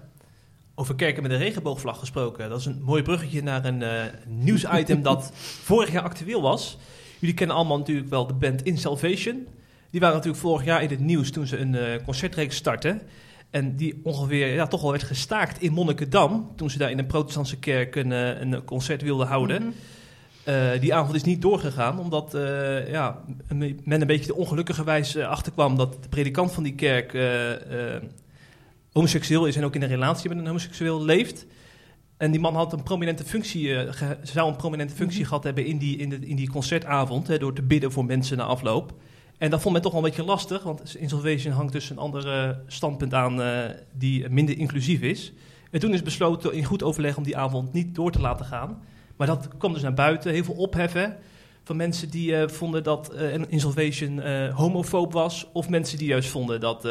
Over 0.76 0.96
kerken 0.96 1.22
met 1.24 1.32
een 1.32 1.38
regenboogvlag 1.38 2.00
gesproken. 2.00 2.50
Dat 2.50 2.60
is 2.60 2.66
een 2.66 2.82
mooi 2.84 3.02
bruggetje 3.02 3.44
naar 3.44 3.66
een 3.66 3.82
eh, 3.82 4.04
nieuwsitem 4.28 5.02
dat 5.02 5.32
vorig 5.70 5.92
jaar 5.92 6.04
actueel 6.04 6.42
was. 6.42 6.78
Jullie 7.20 7.36
kennen 7.36 7.56
allemaal 7.56 7.78
natuurlijk 7.78 8.10
wel 8.10 8.28
de 8.28 8.34
band 8.34 8.64
In 8.64 8.78
Salvation. 8.78 9.48
Die 9.90 10.00
waren 10.00 10.16
natuurlijk 10.16 10.44
vorig 10.44 10.66
jaar 10.66 10.84
in 10.84 10.90
het 10.90 11.00
nieuws 11.00 11.32
toen 11.32 11.48
ze 11.48 11.58
een 11.58 11.76
eh, 11.76 12.04
concertreeks 12.04 12.56
startten. 12.56 13.02
En 13.50 13.76
die 13.76 14.00
ongeveer 14.04 14.54
ja, 14.54 14.68
toch 14.68 14.82
wel 14.82 14.92
werd 14.92 15.04
gestaakt 15.04 15.62
in 15.62 15.74
Monnikendam. 15.74 16.52
Toen 16.56 16.70
ze 16.70 16.78
daar 16.78 16.92
in 16.92 17.00
een 17.00 17.06
protestantse 17.06 17.58
kerk 17.58 17.96
een, 17.96 18.12
eh, 18.12 18.40
een 18.40 18.64
concert 18.64 19.02
wilden 19.02 19.28
houden. 19.28 19.62
Mhm. 19.62 19.72
Eh, 20.44 20.80
die 20.80 20.94
avond 20.94 21.16
is 21.16 21.24
niet 21.24 21.42
doorgegaan, 21.42 22.00
omdat 22.00 22.38
ja, 22.88 23.24
men 23.84 24.02
een 24.02 24.08
beetje 24.08 24.26
de 24.26 24.36
ongelukkige 24.36 24.84
wijze 24.84 25.28
achterkwam 25.28 25.78
dat 25.78 26.04
de 26.04 26.10
predikant 26.10 26.52
van 26.52 26.64
die 26.64 26.76
kerk 26.76 27.18
homoseksueel 28.92 29.46
is 29.46 29.56
en 29.56 29.64
ook 29.64 29.76
in 29.76 29.82
een 29.82 29.88
relatie 29.88 30.30
met 30.30 30.38
een 30.38 30.46
homoseksueel 30.46 31.04
leeft. 31.04 31.46
En 32.20 32.32
die 32.32 32.40
man 32.40 32.56
had 32.56 32.74
een 32.74 32.84
prominente 32.84 33.24
functie, 33.24 33.94
ge- 33.94 34.18
zou 34.24 34.50
een 34.50 34.56
prominente 34.56 34.94
functie 34.96 35.26
gehad 35.26 35.44
hebben 35.44 35.66
in 35.66 35.78
die, 35.78 35.98
in 35.98 36.10
de, 36.10 36.20
in 36.20 36.36
die 36.36 36.50
concertavond, 36.50 37.28
hè, 37.28 37.38
door 37.38 37.54
te 37.54 37.62
bidden 37.62 37.92
voor 37.92 38.06
mensen 38.06 38.38
na 38.38 38.44
afloop. 38.44 38.94
En 39.38 39.50
dat 39.50 39.62
vond 39.62 39.74
men 39.74 39.84
toch 39.84 39.92
wel 39.94 40.02
een 40.04 40.08
beetje 40.10 40.24
lastig, 40.26 40.64
want 40.64 40.96
Insolvation 40.96 41.54
hangt 41.54 41.72
dus 41.74 41.90
een 41.90 41.98
ander 41.98 42.28
eh, 42.32 42.50
standpunt 42.68 43.14
aan 43.14 43.42
eh, 43.42 43.64
die 43.94 44.30
minder 44.30 44.58
inclusief 44.58 45.02
is. 45.02 45.34
En 45.72 45.80
toen 45.80 45.94
is 45.94 46.04
besloten 46.04 46.54
in 46.54 46.64
goed 46.64 46.84
overleg 46.84 47.18
om 47.18 47.24
die 47.24 47.38
avond 47.38 47.74
niet 47.74 47.96
door 47.96 48.12
te 48.12 48.22
laten 48.22 48.46
gaan. 48.46 48.82
Maar 49.16 49.28
dat 49.28 49.48
kwam 49.58 49.74
dus 49.74 49.82
naar 49.82 49.94
buiten, 49.94 50.32
heel 50.32 50.44
veel 50.44 50.54
opheffen 50.56 51.18
van 51.64 51.76
mensen 51.76 52.10
die 52.10 52.48
vonden 52.48 52.84
dat 52.84 53.12
een 53.14 53.50
Insolvation 53.50 54.22
homofoob 54.52 55.14
was. 55.14 55.48
Of 55.54 55.70
mensen 55.70 55.98
die 55.98 56.08
juist 56.08 56.30
vonden 56.30 56.60
dat, 56.60 56.88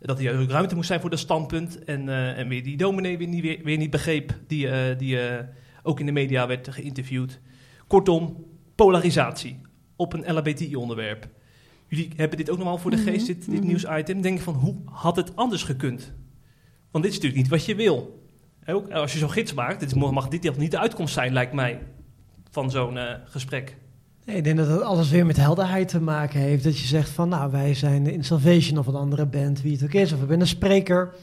dat 0.00 0.20
er 0.20 0.40
ook 0.40 0.50
ruimte 0.50 0.74
moest 0.74 0.86
zijn 0.86 1.00
voor 1.00 1.10
dat 1.10 1.18
standpunt. 1.18 1.84
En, 1.84 2.08
eh, 2.08 2.38
en 2.38 2.48
weer 2.48 2.62
die 2.62 2.76
dominee 2.76 3.18
weer 3.18 3.28
niet, 3.28 3.42
weer, 3.42 3.60
weer 3.62 3.76
niet 3.76 3.90
begreep, 3.90 4.38
die, 4.46 4.68
eh, 4.68 4.98
die 4.98 5.20
eh, 5.20 5.44
ook 5.82 6.00
in 6.00 6.06
de 6.06 6.12
media 6.12 6.46
werd 6.46 6.68
geïnterviewd. 6.68 7.40
Kortom, 7.86 8.44
polarisatie 8.74 9.60
op 9.96 10.12
een 10.12 10.34
LHBTI-onderwerp. 10.34 11.28
Jullie 11.88 12.10
hebben 12.16 12.38
dit 12.38 12.50
ook 12.50 12.58
nog 12.58 12.66
wel 12.66 12.78
voor 12.78 12.90
de 12.90 12.96
Mhm, 12.96 13.06
geest, 13.06 13.26
dit, 13.26 13.44
dit 13.44 13.58
mhm. 13.58 13.66
nieuwsitem. 13.66 14.20
Denk 14.20 14.40
van, 14.40 14.54
hoe 14.54 14.76
had 14.84 15.16
het 15.16 15.36
anders 15.36 15.62
gekund? 15.62 16.14
Want 16.90 17.04
dit 17.04 17.12
is 17.12 17.20
natuurlijk 17.20 17.42
niet 17.42 17.48
wat 17.48 17.64
je 17.64 17.74
wil. 17.74 18.24
Ook 18.66 18.90
als 18.90 19.12
je 19.12 19.18
zo'n 19.18 19.30
gids 19.30 19.54
maakt, 19.54 19.80
dit 19.80 19.94
mag 19.94 20.28
dit 20.28 20.56
niet 20.56 20.70
de 20.70 20.78
uitkomst 20.78 21.14
zijn, 21.14 21.32
lijkt 21.32 21.52
mij, 21.52 21.82
van 22.50 22.70
zo'n 22.70 22.98
gesprek. 23.24 23.76
Ik 24.26 24.44
denk 24.44 24.56
dat 24.56 24.68
het 24.68 24.82
alles 24.82 25.10
weer 25.10 25.26
met 25.26 25.36
helderheid 25.36 25.88
te 25.88 26.00
maken 26.00 26.40
heeft. 26.40 26.64
Dat 26.64 26.78
je 26.78 26.86
zegt 26.86 27.10
van, 27.10 27.28
nou, 27.28 27.50
wij 27.50 27.74
zijn 27.74 28.06
in 28.06 28.24
Salvation 28.24 28.78
of 28.78 28.86
een 28.86 28.94
andere 28.94 29.26
band, 29.26 29.62
wie 29.62 29.72
het 29.72 29.82
ook 29.84 29.92
is. 29.92 30.12
Of 30.12 30.22
ik 30.22 30.28
ben 30.28 30.40
een 30.40 30.46
spreker. 30.46 31.14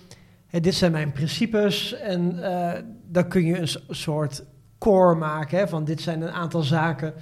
Dit 0.49 0.75
zijn 0.75 0.91
mijn 0.91 1.11
principes. 1.11 1.93
En 1.93 2.43
eh, 2.43 2.81
dan 3.07 3.27
kun 3.27 3.45
je 3.45 3.59
een 3.59 3.95
soort 3.95 4.43
core 4.77 5.15
maken 5.15 5.57
hè, 5.57 5.67
van 5.67 5.83
dit 5.83 6.01
zijn 6.01 6.21
een 6.21 6.31
aantal 6.31 6.61
zaken 6.61 7.13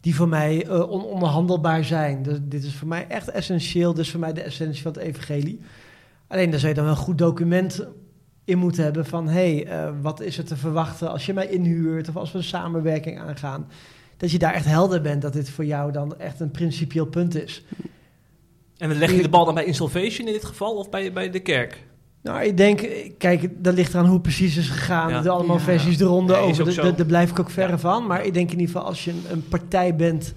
die 0.00 0.14
voor 0.14 0.28
mij 0.28 0.66
eh, 0.66 0.90
ononderhandelbaar 0.90 1.84
zijn. 1.84 2.22
Dus 2.22 2.38
dit 2.42 2.64
is 2.64 2.74
voor 2.74 2.88
mij 2.88 3.06
echt 3.08 3.30
essentieel. 3.30 3.94
Dit 3.94 4.04
is 4.04 4.10
voor 4.10 4.20
mij 4.20 4.32
de 4.32 4.42
essentie 4.42 4.82
van 4.82 4.92
het 4.92 5.00
evangelie. 5.00 5.60
Alleen 6.26 6.50
daar 6.50 6.58
zou 6.58 6.70
je 6.70 6.76
dan 6.78 6.86
wel 6.86 6.94
een 6.94 7.00
goed 7.00 7.18
document 7.18 7.86
in 8.44 8.58
moeten 8.58 8.84
hebben 8.84 9.06
van... 9.06 9.28
hé, 9.28 9.56
hey, 9.56 9.66
eh, 9.66 9.92
wat 10.00 10.20
is 10.20 10.38
er 10.38 10.44
te 10.44 10.56
verwachten 10.56 11.10
als 11.10 11.26
je 11.26 11.34
mij 11.34 11.46
inhuurt... 11.46 12.08
of 12.08 12.16
als 12.16 12.32
we 12.32 12.38
een 12.38 12.44
samenwerking 12.44 13.20
aangaan. 13.20 13.66
Dat 14.18 14.30
je 14.30 14.38
daar 14.38 14.54
echt 14.54 14.64
helder 14.64 15.00
bent 15.00 15.22
dat 15.22 15.32
dit 15.32 15.50
voor 15.50 15.64
jou 15.64 15.92
dan 15.92 16.18
echt 16.18 16.40
een 16.40 16.50
principieel 16.50 17.06
punt 17.06 17.34
is. 17.42 17.64
En 18.78 18.88
we 18.88 18.94
leggen 18.94 19.22
de 19.22 19.28
bal 19.28 19.44
dan 19.44 19.54
bij 19.54 19.64
Insolvation 19.64 20.26
in 20.26 20.32
dit 20.32 20.44
geval 20.44 20.74
of 20.76 20.90
bij, 20.90 21.12
bij 21.12 21.30
de 21.30 21.40
kerk? 21.40 21.86
Nou, 22.22 22.42
ik 22.42 22.56
denk, 22.56 22.80
eh, 22.80 23.10
kijk, 23.18 23.50
dat 23.64 23.74
ligt 23.74 23.92
eraan 23.92 24.04
hoe 24.04 24.12
het 24.12 24.22
precies 24.22 24.56
is 24.56 24.68
gegaan. 24.68 25.10
Ja. 25.10 25.24
Er 25.24 25.28
allemaal 25.30 25.56
Ja. 25.56 25.62
versies 25.62 26.00
eronder 26.00 26.48
is 26.48 26.60
over. 26.60 26.96
Daar- 26.96 27.06
blijf 27.06 27.30
ik 27.30 27.38
ook 27.40 27.50
verre 27.50 27.72
Ja. 27.72 27.78
van. 27.78 28.06
Maar 28.06 28.24
ik 28.24 28.34
denk 28.34 28.50
in 28.52 28.58
ieder 28.60 28.74
geval 28.74 28.88
als 28.88 29.04
je 29.04 29.10
een, 29.10 29.22
een 29.30 29.48
partij 29.48 29.96
bent 29.96 30.32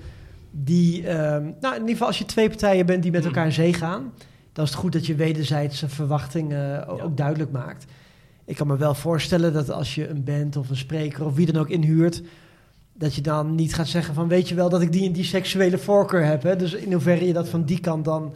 die... 0.52 1.08
ehm, 1.08 1.44
nou, 1.60 1.74
in 1.76 1.80
ieder 1.80 1.90
geval 1.90 2.08
als 2.08 2.18
je 2.18 2.26
twee 2.26 2.48
partijen 2.50 2.86
bent 2.86 3.04
die 3.04 3.12
met 3.12 3.22
Mm. 3.22 3.28
elkaar 3.28 3.46
in 3.46 3.52
zee 3.52 3.74
gaan... 3.74 4.14
dan 4.54 4.64
is 4.66 4.72
het 4.72 4.80
goed 4.80 4.92
dat 4.94 5.06
je 5.06 5.16
wederzijdse 5.16 5.90
verwachtingen 5.90 6.60
Ja. 6.70 6.86
ook 6.88 7.18
duidelijk 7.18 7.52
maakt. 7.52 7.86
Ik 8.46 8.56
kan 8.56 8.68
me 8.68 8.78
wel 8.78 8.94
voorstellen 8.96 9.54
dat 9.54 9.70
als 9.72 9.96
je 9.96 10.08
een 10.10 10.24
band 10.24 10.58
of 10.58 10.70
een 10.70 10.78
spreker 10.78 11.26
of 11.26 11.36
wie 11.36 11.52
dan 11.52 11.62
ook 11.62 11.70
inhuurt... 11.70 12.22
dat 12.94 13.16
je 13.16 13.22
dan 13.22 13.56
niet 13.56 13.74
gaat 13.74 13.88
zeggen 13.88 14.14
van... 14.14 14.28
weet 14.28 14.50
je 14.50 14.56
wel 14.56 14.70
dat 14.70 14.82
ik 14.82 14.92
die 14.92 15.06
en 15.08 15.12
die 15.14 15.24
seksuele 15.24 15.78
voorkeur 15.78 16.26
heb. 16.26 16.44
Hè? 16.44 16.56
Dus 16.56 16.74
in 16.74 16.92
hoeverre 16.94 17.26
je 17.28 17.34
dat 17.34 17.50
van 17.50 17.64
die 17.64 17.80
kant 17.80 18.06
dan 18.06 18.34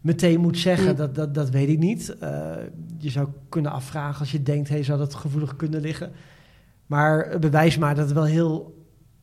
meteen 0.00 0.40
moet 0.40 0.58
zeggen, 0.58 0.90
Mm. 0.90 0.96
dat, 0.96 1.14
dat, 1.14 1.34
dat 1.34 1.50
weet 1.50 1.68
ik 1.68 1.78
niet. 1.78 2.16
Eh, 2.18 2.50
je 2.98 3.10
zou 3.10 3.28
kunnen 3.48 3.72
afvragen 3.72 4.20
als 4.20 4.32
je 4.32 4.42
denkt, 4.42 4.68
hey, 4.68 4.82
zou 4.82 4.98
dat 4.98 5.14
gevoelig 5.14 5.56
kunnen 5.56 5.80
liggen? 5.80 6.12
Maar 6.86 7.26
het 7.30 7.40
bewijst 7.40 7.78
maar 7.78 7.94
dat 7.94 8.04
het 8.04 8.14
wel 8.14 8.24
heel 8.24 8.82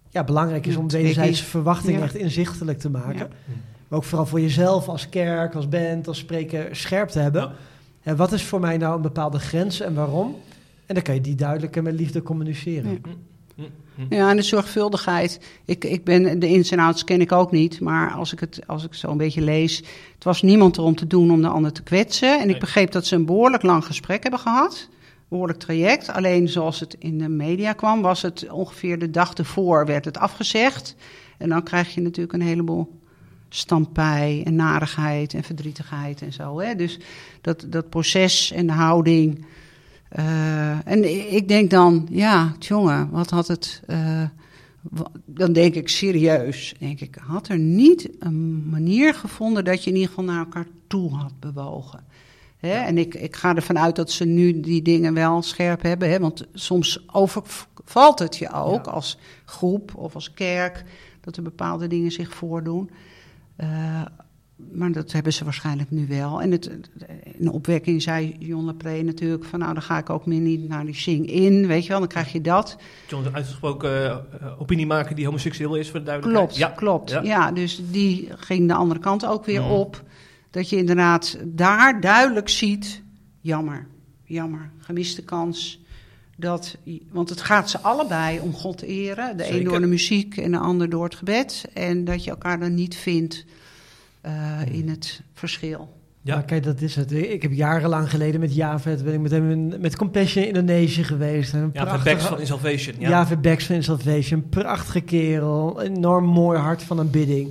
ja, 0.09 0.23
belangrijk 0.23 0.65
is 0.65 0.75
om 0.75 0.87
tricky. 0.87 1.05
wederzijdse 1.07 1.43
verwachtingen 1.45 1.99
Ja. 1.99 2.05
echt 2.05 2.15
inzichtelijk 2.15 2.79
te 2.79 2.89
maken. 2.89 3.15
Ja. 3.15 3.27
Maar 3.87 3.99
ook 3.99 4.05
vooral 4.05 4.25
voor 4.25 4.41
jezelf 4.41 4.87
als 4.87 5.09
kerk, 5.09 5.55
als 5.55 5.69
band, 5.69 6.07
als 6.07 6.17
spreker 6.17 6.75
scherp 6.75 7.09
te 7.09 7.19
hebben. 7.19 7.41
Ja. 7.41 7.51
En 8.03 8.15
wat 8.15 8.31
is 8.31 8.43
voor 8.43 8.59
mij 8.59 8.77
nou 8.77 8.95
een 8.95 9.01
bepaalde 9.01 9.39
grens 9.39 9.79
en 9.79 9.93
waarom? 9.93 10.35
En 10.85 10.93
dan 10.93 11.03
kan 11.03 11.13
je 11.15 11.21
die 11.21 11.35
duidelijk 11.35 11.75
en 11.75 11.83
met 11.83 11.93
liefde 11.93 12.21
communiceren. 12.21 13.01
Ja. 13.55 13.63
Hm. 13.95 14.15
Ja, 14.15 14.29
en 14.29 14.35
de 14.35 14.41
zorgvuldigheid. 14.41 15.39
Ik, 15.65 15.83
ik 15.83 16.03
ben, 16.03 16.39
de 16.39 16.47
ins 16.47 16.71
en 16.71 16.79
outs 16.79 17.03
ken 17.03 17.21
ik 17.21 17.31
ook 17.31 17.51
niet. 17.51 17.79
Maar 17.79 18.11
als 18.11 18.33
ik 18.33 18.39
het 18.39 18.61
als 18.67 18.83
ik 18.83 18.93
zo 18.93 19.11
een 19.11 19.17
beetje 19.17 19.41
lees. 19.41 19.77
Het 20.15 20.23
was 20.23 20.41
niemand 20.41 20.77
er 20.77 20.83
om 20.83 20.95
te 20.95 21.07
doen 21.07 21.31
om 21.31 21.41
de 21.41 21.47
ander 21.47 21.71
te 21.71 21.83
kwetsen. 21.83 22.39
En 22.39 22.49
ik 22.49 22.59
begreep 22.59 22.91
dat 22.91 23.05
ze 23.05 23.15
een 23.15 23.25
behoorlijk 23.25 23.63
lang 23.63 23.85
gesprek 23.85 24.21
hebben 24.21 24.39
gehad. 24.39 24.89
Behoorlijk 25.27 25.59
traject. 25.59 26.09
Alleen 26.09 26.47
zoals 26.49 26.79
het 26.79 26.95
in 26.99 27.17
de 27.17 27.29
media 27.29 27.73
kwam, 27.73 28.01
was 28.01 28.21
het 28.21 28.49
ongeveer 28.49 28.99
de 28.99 29.09
dag 29.09 29.33
ervoor 29.33 29.85
werd 29.85 30.05
het 30.05 30.17
afgezegd. 30.17 30.95
En 31.37 31.49
dan 31.49 31.63
krijg 31.63 31.93
je 31.93 32.01
natuurlijk 32.01 32.33
een 32.33 32.41
heleboel 32.41 32.99
stampij 33.49 34.41
en 34.45 34.55
narigheid 34.55 35.33
en 35.33 35.43
verdrietigheid 35.43 36.21
en 36.21 36.33
zo. 36.33 36.59
Hè? 36.59 36.75
Dus 36.75 36.99
dat, 37.41 37.65
dat 37.69 37.89
proces 37.89 38.51
en 38.51 38.67
de 38.67 38.73
houding. 38.73 39.45
eh, 40.09 40.60
en 40.91 41.33
ik 41.33 41.47
denk 41.47 41.69
dan, 41.69 42.07
ja, 42.11 42.53
jongen, 42.59 43.09
wat 43.09 43.29
had 43.29 43.47
het. 43.47 43.81
eh, 43.87 44.23
dan 45.25 45.53
denk 45.53 45.73
ik 45.75 45.89
serieus, 45.89 46.73
denk 46.79 46.99
ik, 47.01 47.17
had 47.21 47.47
er 47.47 47.57
niet 47.59 48.09
een 48.19 48.69
manier 48.69 49.13
gevonden 49.13 49.65
dat 49.65 49.83
je 49.83 49.89
in 49.89 49.95
ieder 49.95 50.09
geval 50.09 50.23
naar 50.25 50.39
elkaar 50.39 50.67
toe 50.87 51.11
had 51.15 51.39
bewogen. 51.39 52.03
Hè? 52.57 52.73
En 52.73 52.97
ik, 52.97 53.13
ik 53.15 53.35
ga 53.35 53.55
ervan 53.55 53.79
uit 53.79 53.95
dat 53.95 54.11
ze 54.11 54.25
nu 54.25 54.59
die 54.59 54.81
dingen 54.81 55.13
wel 55.13 55.41
scherp 55.41 55.81
hebben. 55.81 56.09
Hè? 56.09 56.19
Want 56.19 56.47
soms 56.53 57.03
overvalt 57.11 58.19
het 58.19 58.37
je 58.37 58.51
ook 58.53 58.85
Ja. 58.85 58.91
als 58.91 59.17
groep 59.45 59.95
of 59.95 60.15
als 60.15 60.33
kerk 60.33 60.83
dat 61.21 61.37
er 61.37 61.43
bepaalde 61.43 61.87
dingen 61.87 62.11
zich 62.11 62.33
voordoen. 62.33 62.89
Eh, 63.55 64.01
maar 64.71 64.91
dat 64.91 65.11
hebben 65.11 65.33
ze 65.33 65.43
waarschijnlijk 65.43 65.91
nu 65.91 66.07
wel. 66.07 66.41
En 66.41 66.51
het, 66.51 66.65
in 67.23 67.45
de 67.45 67.51
opwekking 67.51 68.01
zei 68.01 68.35
John 68.39 68.65
Lepré 68.65 69.01
natuurlijk 69.01 69.45
van... 69.45 69.59
nou, 69.59 69.73
dan 69.73 69.81
ga 69.81 69.97
ik 69.97 70.09
ook 70.09 70.25
meer 70.25 70.39
niet 70.39 70.67
naar 70.67 70.85
die 70.85 70.95
zing 70.95 71.29
in, 71.31 71.67
weet 71.67 71.83
je 71.83 71.89
wel. 71.89 71.99
Dan 71.99 72.07
krijg 72.07 72.31
je 72.31 72.41
dat. 72.41 72.77
John 73.07 73.21
is 73.21 73.27
een 73.27 73.35
uitgesproken 73.35 74.11
eh, 74.11 74.61
opiniemaker 74.61 75.15
die 75.15 75.25
homoseksueel 75.25 75.75
is, 75.75 75.89
voor 75.89 75.99
de 75.99 76.05
duidelijkheid. 76.05 76.49
Klopt, 76.53 76.71
Ja. 76.71 76.75
klopt. 76.77 77.09
Ja. 77.09 77.21
Ja. 77.21 77.51
dus 77.51 77.81
die 77.91 78.27
ging 78.35 78.67
de 78.67 78.73
andere 78.73 78.99
kant 78.99 79.25
ook 79.25 79.45
weer 79.45 79.61
Mhm. 79.61 79.71
op. 79.71 80.03
Dat 80.49 80.69
je 80.69 80.77
inderdaad 80.77 81.37
daar 81.45 82.01
duidelijk 82.01 82.49
ziet... 82.49 83.01
jammer, 83.39 83.87
jammer, 84.23 84.71
gemiste 84.79 85.23
kans... 85.23 85.79
Dat, 86.37 86.77
want 87.11 87.29
het 87.29 87.41
gaat 87.41 87.69
ze 87.69 87.79
allebei 87.79 88.39
om 88.39 88.53
God 88.53 88.77
te 88.77 88.85
eren. 88.85 89.37
De 89.37 89.43
een 89.47 89.53
Zeker. 89.53 89.69
door 89.69 89.79
de 89.79 89.87
muziek 89.87 90.37
en 90.37 90.51
de 90.51 90.57
ander 90.57 90.89
door 90.89 91.03
het 91.03 91.15
gebed. 91.15 91.65
En 91.73 92.03
dat 92.05 92.23
je 92.23 92.29
elkaar 92.29 92.59
dan 92.59 92.73
niet 92.73 92.95
vindt 92.95 93.45
eh, 94.21 94.59
in 94.71 94.89
het 94.89 95.21
verschil. 95.33 95.99
Ja. 96.23 96.41
Kijk, 96.41 96.63
dat 96.63 96.81
is 96.81 96.95
het. 96.95 97.11
Ik 97.11 97.41
heb 97.41 97.51
jarenlang 97.51 98.09
geleden 98.09 98.39
met 98.39 98.55
Javet, 98.55 99.03
ben 99.03 99.13
ik 99.13 99.19
met 99.19 99.31
hem 99.31 99.51
in- 99.51 99.75
met 99.79 99.95
Compassion 99.95 100.43
in 100.43 100.49
Indonesië 100.49 101.03
geweest. 101.03 101.53
Een 101.53 101.69
Ja, 101.73 101.83
prachtige- 101.83 101.93
van 102.03 102.03
Backs 102.13 102.25
van 102.25 102.39
In 102.39 102.45
Salvation. 102.47 102.95
Ja. 102.99 103.09
Javet 103.09 103.41
Backs 103.41 103.65
van 103.65 103.75
In 103.75 103.83
Salvation, 103.83 104.49
prachtige 104.49 105.01
kerel, 105.01 105.81
enorm 105.81 106.25
mooi 106.25 106.59
hart 106.59 106.83
van 106.83 106.99
aanbidding. 106.99 107.49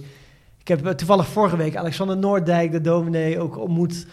Ik 0.60 0.68
heb 0.68 0.86
eh, 0.86 0.92
toevallig 0.92 1.26
vorige 1.26 1.56
week 1.56 1.76
Alexander 1.76 2.16
Noordijk, 2.16 2.72
de 2.72 2.80
dominee, 2.80 3.38
ook 3.38 3.58
ontmoet 3.58 4.06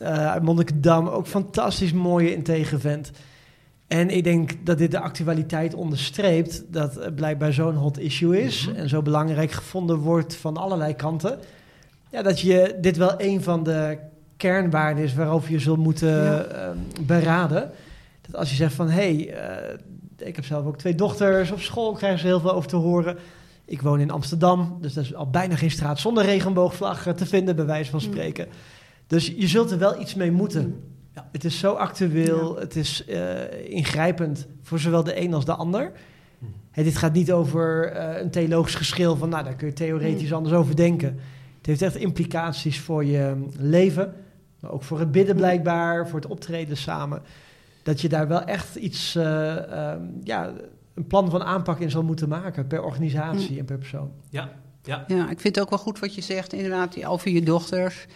eh, 0.00 0.26
uit 0.30 0.42
Monnikendam. 0.42 1.06
Ook 1.08 1.26
fantastisch 1.26 1.92
mooie 1.92 2.34
integer 2.34 2.80
vent. 2.80 3.10
En 3.86 4.10
ik 4.10 4.24
denk 4.24 4.50
dat 4.64 4.78
dit 4.78 4.90
de 4.90 5.00
actualiteit 5.00 5.74
onderstreept 5.74 6.64
dat 6.72 6.94
het 6.94 7.14
blijkbaar 7.14 7.52
zo'n 7.52 7.74
hot 7.74 7.98
issue 7.98 8.40
is 8.42 8.66
Mhm. 8.66 8.76
en 8.76 8.88
zo 8.88 9.02
belangrijk 9.02 9.50
gevonden 9.50 9.96
wordt 9.96 10.34
van 10.36 10.56
allerlei 10.56 10.94
kanten. 10.94 11.38
Ja, 12.10 12.22
dat 12.22 12.40
je 12.40 12.76
dit 12.80 12.96
wel 12.96 13.14
een 13.20 13.42
van 13.42 13.62
de 13.62 13.98
kernwaarden 14.36 15.04
is 15.04 15.14
waarover 15.14 15.50
je 15.50 15.58
zult 15.58 15.78
moeten 15.78 16.08
Ja. 16.24 16.40
ehm, 16.42 16.76
beraden. 17.00 17.70
Dat 18.20 18.36
als 18.40 18.50
je 18.50 18.56
zegt 18.56 18.74
van, 18.74 18.88
hé, 18.88 19.14
hey, 19.16 19.34
eh, 19.34 20.26
ik 20.28 20.36
heb 20.36 20.44
zelf 20.44 20.66
ook 20.66 20.78
twee 20.78 20.94
dochters, 20.94 21.50
op 21.50 21.60
school 21.60 21.92
krijgen 21.92 22.18
ze 22.20 22.26
heel 22.26 22.40
veel 22.40 22.52
over 22.52 22.68
te 22.68 22.76
horen. 22.76 23.16
Ik 23.64 23.82
woon 23.82 24.00
in 24.00 24.10
Amsterdam, 24.10 24.78
dus 24.80 24.92
dat 24.94 25.04
is 25.04 25.14
al 25.14 25.30
bijna 25.30 25.56
geen 25.56 25.70
straat 25.70 25.98
zonder 25.98 26.24
regenboogvlag 26.24 27.06
eh, 27.06 27.12
te 27.12 27.26
vinden, 27.26 27.56
bij 27.56 27.64
wijze 27.66 27.90
van 27.90 28.00
Mm. 28.04 28.06
spreken. 28.12 28.46
Dus 29.06 29.26
je 29.36 29.46
zult 29.46 29.70
er 29.70 29.78
wel 29.78 30.00
iets 30.00 30.14
mee 30.14 30.30
moeten. 30.32 30.82
Ja. 31.14 31.28
Het 31.32 31.44
is 31.44 31.58
zo 31.58 31.72
actueel, 31.72 32.56
het 32.58 32.76
is 32.76 33.04
eh, 33.04 33.20
ingrijpend 33.70 34.46
voor 34.62 34.78
zowel 34.78 35.04
de 35.04 35.20
een 35.20 35.34
als 35.34 35.44
de 35.44 35.54
ander. 35.54 35.92
Hè, 36.70 36.82
dit 36.82 36.96
gaat 36.96 37.12
niet 37.12 37.32
over 37.32 37.90
eh, 37.92 38.20
een 38.22 38.30
theologisch 38.30 38.74
geschil 38.74 39.16
van, 39.16 39.28
nou, 39.28 39.44
daar 39.44 39.54
kun 39.54 39.66
je 39.66 39.72
theoretisch 39.72 40.28
Mm. 40.28 40.34
anders 40.36 40.54
over 40.54 40.76
denken. 40.76 41.18
Het 41.58 41.66
heeft 41.66 41.82
echt 41.82 41.96
implicaties 41.96 42.80
voor 42.80 43.04
je 43.04 43.32
mm, 43.36 43.48
leven, 43.58 44.14
maar 44.60 44.70
ook 44.70 44.82
voor 44.82 44.98
het 44.98 45.12
bidden 45.12 45.36
blijkbaar, 45.36 46.08
voor 46.08 46.20
het 46.20 46.30
optreden 46.30 46.76
samen. 46.76 47.22
Dat 47.82 48.00
je 48.00 48.08
daar 48.08 48.28
wel 48.28 48.42
echt 48.42 48.76
iets, 48.76 49.14
eh, 49.14 49.72
ehm, 49.72 50.02
ja, 50.24 50.52
een 50.94 51.06
plan 51.06 51.30
van 51.30 51.42
aanpak 51.42 51.78
in 51.78 51.90
zal 51.90 52.02
moeten 52.02 52.28
maken 52.28 52.66
per 52.66 52.82
organisatie 52.82 53.58
en 53.58 53.64
per 53.64 53.78
persoon. 53.78 54.10
Ja. 54.30 54.50
Ja. 54.82 55.04
Ja, 55.06 55.30
ik 55.30 55.40
vind 55.40 55.54
het 55.54 55.64
ook 55.64 55.70
wel 55.70 55.78
goed 55.78 55.98
wat 55.98 56.14
je 56.14 56.20
zegt, 56.20 56.52
inderdaad, 56.52 57.04
over 57.04 57.30
je 57.30 57.42
dochters. 57.42 58.06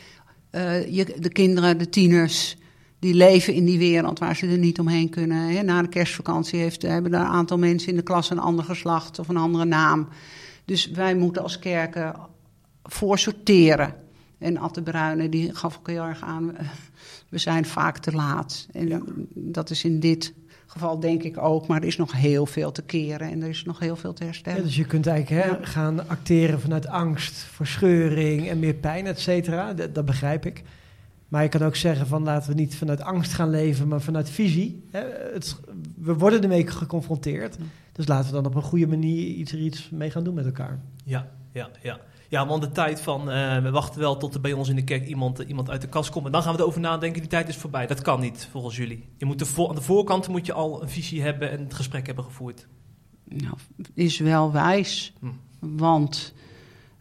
Eh, 0.51 0.95
je, 0.95 1.17
de 1.19 1.29
kinderen, 1.29 1.79
de 1.79 1.89
tieners, 1.89 2.57
die 2.99 3.15
leven 3.15 3.55
in 3.55 3.65
die 3.65 3.79
wereld 3.79 4.19
waar 4.19 4.37
ze 4.37 4.47
er 4.47 4.59
niet 4.59 4.79
omheen 4.79 5.11
kunnen. 5.11 5.49
Hè. 5.49 5.63
Na 5.63 5.83
de 5.83 5.89
kerstvakantie 5.89 6.61
heeft, 6.61 6.83
hebben 6.83 7.15
er 7.15 7.21
een 7.21 7.27
aantal 7.27 7.59
mensen 7.59 7.89
in 7.89 7.97
de 7.97 8.03
klas 8.03 8.31
een 8.31 8.39
ander 8.39 8.65
geslacht 8.65 9.19
of 9.19 9.29
een 9.29 9.37
andere 9.37 9.65
naam. 9.65 10.09
Dus 10.65 10.91
wij 10.91 11.15
moeten 11.15 11.43
als 11.43 11.59
kerken 11.59 12.15
voor 12.83 13.19
sorteren. 13.19 13.95
En 14.39 14.57
Atte 14.57 14.83
Bruine, 14.83 15.29
die 15.29 15.55
gaf 15.55 15.79
ook 15.79 15.89
heel 15.89 16.03
erg 16.05 16.23
aan, 16.23 16.57
eh, 16.57 16.67
we 17.29 17.39
zijn 17.39 17.65
vaak 17.65 17.99
te 17.99 18.13
laat. 18.13 18.67
En 18.73 19.03
dat 19.35 19.71
is 19.71 19.85
in 19.85 20.01
dit 20.01 20.35
geval 20.67 21.01
denk 21.01 21.23
ik 21.23 21.39
ook, 21.39 21.67
maar 21.67 21.81
er 21.81 21.87
is 21.87 21.97
nog 21.97 22.13
heel 22.13 22.47
veel 22.47 22.73
te 22.73 22.83
keren 22.83 23.31
en 23.31 23.43
er 23.43 23.49
is 23.49 23.65
nog 23.65 23.79
heel 23.79 23.97
veel 23.97 24.13
te 24.13 24.23
Ja, 24.23 24.29
herstellen. 24.29 24.63
dus 24.63 24.77
je 24.77 24.85
kunt 24.85 25.07
eigenlijk 25.07 25.45
hè, 25.45 25.51
Ja. 25.51 25.59
gaan 25.65 26.09
acteren 26.09 26.61
vanuit 26.61 26.87
angst, 26.87 27.33
verscheuring 27.35 28.49
en 28.49 28.59
meer 28.59 28.75
pijn, 28.75 29.07
et 29.07 29.21
cetera. 29.21 29.73
Dat, 29.75 29.95
dat 29.95 30.05
begrijp 30.05 30.47
ik. 30.47 30.63
Maar 31.29 31.43
je 31.43 31.49
kan 31.49 31.63
ook 31.63 31.77
zeggen 31.77 32.07
van 32.07 32.23
laten 32.23 32.49
we 32.51 32.61
niet 32.61 32.77
vanuit 32.77 33.01
angst 33.03 33.33
gaan 33.33 33.51
leven, 33.51 33.89
maar 33.89 34.01
vanuit 34.01 34.31
visie. 34.31 34.83
Hè, 34.91 35.01
het, 35.33 35.57
we 35.97 36.15
worden 36.15 36.43
ermee 36.43 36.67
geconfronteerd. 36.67 37.57
Ja. 37.59 37.65
Dus 37.93 38.07
laten 38.07 38.27
we 38.27 38.33
dan 38.35 38.47
op 38.47 38.55
een 38.55 38.63
goede 38.63 38.87
manier 38.87 39.27
iets, 39.27 39.53
er 39.53 39.59
iets 39.59 39.91
mee 39.91 40.11
gaan 40.11 40.25
doen 40.25 40.35
met 40.35 40.45
elkaar. 40.45 40.81
Ja, 41.05 41.29
ja, 41.53 41.71
ja. 41.83 42.01
Ja, 42.33 42.47
want 42.47 42.63
de 42.63 42.71
tijd 42.71 43.01
van 43.01 43.31
eh, 43.31 43.59
we 43.59 43.71
wachten 43.71 44.01
wel 44.01 44.17
tot 44.17 44.35
er 44.35 44.41
bij 44.41 44.53
ons 44.53 44.69
in 44.69 44.77
de 44.77 44.85
kerk 44.85 45.07
iemand, 45.07 45.41
eh, 45.41 45.49
iemand 45.49 45.71
uit 45.71 45.81
de 45.81 45.89
kast 45.89 46.11
komt. 46.11 46.27
En 46.27 46.33
dan 46.33 46.43
gaan 46.43 46.55
we 46.55 46.61
erover 46.61 46.81
nadenken, 46.81 47.21
die 47.21 47.31
tijd 47.31 47.49
is 47.49 47.57
voorbij. 47.57 47.87
Dat 47.87 48.03
kan 48.03 48.21
niet, 48.21 48.49
volgens 48.51 48.77
jullie. 48.77 49.09
Je 49.17 49.25
moet 49.25 49.39
de 49.39 49.67
aan 49.69 49.75
de 49.75 49.81
voorkant 49.81 50.29
moet 50.29 50.47
je 50.47 50.53
al 50.53 50.83
een 50.83 50.89
visie 50.89 51.23
hebben 51.23 51.51
en 51.51 51.61
het 51.61 51.75
gesprek 51.75 52.07
hebben 52.07 52.25
gevoerd. 52.25 52.67
Nou, 53.25 53.55
is 53.95 54.19
wel 54.19 54.53
wijs. 54.53 55.13
Hm. 55.21 55.27
Want 55.59 56.35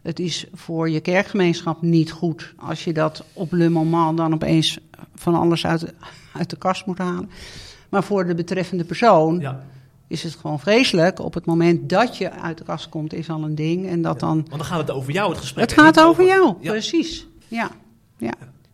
het 0.02 0.18
is 0.18 0.46
voor 0.52 0.90
je 0.90 1.00
kerkgemeenschap 1.00 1.82
niet 1.82 2.12
goed 2.12 2.54
als 2.56 2.84
je 2.84 2.92
dat 2.92 3.24
op 3.32 3.52
le 3.52 3.68
moment 3.68 4.16
dan 4.16 4.34
opeens 4.34 4.78
van 5.14 5.34
alles 5.34 5.66
uit, 5.66 5.94
uit 6.32 6.50
de 6.50 6.56
kast 6.56 6.86
moet 6.86 6.98
halen. 6.98 7.30
Maar 7.88 8.04
voor 8.04 8.26
de 8.26 8.34
betreffende 8.34 8.84
persoon 8.84 9.38
Ja, 9.38 9.64
is 10.12 10.22
het 10.22 10.34
gewoon 10.34 10.60
vreselijk. 10.60 11.18
Op 11.18 11.34
het 11.34 11.46
moment 11.46 11.88
dat 11.88 12.16
je 12.16 12.30
uit 12.30 12.58
de 12.58 12.64
kast 12.64 12.88
komt, 12.88 13.12
is 13.14 13.30
al 13.30 13.42
een 13.44 13.54
ding. 13.54 13.88
En 13.88 14.02
dat 14.02 14.20
ja. 14.20 14.26
dan. 14.26 14.36
Want 14.36 14.50
dan 14.50 14.64
gaat 14.64 14.78
het 14.78 14.90
over 14.90 15.12
jou, 15.12 15.30
het 15.30 15.38
gesprek. 15.38 15.70
Het 15.70 15.80
gaat 15.80 16.00
over 16.00 16.26
jou, 16.26 16.54
Ja. 16.60 16.70
precies. 16.70 17.26
Ja. 17.48 17.70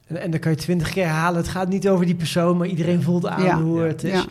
En, 0.06 0.20
en 0.22 0.30
dan 0.30 0.40
kan 0.40 0.50
je 0.50 0.56
twintig 0.56 0.90
keer 0.92 1.04
herhalen, 1.04 1.36
het 1.40 1.48
gaat 1.48 1.68
niet 1.68 1.88
over 1.88 2.06
die 2.06 2.14
persoon, 2.14 2.56
maar 2.56 2.66
iedereen 2.66 3.02
voelt 3.02 3.26
aan 3.26 3.42
Ja. 3.44 3.60
hoe 3.62 3.80
Ja. 3.80 3.86
het 3.86 4.04
is. 4.04 4.12
Ja. 4.12 4.24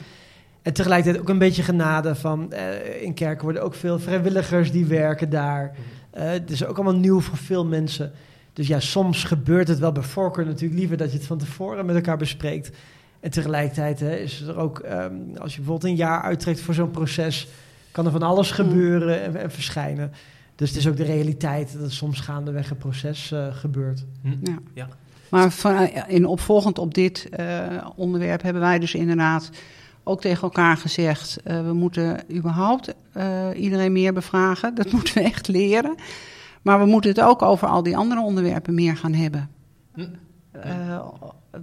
En 0.62 0.74
tegelijkertijd 0.74 1.22
ook 1.22 1.30
een 1.30 1.38
beetje 1.38 1.64
genade 1.64 2.16
van, 2.16 2.52
eh, 2.52 3.02
in 3.02 3.14
kerken 3.14 3.44
worden 3.44 3.64
ook 3.64 3.76
veel 3.76 4.00
vrijwilligers 4.00 4.72
die 4.72 4.86
werken 4.86 5.30
daar. 5.30 5.76
Eh, 6.12 6.30
het 6.30 6.52
is 6.52 6.66
ook 6.66 6.76
allemaal 6.76 6.96
nieuw 6.96 7.20
voor 7.20 7.38
veel 7.38 7.66
mensen. 7.66 8.12
Dus 8.54 8.68
ja, 8.68 8.80
soms 8.80 9.24
gebeurt 9.24 9.68
het 9.68 9.80
wel 9.80 9.92
bij 9.92 10.04
voorkeur 10.04 10.46
natuurlijk 10.46 10.80
liever 10.80 10.98
dat 10.98 11.12
je 11.12 11.18
het 11.18 11.28
van 11.28 11.38
tevoren 11.38 11.86
met 11.86 11.96
elkaar 11.96 12.18
bespreekt. 12.18 12.70
En 13.28 13.34
tegelijkertijd 13.34 14.00
hè, 14.00 14.16
is 14.16 14.42
er 14.42 14.58
ook, 14.58 14.80
ehm, 14.80 15.14
als 15.38 15.52
je 15.52 15.58
bijvoorbeeld 15.58 15.92
een 15.92 15.96
jaar 15.98 16.22
uittrekt 16.22 16.60
voor 16.60 16.74
zo'n 16.74 16.92
proces, 16.92 17.48
kan 17.92 18.06
er 18.06 18.12
van 18.12 18.22
alles 18.22 18.52
gebeuren 18.52 19.22
en, 19.22 19.36
en 19.36 19.52
verschijnen. 19.52 20.12
Dus 20.56 20.70
het 20.70 20.78
is 20.78 20.88
ook 20.88 20.98
de 20.98 21.04
realiteit 21.04 21.74
dat 21.74 21.82
het 21.82 21.92
soms 21.92 22.20
gaandeweg 22.20 22.70
een 22.70 22.78
proces 22.78 23.32
eh, 23.32 23.56
gebeurt. 23.56 24.06
Hm. 24.22 24.58
Ja. 24.74 24.88
Maar 25.30 25.52
van, 25.52 25.90
in 26.08 26.26
opvolgend 26.26 26.78
op 26.78 26.94
dit 26.94 27.30
eh, 27.30 27.88
onderwerp 27.96 28.42
hebben 28.42 28.62
wij 28.62 28.80
dus 28.80 28.96
inderdaad 28.96 29.50
ook 30.04 30.22
tegen 30.22 30.42
elkaar 30.42 30.78
gezegd: 30.78 31.40
eh, 31.44 31.66
we 31.66 31.74
moeten 31.74 32.20
überhaupt 32.32 32.94
eh, 33.12 33.48
iedereen 33.56 33.92
meer 33.92 34.14
bevragen. 34.14 34.76
Dat 34.76 34.92
moeten 34.94 35.14
we 35.14 35.22
echt 35.22 35.48
leren. 35.48 35.96
Maar 36.62 36.80
we 36.80 36.86
moeten 36.86 37.10
het 37.10 37.22
ook 37.22 37.42
over 37.42 37.68
al 37.68 37.84
die 37.84 37.98
andere 37.98 38.22
onderwerpen 38.22 38.74
meer 38.74 38.98
gaan 38.98 39.14
hebben. 39.14 39.50
Hm. 39.94 40.06
Eh, 40.62 41.08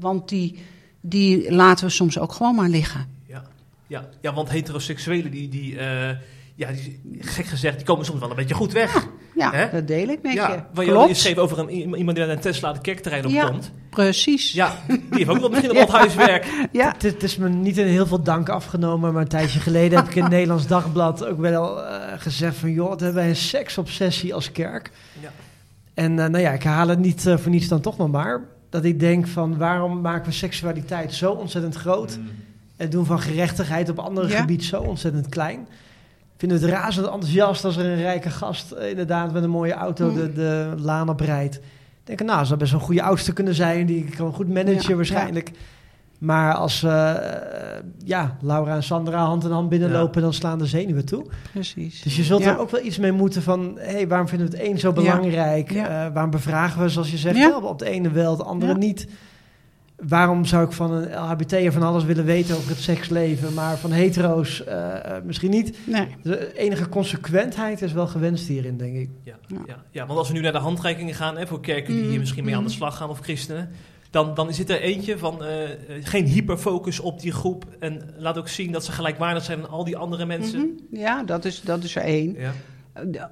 want 0.00 0.28
die, 0.28 0.58
die 1.06 1.52
laten 1.52 1.84
we 1.86 1.90
soms 1.90 2.18
ook 2.18 2.32
gewoon 2.32 2.54
maar 2.54 2.68
liggen. 2.68 3.06
Ja. 3.26 3.42
Ja, 3.86 4.08
ja 4.20 4.34
want 4.34 4.50
heteroseksuelen, 4.50 5.30
die, 5.30 5.48
die, 5.48 5.78
eh, 5.78 6.08
ja, 6.54 6.70
die, 6.72 7.00
gek 7.20 7.46
gezegd, 7.46 7.76
die 7.76 7.86
komen 7.86 8.04
soms 8.04 8.20
wel 8.20 8.30
een 8.30 8.36
beetje 8.36 8.54
goed 8.54 8.72
weg. 8.72 9.06
Ja, 9.34 9.68
dat 9.72 9.86
deel 9.86 10.08
ik 10.08 10.22
met 10.22 10.32
je. 10.32 10.38
ja, 10.38 10.68
waar 10.74 10.84
je, 10.84 10.90
Klopt. 10.90 11.08
je 11.08 11.14
schreef 11.14 11.36
over 11.36 11.58
een, 11.58 11.70
iemand 11.70 12.16
die 12.16 12.26
naar 12.26 12.28
een 12.28 12.40
Tesla 12.40 12.72
de 12.72 12.80
kerkterrein 12.80 13.24
op 13.24 13.30
Ja. 13.30 13.46
komt. 13.46 13.70
Precies. 13.90 14.52
Ja, 14.52 14.74
die 14.86 14.98
heeft 15.10 15.28
ook 15.28 15.38
wel 15.38 15.48
misschien 15.48 15.74
nog 15.74 15.86
wat 15.90 15.96
huiswerk. 15.98 16.68
Ja. 16.72 16.92
Het, 16.92 17.02
het 17.02 17.22
is 17.22 17.36
me 17.36 17.48
niet 17.48 17.78
in 17.78 17.86
heel 17.86 18.06
veel 18.06 18.22
dank 18.22 18.48
afgenomen, 18.48 19.12
maar 19.12 19.22
een 19.22 19.28
tijdje 19.28 19.60
geleden 19.60 19.98
heb 19.98 20.08
ik 20.08 20.14
in 20.14 20.22
het 20.22 20.32
Nederlands 20.38 20.66
Dagblad 20.66 21.24
ook 21.24 21.38
wel 21.40 21.84
eh, 21.84 22.12
gezegd 22.16 22.56
van, 22.56 22.70
joh, 22.72 22.88
wat 22.88 23.00
hebben 23.00 23.18
wij 23.18 23.28
een 23.28 23.36
seksobsessie 23.36 24.34
als 24.34 24.52
kerk. 24.52 24.90
Ja. 25.20 25.30
En 25.94 26.18
eh, 26.18 26.28
nou 26.28 26.42
ja, 26.42 26.50
ik 26.50 26.62
herhaal 26.62 26.88
het 26.88 26.98
niet 26.98 27.22
voor 27.22 27.50
niets 27.50 27.68
dan 27.68 27.80
toch 27.80 27.96
nog 27.96 28.10
maar, 28.10 28.40
dat 28.74 28.84
ik 28.84 29.00
denk 29.00 29.26
van, 29.26 29.56
waarom 29.56 30.00
maken 30.00 30.24
we 30.26 30.32
seksualiteit 30.32 31.14
zo 31.14 31.32
ontzettend 31.32 31.74
groot 31.74 32.18
en 32.76 32.90
doen 32.90 33.04
van 33.06 33.20
gerechtigheid 33.20 33.88
op 33.88 33.98
andere 33.98 34.28
Ja. 34.28 34.40
gebieden 34.40 34.66
zo 34.66 34.80
ontzettend 34.80 35.28
klein? 35.28 35.60
Ik 36.34 36.40
vind 36.40 36.52
het 36.52 36.62
razend 36.64 37.06
enthousiast 37.06 37.64
als 37.64 37.76
er 37.76 37.84
een 37.86 37.96
rijke 37.96 38.30
gast 38.30 38.70
eh, 38.72 38.90
inderdaad 38.90 39.32
met 39.32 39.42
een 39.42 39.50
mooie 39.50 39.72
auto 39.72 40.08
Mm. 40.10 40.14
de, 40.14 40.32
de 40.32 40.74
laan 40.78 41.08
op 41.08 41.20
rijdt. 41.20 41.54
Ik 41.56 41.62
denk, 42.04 42.22
nou, 42.30 42.44
zou 42.46 42.58
best 42.58 42.70
wel 42.70 42.80
een 42.80 42.86
goede 42.86 43.02
oudste 43.02 43.32
kunnen 43.32 43.54
zijn, 43.54 43.86
die 43.86 44.04
kan 44.04 44.32
goed 44.32 44.48
managen 44.48 44.88
Ja, 44.88 44.94
waarschijnlijk. 44.96 45.50
Maar 46.18 46.54
als 46.54 46.82
eh, 46.82 47.14
ja, 48.04 48.36
Laura 48.40 48.74
en 48.74 48.82
Sandra 48.82 49.24
hand 49.24 49.44
in 49.44 49.50
hand 49.50 49.68
binnenlopen, 49.68 50.22
dan 50.22 50.32
slaan 50.32 50.58
de 50.58 50.66
zenuwen 50.66 51.04
toe. 51.04 51.24
Precies. 51.52 52.02
Dus 52.02 52.16
je 52.16 52.22
zult 52.22 52.42
Ja. 52.42 52.50
er 52.52 52.58
ook 52.58 52.70
wel 52.70 52.84
iets 52.84 52.98
mee 52.98 53.12
moeten 53.12 53.42
van... 53.42 53.74
hé, 53.78 53.92
hey, 53.92 54.08
waarom 54.08 54.28
vinden 54.28 54.50
we 54.50 54.56
het 54.56 54.66
een 54.66 54.78
zo 54.78 54.92
belangrijk? 54.92 55.72
Ja. 55.72 56.06
Eh, 56.06 56.12
waarom 56.12 56.30
bevragen 56.30 56.82
we, 56.82 56.88
zoals 56.88 57.10
je 57.10 57.16
zegt, 57.16 57.54
op 57.54 57.78
het 57.78 57.88
ene 57.88 58.10
wel, 58.10 58.30
het 58.32 58.46
andere 58.46 58.72
Ja. 58.72 58.78
niet? 58.78 59.08
Waarom 60.08 60.44
zou 60.44 60.64
ik 60.64 60.72
van 60.72 60.92
een 60.92 61.10
LHBT'er 61.14 61.72
van 61.72 61.82
alles 61.82 62.04
willen 62.04 62.24
weten 62.24 62.56
over 62.56 62.68
het 62.68 62.78
seksleven... 62.78 63.54
maar 63.54 63.76
van 63.76 63.90
hetero's 63.92 64.64
eh, 64.64 64.92
misschien 65.24 65.50
niet? 65.50 65.78
Nee. 65.86 66.06
De 66.22 66.56
enige 66.56 66.88
consequentheid 66.88 67.82
is 67.82 67.92
wel 67.92 68.06
gewenst 68.06 68.48
hierin, 68.48 68.76
denk 68.76 68.96
ik. 68.96 69.10
Ja, 69.22 69.34
Ja. 69.46 69.56
ja. 69.66 69.82
Ja, 69.90 70.06
want 70.06 70.18
als 70.18 70.28
we 70.28 70.34
nu 70.34 70.40
naar 70.40 70.52
de 70.52 70.58
handreikingen 70.58 71.14
gaan, 71.14 71.36
hè, 71.36 71.46
voor 71.46 71.60
kerken 71.60 71.94
die 71.94 72.02
hier 72.02 72.12
Mm, 72.12 72.18
misschien 72.18 72.44
mee 72.44 72.54
aan 72.56 72.62
de 72.64 72.68
mm. 72.68 72.74
slag 72.74 72.96
gaan 72.96 73.08
of 73.08 73.18
christenen, 73.18 73.70
dan, 74.14 74.34
dan 74.34 74.54
zit 74.54 74.70
er 74.70 74.80
eentje 74.80 75.18
van 75.18 75.44
eh, 75.44 75.72
eh, 75.72 75.76
geen 76.00 76.26
hyperfocus 76.26 77.00
op 77.00 77.20
die 77.20 77.32
groep 77.32 77.64
en 77.78 78.14
laat 78.18 78.38
ook 78.38 78.48
zien 78.48 78.72
dat 78.72 78.84
ze 78.84 78.92
gelijkwaardig 78.92 79.44
zijn 79.44 79.58
aan 79.58 79.70
al 79.70 79.84
die 79.84 79.96
andere 79.96 80.26
mensen. 80.26 80.58
Mhm. 80.60 81.00
Ja, 81.00 81.22
dat 81.22 81.44
is, 81.44 81.60
dat 81.60 81.84
is 81.84 81.96
er 81.96 82.02
één. 82.02 82.36
Ja. 82.38 82.52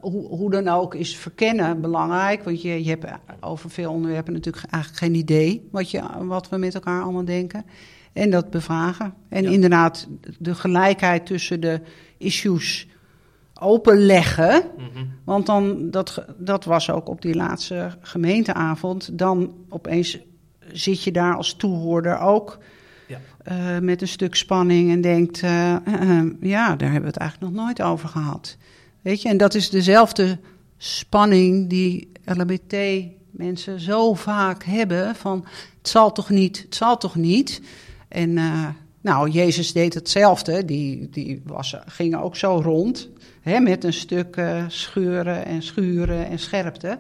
Hoe, 0.01 0.27
hoe 0.27 0.51
dan 0.51 0.69
ook 0.69 0.95
is 0.95 1.17
verkennen 1.17 1.81
belangrijk. 1.81 2.45
Want 2.45 2.63
je, 2.63 2.85
je 2.85 2.89
hebt 2.89 3.07
over 3.41 3.71
veel 3.71 3.93
onderwerpen 3.93 4.33
natuurlijk 4.33 4.65
eigenlijk 4.71 5.05
geen 5.05 5.15
idee 5.15 5.69
wat, 5.71 5.91
je, 5.91 6.03
wat 6.21 6.49
we 6.49 6.57
met 6.57 6.75
elkaar 6.75 7.03
allemaal 7.03 7.25
denken. 7.25 7.65
En 8.13 8.31
dat 8.31 8.51
bevragen. 8.51 9.15
En 9.29 9.43
Ja. 9.43 9.51
inderdaad, 9.51 10.09
de 10.39 10.55
gelijkheid 10.55 11.27
tussen 11.27 11.61
de 11.61 11.81
issues 12.19 12.89
openleggen. 13.61 14.63
Mhm. 14.77 15.05
Want 15.25 15.47
dan, 15.47 15.91
dat, 15.91 16.25
dat 16.39 16.65
was 16.65 16.91
ook 16.91 17.09
op 17.09 17.23
die 17.23 17.35
laatste 17.35 17.91
gemeenteavond. 18.01 19.19
Dan 19.19 19.55
opeens 19.69 20.19
zit 20.73 21.03
je 21.03 21.13
daar 21.13 21.37
als 21.37 21.55
toehoorder 21.55 22.19
ook 22.19 22.59
Ja. 23.09 23.21
eh, 23.45 23.79
met 23.79 24.01
een 24.03 24.09
stuk 24.09 24.35
spanning 24.35 24.91
en 24.91 25.01
denkt: 25.01 25.43
eh, 25.43 25.75
eh, 25.75 26.25
ja, 26.41 26.77
daar 26.77 26.91
hebben 26.91 27.01
we 27.01 27.07
het 27.07 27.17
eigenlijk 27.17 27.53
nog 27.53 27.65
nooit 27.65 27.83
over 27.83 28.09
gehad. 28.09 28.57
Weet 29.03 29.23
je, 29.23 29.29
en 29.29 29.37
dat 29.37 29.55
is 29.55 29.71
dezelfde 29.71 30.39
spanning 30.77 31.69
die 31.69 32.13
LHBT-mensen 32.25 33.81
zo 33.81 34.15
vaak 34.15 34.65
hebben: 34.65 35.15
van 35.15 35.45
het 35.79 35.89
zal 35.89 36.13
toch 36.13 36.31
niet, 36.31 36.63
het 36.63 36.75
zal 36.75 36.97
toch 36.99 37.15
niet. 37.15 37.61
En 38.09 38.33
nou, 39.01 39.31
Jezus 39.31 39.73
deed 39.73 39.95
hetzelfde, 39.95 40.65
die, 40.65 41.09
die 41.11 41.43
was, 41.45 41.77
ging 41.87 42.17
ook 42.17 42.37
zo 42.37 42.61
rond. 42.65 43.09
Hè, 43.41 43.61
met 43.61 43.85
een 43.85 43.93
stuk 43.93 44.43
scheuren 44.69 45.45
en 45.45 45.63
schuren 45.63 46.29
en 46.29 46.39
scherpte. 46.39 46.99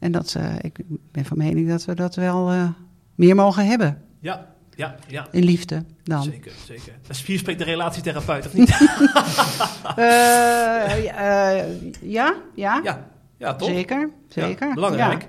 En 0.00 0.12
dat, 0.12 0.34
eh, 0.34 0.54
ik 0.60 0.78
ben 1.12 1.24
van 1.24 1.38
mening 1.38 1.68
dat 1.68 1.84
we 1.84 1.94
dat 1.94 2.14
wel 2.14 2.50
eh, 2.50 2.68
meer 3.14 3.34
mogen 3.34 3.66
hebben. 3.66 4.02
ja, 4.20 4.48
ja, 4.74 4.94
ja. 5.08 5.26
In 5.30 5.44
liefde 5.44 5.84
dan. 6.02 6.22
Zeker, 6.22 6.52
zeker. 6.64 6.92
Hier 7.26 7.38
spreekt 7.38 7.58
de 7.58 7.64
relatietherapeut, 7.64 8.46
of 8.46 8.54
niet? 8.54 8.68
Eh, 9.96 11.04
ja, 12.02 12.34
ja, 12.54 12.82
ja, 12.82 13.08
ja, 13.36 13.54
toch? 13.54 13.68
zeker. 13.68 14.10
zeker. 14.28 14.68
Ja, 14.68 14.74
belangrijk. 14.74 15.26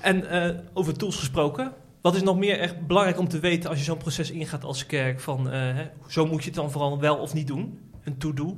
En 0.00 0.24
over 0.72 0.96
tools 0.96 1.16
gesproken. 1.16 1.72
Wat 2.00 2.14
is 2.14 2.22
nog 2.22 2.38
meer 2.38 2.58
echt 2.58 2.86
belangrijk 2.86 3.18
om 3.18 3.28
te 3.28 3.38
weten 3.38 3.70
als 3.70 3.78
je 3.78 3.84
zo'n 3.84 3.96
proces 3.96 4.30
ingaat 4.30 4.64
als 4.64 4.86
kerk? 4.86 5.20
Van, 5.20 5.50
hè, 5.50 5.90
zo 6.08 6.26
moet 6.26 6.40
je 6.40 6.46
het 6.46 6.54
dan 6.54 6.70
vooral 6.70 7.00
wel 7.00 7.16
of 7.16 7.34
niet 7.34 7.46
doen. 7.46 7.78
Een 8.04 8.18
to-do. 8.18 8.56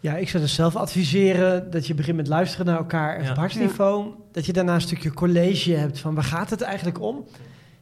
Ja, 0.00 0.16
ik 0.16 0.28
zou 0.28 0.42
dus 0.42 0.54
zelf 0.54 0.76
adviseren 0.76 1.70
dat 1.70 1.86
je 1.86 1.94
begint 1.94 2.16
met 2.16 2.28
luisteren 2.28 2.66
naar 2.66 2.76
elkaar 2.76 3.22
Ja. 3.22 3.30
op 3.30 3.36
hartsniveau. 3.36 4.06
Dat 4.32 4.46
je 4.46 4.52
daarna 4.52 4.74
een 4.74 4.80
stukje 4.80 5.12
college 5.12 5.72
hebt 5.72 5.98
van 5.98 6.14
waar 6.14 6.24
gaat 6.24 6.50
het 6.50 6.60
eigenlijk 6.60 7.00
om? 7.00 7.24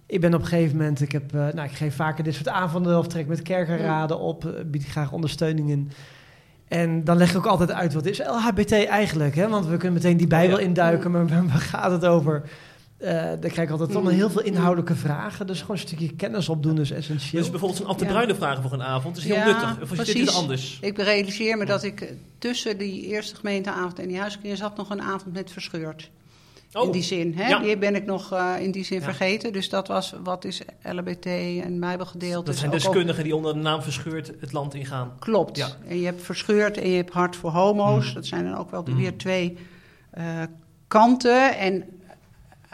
Ik 0.06 0.20
ben 0.20 0.34
op 0.34 0.40
een 0.40 0.46
gegeven 0.46 0.76
moment, 0.76 1.00
ik, 1.00 1.12
heb, 1.12 1.34
eh, 1.34 1.40
nou, 1.40 1.62
ik 1.68 1.72
geef 1.76 1.94
vaker 1.96 2.24
dit 2.24 2.34
soort 2.34 2.48
avonden 2.48 2.98
of 2.98 3.06
trek 3.06 3.26
met 3.26 3.42
kerkenraden 3.42 4.18
op, 4.18 4.44
eh, 4.44 4.52
bied 4.66 4.82
ik 4.82 4.88
graag 4.90 5.12
ondersteuning 5.12 5.70
in. 5.70 5.90
En 6.68 7.04
dan 7.04 7.16
leg 7.16 7.30
ik 7.30 7.36
ook 7.36 7.46
altijd 7.46 7.72
uit, 7.72 7.94
wat 7.94 8.06
is 8.06 8.18
LHBT 8.18 8.72
eigenlijk? 8.72 9.34
Hè? 9.34 9.48
Want 9.48 9.66
we 9.66 9.76
kunnen 9.76 9.92
meteen 10.02 10.16
die 10.16 10.26
Bijbel 10.26 10.58
induiken, 10.58 11.10
maar 11.10 11.26
waar 11.28 11.48
gaat 11.58 11.90
het 11.90 12.04
over? 12.04 12.42
Eh 12.98 13.12
dan 13.14 13.38
krijg 13.50 13.58
ik 13.58 13.70
altijd 13.70 13.94
allemaal 13.94 14.12
Mm. 14.12 14.18
heel 14.18 14.30
veel 14.30 14.42
inhoudelijke 14.42 14.94
vragen. 14.94 15.46
Dus 15.46 15.60
gewoon 15.60 15.76
een 15.76 15.82
stukje 15.82 16.12
kennis 16.16 16.48
opdoen 16.48 16.80
is 16.80 16.90
essentieel. 16.90 17.42
Dus 17.42 17.50
bijvoorbeeld 17.50 17.98
de 17.98 18.04
Ja. 18.04 18.10
Bruyne 18.12 18.34
vragen 18.34 18.62
voor 18.62 18.72
een 18.72 18.82
avond. 18.82 19.16
is 19.16 19.24
heel 19.24 19.34
Ja, 19.34 19.44
nuttig. 19.46 19.82
Of 19.82 19.90
is 19.92 19.98
dit 19.98 20.08
iets 20.08 20.12
precies. 20.12 20.34
anders? 20.36 20.78
Ik 20.80 20.98
realiseer 20.98 21.56
me 21.58 21.64
dat 21.64 21.82
ik 21.82 22.12
tussen 22.38 22.78
die 22.78 23.06
eerste 23.06 23.36
gemeenteavond 23.36 23.98
en 23.98 24.08
die 24.08 24.18
huiskring 24.18 24.56
zat 24.56 24.76
nog 24.76 24.90
een 24.90 25.02
avond 25.02 25.32
met 25.34 25.52
verscheurd. 25.52 26.10
In 26.82 26.90
die 26.90 27.02
zin. 27.02 27.34
Hè? 27.36 27.42
Oh. 27.42 27.48
Ja. 27.48 27.58
Die 27.58 27.78
ben 27.78 27.94
ik 27.94 28.04
nog 28.06 28.32
eh, 28.32 28.52
in 28.60 28.70
die 28.70 28.84
zin 28.84 28.98
Ja. 28.98 29.04
vergeten. 29.04 29.52
Dus 29.52 29.68
dat 29.68 29.88
was 29.88 30.14
wat 30.22 30.44
is 30.44 30.62
LHBT 30.82 31.26
en 31.64 31.80
Bijbelgedeelte. 31.80 32.44
dat 32.44 32.54
zijn 32.56 32.66
Ook 32.66 32.72
al- 32.76 32.80
deskundigen 32.82 33.24
die 33.24 33.36
onder 33.36 33.54
de 33.54 33.60
naam 33.60 33.82
verscheurd 33.82 34.32
het 34.40 34.52
land 34.52 34.74
ingaan. 34.74 35.12
Klopt. 35.18 35.56
Ja. 35.56 35.68
En 35.88 35.98
je 35.98 36.04
hebt 36.04 36.22
verscheurd 36.22 36.76
en 36.78 36.88
je 36.90 36.96
hebt 36.96 37.12
hart 37.12 37.36
voor 37.36 37.50
homo's. 37.50 38.04
Mhm. 38.06 38.14
Dat 38.14 38.26
zijn 38.26 38.44
dan 38.44 38.56
ook 38.58 38.70
wel 38.70 38.82
Mhm. 38.82 38.96
weer 38.96 39.16
twee 39.16 39.56
eh, 40.10 40.42
kanten. 40.88 41.58
En 41.58 41.84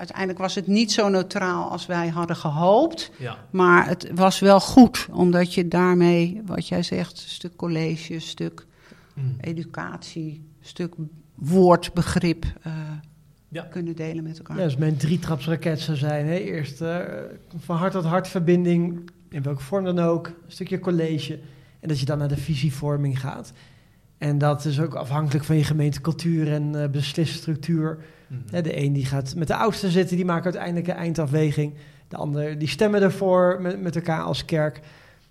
uiteindelijk 0.03 0.39
was 0.39 0.55
het 0.55 0.67
niet 0.67 0.93
zo 0.93 1.09
neutraal 1.09 1.71
als 1.71 1.87
wij 1.87 2.09
hadden 2.09 2.37
gehoopt. 2.37 3.11
Ja. 3.19 3.37
Maar 3.51 3.87
het 3.89 4.11
was 4.15 4.39
wel 4.39 4.61
goed, 4.61 5.09
omdat 5.11 5.55
je 5.55 5.69
daarmee, 5.69 6.43
wat 6.47 6.69
jij 6.69 6.83
zegt, 6.83 7.13
een 7.13 7.29
stuk 7.31 7.57
college, 7.57 8.15
een 8.15 8.21
stuk 8.21 8.67
Mm. 9.15 9.37
educatie, 9.41 10.33
een 10.61 10.67
stuk 10.69 10.95
woordbegrip 11.35 12.45
eh, 12.63 12.73
Ja. 13.49 13.63
kunnen 13.63 13.97
delen 13.97 14.23
met 14.25 14.39
elkaar. 14.39 14.57
Ja, 14.59 14.65
dus 14.65 14.77
mijn 14.77 14.97
drietrapsraket 14.97 15.81
zou 15.81 15.97
zijn. 15.97 16.27
Hè? 16.27 16.35
Eerst 16.35 16.81
eh, 16.81 16.97
van 17.57 17.77
hart 17.77 17.93
tot 17.93 18.05
hart 18.05 18.29
verbinding, 18.29 19.11
in 19.29 19.43
welke 19.43 19.63
vorm 19.63 19.85
dan 19.85 19.99
ook. 19.99 20.27
Een 20.27 20.35
stukje 20.47 20.79
college. 20.79 21.39
En 21.81 21.89
dat 21.89 22.01
je 22.01 22.07
dan 22.07 22.19
naar 22.19 22.29
de 22.29 22.37
visievorming 22.37 23.21
gaat. 23.21 23.53
En 24.23 24.39
dat 24.39 24.65
is 24.65 24.81
ook 24.81 24.95
afhankelijk 24.95 25.45
van 25.45 25.57
je 25.57 25.65
gemeentecultuur 25.65 26.53
en 26.53 26.83
eh 26.83 26.89
beslisstructuur. 26.91 27.99
Mhm. 28.29 28.41
Hè, 28.51 28.63
de 28.63 28.83
een 28.83 28.93
die 28.93 29.05
gaat 29.05 29.35
met 29.37 29.47
de 29.49 29.57
oudsten 29.57 29.91
zitten, 29.91 30.17
die 30.17 30.25
maken 30.25 30.45
uiteindelijk 30.45 30.87
een 30.87 30.95
eindafweging. 30.95 31.75
De 32.09 32.17
ander 32.17 32.59
die 32.59 32.69
stemmen 32.69 33.03
ervoor 33.03 33.59
met, 33.61 33.81
met 33.83 33.97
elkaar 33.97 34.23
als 34.23 34.45
kerk. 34.45 34.81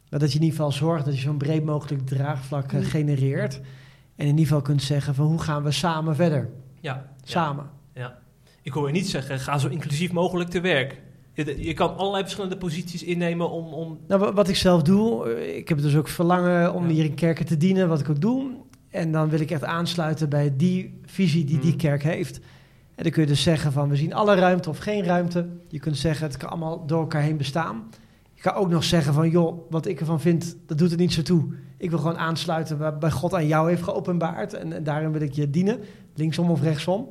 Maar 0.10 0.20
dat 0.20 0.32
je 0.32 0.38
in 0.38 0.44
ieder 0.44 0.58
geval 0.58 0.72
zorgt 0.72 1.06
dat 1.06 1.16
je 1.16 1.22
zo'n 1.22 1.38
breed 1.38 1.64
mogelijk 1.66 2.06
draagvlak 2.08 2.72
eh, 2.72 2.80
Mm. 2.80 2.86
genereert. 2.86 3.56
En 4.16 4.26
in 4.26 4.28
ieder 4.28 4.46
geval 4.46 4.62
kunt 4.62 4.82
zeggen 4.82 5.16
van 5.16 5.26
hoe 5.26 5.40
gaan 5.42 5.64
we 5.64 5.72
samen 5.72 6.16
verder. 6.16 6.50
Ja. 6.80 7.10
Samen. 7.24 7.70
Ja. 7.94 8.18
Ik 8.62 8.72
hoor 8.72 8.88
je 8.88 8.94
niet 8.94 9.10
zeggen, 9.10 9.40
ga 9.40 9.58
zo 9.58 9.68
inclusief 9.68 10.12
mogelijk 10.12 10.50
te 10.50 10.62
werk. 10.62 11.02
Je, 11.34 11.64
je 11.66 11.74
kan 11.74 11.98
allerlei 11.98 12.24
verschillende 12.24 12.58
posities 12.58 13.04
innemen 13.04 13.50
om... 13.50 13.74
om 13.74 14.00
Nou, 14.08 14.22
wa- 14.22 14.34
wat 14.34 14.48
ik 14.50 14.56
zelf 14.56 14.82
doe, 14.82 15.30
eh, 15.34 15.58
ik 15.58 15.70
heb 15.70 15.82
dus 15.82 15.96
ook 15.96 16.08
verlangen 16.08 16.74
om 16.74 16.88
Ja. 16.88 16.94
hier 16.94 17.06
in 17.06 17.14
kerken 17.16 17.46
te 17.46 17.58
dienen, 17.58 17.88
wat 17.88 18.00
ik 18.00 18.10
ook 18.10 18.22
doe. 18.22 18.52
En 18.92 19.12
dan 19.12 19.30
wil 19.30 19.40
ik 19.40 19.52
echt 19.52 19.64
aansluiten 19.64 20.30
bij 20.30 20.54
die 20.58 21.00
visie 21.06 21.46
die 21.46 21.60
die 21.60 21.70
Mhm. 21.70 21.78
kerk 21.80 22.04
heeft. 22.04 22.40
En 22.96 23.04
dan 23.04 23.12
kun 23.12 23.22
je 23.22 23.28
dus 23.28 23.44
zeggen 23.44 23.72
van 23.72 23.90
we 23.90 23.96
zien 23.96 24.14
alle 24.14 24.36
ruimte 24.36 24.70
of 24.70 24.78
geen 24.78 25.04
ruimte. 25.04 25.48
Je 25.68 25.80
kunt 25.80 25.98
zeggen 25.98 26.26
het 26.28 26.38
kan 26.38 26.50
allemaal 26.50 26.86
door 26.86 27.00
elkaar 27.00 27.22
heen 27.22 27.38
bestaan. 27.38 27.84
Je 28.34 28.42
kan 28.42 28.54
ook 28.54 28.70
nog 28.70 28.84
zeggen 28.84 29.14
van 29.14 29.30
joh, 29.30 29.72
wat 29.72 29.86
ik 29.88 30.00
ervan 30.00 30.22
vind, 30.22 30.56
dat 30.66 30.78
doet 30.78 30.92
er 30.92 30.98
niet 30.98 31.14
zo 31.14 31.22
toe. 31.22 31.46
Ik 31.78 31.90
wil 31.90 32.00
gewoon 32.00 32.18
aansluiten 32.18 33.00
bij 33.00 33.12
God 33.12 33.34
aan 33.34 33.48
jou 33.48 33.70
heeft 33.70 33.84
geopenbaard. 33.84 34.54
En, 34.54 34.74
en 34.74 34.84
daarin 34.84 35.12
wil 35.12 35.22
ik 35.22 35.34
je 35.34 35.50
dienen, 35.50 35.80
linksom 36.16 36.50
of 36.50 36.62
rechtsom. 36.62 37.08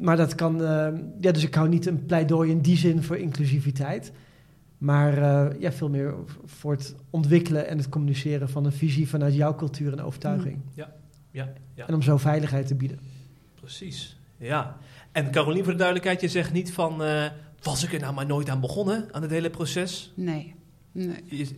Maar 0.00 0.16
dat 0.16 0.34
kan, 0.34 0.64
eh, 0.64 0.88
ja, 1.20 1.32
dus 1.32 1.42
ik 1.42 1.54
hou 1.54 1.68
niet 1.68 1.86
een 1.86 2.06
pleidooi 2.06 2.50
in 2.50 2.60
die 2.60 2.76
zin 2.76 3.02
voor 3.02 3.16
inclusiviteit. 3.16 4.12
Maar 4.78 5.18
eh, 5.18 5.60
ja, 5.60 5.72
veel 5.72 5.88
meer 5.88 6.14
voor 6.44 6.72
het 6.72 6.94
ontwikkelen 7.10 7.68
en 7.68 7.78
het 7.78 7.88
communiceren 7.88 8.48
van 8.48 8.64
een 8.64 8.72
visie 8.72 9.08
vanuit 9.08 9.34
jouw 9.34 9.54
cultuur 9.54 9.92
en 9.92 10.00
overtuiging. 10.00 10.56
ja, 10.74 10.94
ja. 11.30 11.86
En 11.86 11.94
om 11.94 12.02
zo 12.02 12.16
veiligheid 12.16 12.66
te 12.66 12.74
bieden. 12.74 12.98
Precies, 13.60 14.16
ja. 14.36 14.76
En 15.12 15.30
Carolien, 15.30 15.62
voor 15.62 15.72
de 15.72 15.78
duidelijkheid, 15.78 16.20
je 16.20 16.28
zegt 16.28 16.52
niet 16.52 16.72
van... 16.72 17.02
eh, 17.02 17.24
was 17.62 17.84
ik 17.84 17.92
er 17.92 18.00
nou 18.00 18.14
maar 18.14 18.26
nooit 18.26 18.48
aan 18.48 18.60
begonnen, 18.60 19.08
aan 19.10 19.22
het 19.22 19.30
hele 19.30 19.50
proces? 19.50 20.12
Nee. 20.14 20.54
nee. 20.92 21.22
Je, 21.24 21.48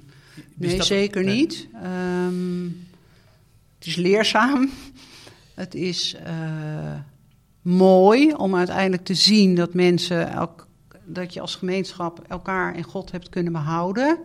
Nee, 0.55 0.77
dat- 0.77 0.87
zeker 0.87 1.25
nee. 1.25 1.35
niet. 1.37 1.68
Ehm, 1.75 2.64
het 3.79 3.87
is 3.87 3.97
leerzaam. 3.97 4.71
Het 5.55 5.75
is 5.75 6.14
eh, 6.14 6.95
mooi 7.62 8.33
om 8.35 8.55
uiteindelijk 8.57 9.05
te 9.05 9.14
zien 9.14 9.55
dat 9.55 9.75
mensen, 9.75 10.29
elk, 10.33 10.66
dat 11.12 11.34
je 11.34 11.40
als 11.40 11.54
gemeenschap 11.54 12.24
elkaar 12.28 12.74
en 12.74 12.82
God 12.82 13.12
hebt 13.12 13.28
kunnen 13.28 13.52
behouden. 13.52 14.18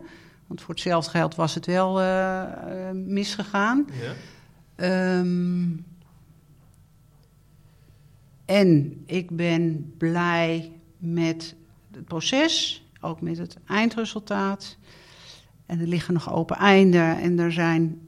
Want 0.46 0.60
voor 0.60 0.74
hetzelfde 0.74 1.10
geld 1.10 1.34
was 1.34 1.54
het 1.54 1.66
wel 1.66 2.00
eh, 2.00 2.42
eh, 2.42 2.94
misgegaan. 2.94 3.86
Ja. 4.02 4.12
Ehm, 4.76 5.66
en 8.44 9.02
ik 9.06 9.30
ben 9.36 9.94
blij 9.98 10.72
met 10.98 11.54
het 11.92 12.04
proces, 12.04 12.84
ook 13.00 13.20
met 13.20 13.38
het 13.38 13.56
eindresultaat. 13.66 14.76
En 15.66 15.80
er 15.80 15.86
liggen 15.86 16.14
nog 16.14 16.32
open 16.32 16.56
einden 16.56 17.20
en 17.20 17.38
er 17.38 17.52
zijn. 17.52 18.00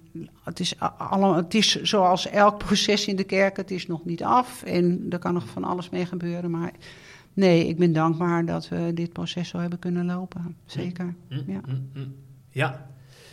Het 0.42 0.60
is, 0.60 0.82
a- 0.82 0.94
alle, 0.98 1.34
het 1.36 1.54
is 1.54 1.82
zoals 1.82 2.26
elk 2.26 2.58
proces 2.58 3.06
in 3.06 3.16
de 3.16 3.24
kerk, 3.24 3.56
het 3.56 3.70
is 3.70 3.86
nog 3.86 4.04
niet 4.04 4.22
af. 4.22 4.62
En 4.62 5.06
er 5.10 5.18
kan 5.18 5.34
nog 5.34 5.48
van 5.48 5.64
alles 5.64 5.88
mee 5.90 6.06
gebeuren. 6.06 6.50
Maar 6.50 6.72
nee, 7.38 7.66
ik 7.68 7.78
ben 7.78 7.92
dankbaar 7.92 8.44
dat 8.46 8.68
we 8.68 8.90
dit 8.94 9.12
proces 9.12 9.48
zo 9.48 9.58
hebben 9.58 9.78
kunnen 9.78 10.06
lopen. 10.06 10.56
Zeker. 10.66 11.14
Ja. 11.28 11.60
hm, 11.64 11.74
hm. 11.92 12.08
ja. 12.50 12.86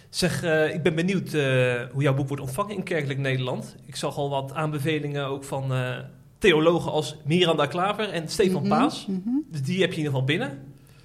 Zeg, 0.10 0.44
eh, 0.44 0.74
ik 0.74 0.84
ben 0.84 0.96
benieuwd 0.96 1.34
eh, 1.34 1.42
hoe 1.92 2.02
jouw 2.02 2.14
boek 2.14 2.28
wordt 2.28 2.44
ontvangen 2.44 2.76
in 2.76 2.84
kerkelijk 2.84 3.20
Nederland. 3.20 3.76
Ik 3.86 3.96
zag 3.96 4.18
al 4.18 4.30
wat 4.30 4.54
aanbevelingen 4.54 5.26
ook 5.26 5.44
van 5.44 5.74
eh, 5.74 5.98
theologen 6.38 6.92
als 6.92 7.18
Miranda 7.26 7.66
Klaver 7.66 8.10
en 8.10 8.30
Stefan 8.30 8.62
Mhm, 8.62 8.70
Paas. 8.70 9.06
mhm. 9.08 9.30
Dus 9.52 9.62
die 9.62 9.82
heb 9.82 9.90
je 9.92 9.98
in 9.98 10.04
ieder 10.04 10.12
geval 10.12 10.24
binnen. 10.28 10.60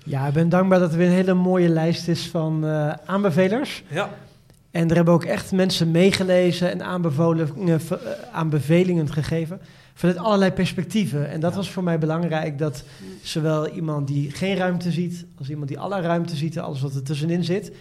Ja, 0.05 0.27
ik 0.27 0.33
ben 0.33 0.49
dankbaar 0.49 0.79
dat 0.79 0.93
er 0.93 0.99
weer 0.99 1.07
een 1.07 1.13
hele 1.13 1.35
mooie 1.35 1.69
lijst 1.69 2.09
is 2.09 2.29
van 2.29 2.65
eh, 2.67 2.93
aanbevelers. 3.05 3.83
Ja. 3.91 4.11
En 4.71 4.89
er 4.89 4.97
hebben 4.97 5.15
ook 5.15 5.25
echt 5.25 5.53
mensen 5.53 5.91
meegelezen 5.91 6.71
en 6.71 6.83
aanbevelingen 8.33 9.09
gegeven 9.09 9.61
vanuit 10.01 10.19
allerlei 10.19 10.51
perspectieven. 10.53 11.29
En 11.31 11.41
dat 11.41 11.51
Ja. 11.51 11.57
was 11.57 11.71
voor 11.71 11.83
mij 11.83 11.99
belangrijk, 11.99 12.59
dat 12.59 12.85
zowel 13.23 13.69
iemand 13.69 14.07
die 14.07 14.31
geen 14.31 14.57
ruimte 14.57 14.91
ziet, 14.91 15.27
als 15.39 15.51
iemand 15.51 15.69
die 15.69 15.79
alle 15.79 16.01
ruimte 16.01 16.37
ziet 16.37 16.57
en 16.57 16.63
alles 16.63 16.81
wat 16.81 16.95
er 16.95 17.03
tussenin 17.03 17.45
zit, 17.45 17.73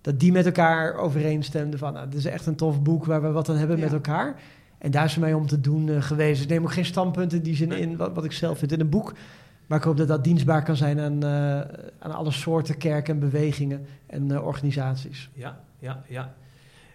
dat 0.00 0.20
die 0.20 0.32
met 0.32 0.46
elkaar 0.46 0.94
overeenstemden 0.96 1.78
van, 1.78 1.92
nou, 1.92 2.08
dit 2.08 2.18
is 2.18 2.24
echt 2.24 2.46
een 2.46 2.56
tof 2.56 2.82
boek 2.82 3.04
waar 3.04 3.22
we 3.22 3.30
wat 3.30 3.48
aan 3.48 3.56
hebben 3.56 3.76
Ja. 3.76 3.82
met 3.82 3.92
elkaar. 3.92 4.40
En 4.78 4.90
daar 4.90 5.04
is 5.04 5.10
het 5.10 5.20
mij 5.20 5.32
om 5.34 5.46
te 5.46 5.60
doen 5.60 5.88
eh, 5.88 6.02
geweest. 6.02 6.42
Ik 6.42 6.48
neem 6.48 6.62
ook 6.62 6.72
geen 6.72 6.84
standpunten 6.84 7.38
in 7.38 7.44
die 7.44 7.56
zin 7.56 7.72
in, 7.72 7.96
wat, 7.96 8.12
wat 8.14 8.24
ik 8.24 8.32
zelf 8.32 8.58
vind 8.58 8.72
in 8.72 8.80
een 8.80 8.88
boek. 8.88 9.12
Maar 9.66 9.78
ik 9.78 9.84
hoop 9.84 9.96
dat 9.96 10.08
dat 10.08 10.24
dienstbaar 10.24 10.62
kan 10.62 10.76
zijn 10.76 11.00
aan, 11.00 11.22
eh, 11.24 11.60
aan 11.98 12.14
alle 12.14 12.30
soorten 12.30 12.76
kerken 12.78 13.14
en 13.14 13.20
bewegingen 13.20 13.86
en 14.06 14.30
eh, 14.30 14.46
organisaties. 14.46 15.30
Ja, 15.34 15.60
ja, 15.78 16.02
ja. 16.08 16.34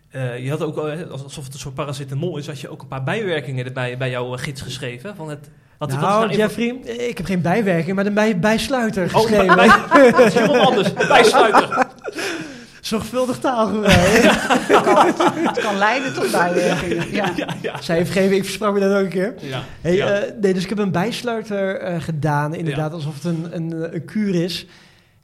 Eh, 0.09 0.43
je 0.43 0.49
had 0.49 0.61
ook, 0.61 0.77
alsof 1.11 1.43
het 1.43 1.53
een 1.53 1.59
soort 1.59 1.73
paracetamol 1.75 2.37
is, 2.37 2.47
had 2.47 2.59
je 2.59 2.69
ook 2.69 2.81
een 2.81 2.87
paar 2.87 3.03
bijwerkingen 3.03 3.65
erbij 3.65 3.97
bij 3.97 4.09
jouw 4.09 4.33
eh, 4.33 4.41
gids 4.41 4.61
geschreven. 4.61 5.15
Van 5.15 5.29
het, 5.29 5.49
wat, 5.77 5.89
nou, 5.91 6.23
even- 6.25 6.37
Jeffrey, 6.37 6.67
ik 7.07 7.17
heb 7.17 7.25
geen 7.25 7.41
bijwerking, 7.41 7.95
maar 7.95 8.05
een 8.05 8.13
bij, 8.13 8.39
bijsluiter 8.39 9.03
Oh, 9.03 9.09
geschreven. 9.21 9.55
bij, 9.55 9.71
bij, 9.93 10.11
dat 10.11 10.19
is 10.25 10.33
helemaal 10.33 10.65
anders. 10.67 10.93
Bijsluiter. 10.93 11.69
Zorgvuldig 12.81 13.37
taalgebruik. 13.39 13.95
Het 14.69 14.81
kan, 14.81 15.35
het 15.35 15.59
kan 15.59 15.77
leiden 15.77 16.13
tot 16.13 16.31
bijwerkingen. 16.31 17.11
Ja. 17.11 17.31
Ja, 17.35 17.47
ja. 17.61 17.81
Zij 17.81 17.97
heeft 17.97 18.11
gegeven, 18.11 18.35
ik 18.35 18.43
versprak 18.43 18.73
me 18.73 18.79
dat 18.79 18.91
ook 18.93 19.03
een 19.03 19.09
keer. 19.09 19.33
ja. 19.39 19.61
Hey, 19.81 19.95
ja. 19.95 20.07
eh, 20.07 20.31
nee, 20.41 20.53
dus 20.53 20.63
ik 20.63 20.69
heb 20.69 20.77
een 20.77 20.91
bijsluiter 20.91 21.75
eh, 21.79 22.01
gedaan, 22.01 22.53
inderdaad, 22.55 22.93
alsof 22.93 23.13
het 23.13 23.23
een, 23.23 23.47
een, 23.51 23.93
een 23.95 24.05
kuur 24.05 24.43
is. 24.43 24.65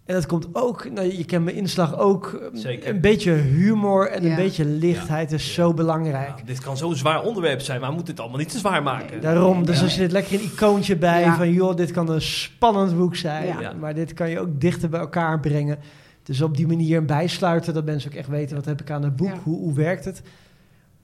En 0.06 0.14
dat 0.14 0.26
komt 0.26 0.48
ook, 0.52 0.90
nou, 0.92 1.18
je 1.18 1.26
kent 1.26 1.44
mijn 1.44 1.56
inslag 1.56 1.98
ook, 2.00 2.50
Zeker. 2.54 2.90
een 2.90 3.02
beetje 3.02 3.32
humor 3.32 4.10
en 4.10 4.26
een 4.26 4.36
beetje 4.36 4.66
lichtheid 4.66 5.32
is 5.32 5.54
zo 5.54 5.74
belangrijk. 5.74 6.38
Ja, 6.38 6.46
dit 6.46 6.60
kan 6.60 6.78
zo'n 6.78 6.96
zwaar 6.96 7.24
onderwerp 7.24 7.62
zijn, 7.62 7.80
maar 7.80 7.90
we 7.90 7.96
moeten 7.96 8.14
het 8.14 8.22
allemaal 8.22 8.40
niet 8.40 8.50
te 8.50 8.58
zwaar 8.58 8.84
maken. 8.84 9.22
Daarom, 9.22 9.66
dus 9.66 9.78
Ja. 9.80 9.84
er 9.84 9.90
zit 9.90 10.12
lekker 10.12 10.34
een 10.34 10.44
icoontje 10.44 10.96
bij 10.96 11.22
Ja. 11.22 11.36
van, 11.36 11.52
joh, 11.52 11.76
dit 11.76 11.92
kan 11.92 12.10
een 12.10 12.22
spannend 12.22 12.98
boek 12.98 13.16
zijn, 13.16 13.48
Ja. 13.48 13.60
Ja. 13.62 13.74
maar 13.80 13.94
dit 13.94 14.14
kan 14.14 14.30
je 14.30 14.40
ook 14.40 14.62
dichter 14.62 14.90
bij 14.90 15.00
elkaar 15.00 15.40
brengen. 15.40 15.78
Dus 16.24 16.42
op 16.42 16.58
die 16.58 16.68
manier 16.68 16.98
een 16.98 17.06
bijsluiten, 17.06 17.74
dat 17.74 17.86
mensen 17.86 18.12
ook 18.12 18.18
echt 18.18 18.28
weten, 18.30 18.56
wat 18.56 18.66
heb 18.66 18.82
ik 18.82 18.92
aan 18.92 19.04
het 19.04 19.16
boek, 19.16 19.28
Ja. 19.28 19.40
hoe, 19.44 19.58
hoe 19.58 19.74
werkt 19.74 20.06
het. 20.06 20.22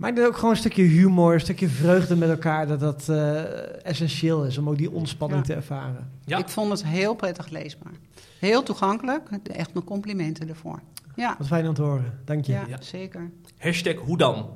Maar 0.02 0.26
ook 0.26 0.36
gewoon 0.36 0.52
een 0.52 0.58
stukje 0.58 0.84
humor, 0.84 1.34
een 1.34 1.40
stukje 1.40 1.68
vreugde 1.70 2.16
met 2.16 2.30
elkaar, 2.30 2.68
dat 2.68 2.80
dat 2.80 3.10
eh, 3.10 3.86
essentieel 3.86 4.46
is 4.46 4.58
om 4.58 4.70
ook 4.70 4.78
die 4.78 4.92
ontspanning 4.92 5.40
Ja. 5.42 5.48
te 5.48 5.54
ervaren. 5.54 6.12
Ja. 6.26 6.38
Ik 6.38 6.50
vond 6.50 6.72
het 6.72 6.86
heel 6.86 7.16
prettig 7.16 7.50
leesbaar. 7.50 7.92
Heel 8.40 8.64
toegankelijk. 8.64 9.30
Echt 9.44 9.74
mijn 9.74 9.86
complimenten 9.86 10.50
ervoor. 10.50 10.82
Ja, 11.16 11.36
Wat 11.38 11.48
fijn 11.48 11.68
om 11.68 11.74
te 11.74 11.82
horen, 11.82 12.20
dank 12.26 12.46
je. 12.46 12.52
ja, 12.52 12.64
Ja. 12.68 12.78
zeker. 12.82 13.32
Hashtag 13.58 13.96
hoe 13.96 14.18
dan? 14.18 14.50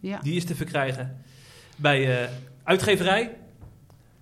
Ja. 0.00 0.18
Die 0.22 0.34
is 0.36 0.44
te 0.44 0.54
verkrijgen 0.54 1.16
bij 1.76 2.22
eh, 2.22 2.28
uitgeverij. 2.62 3.36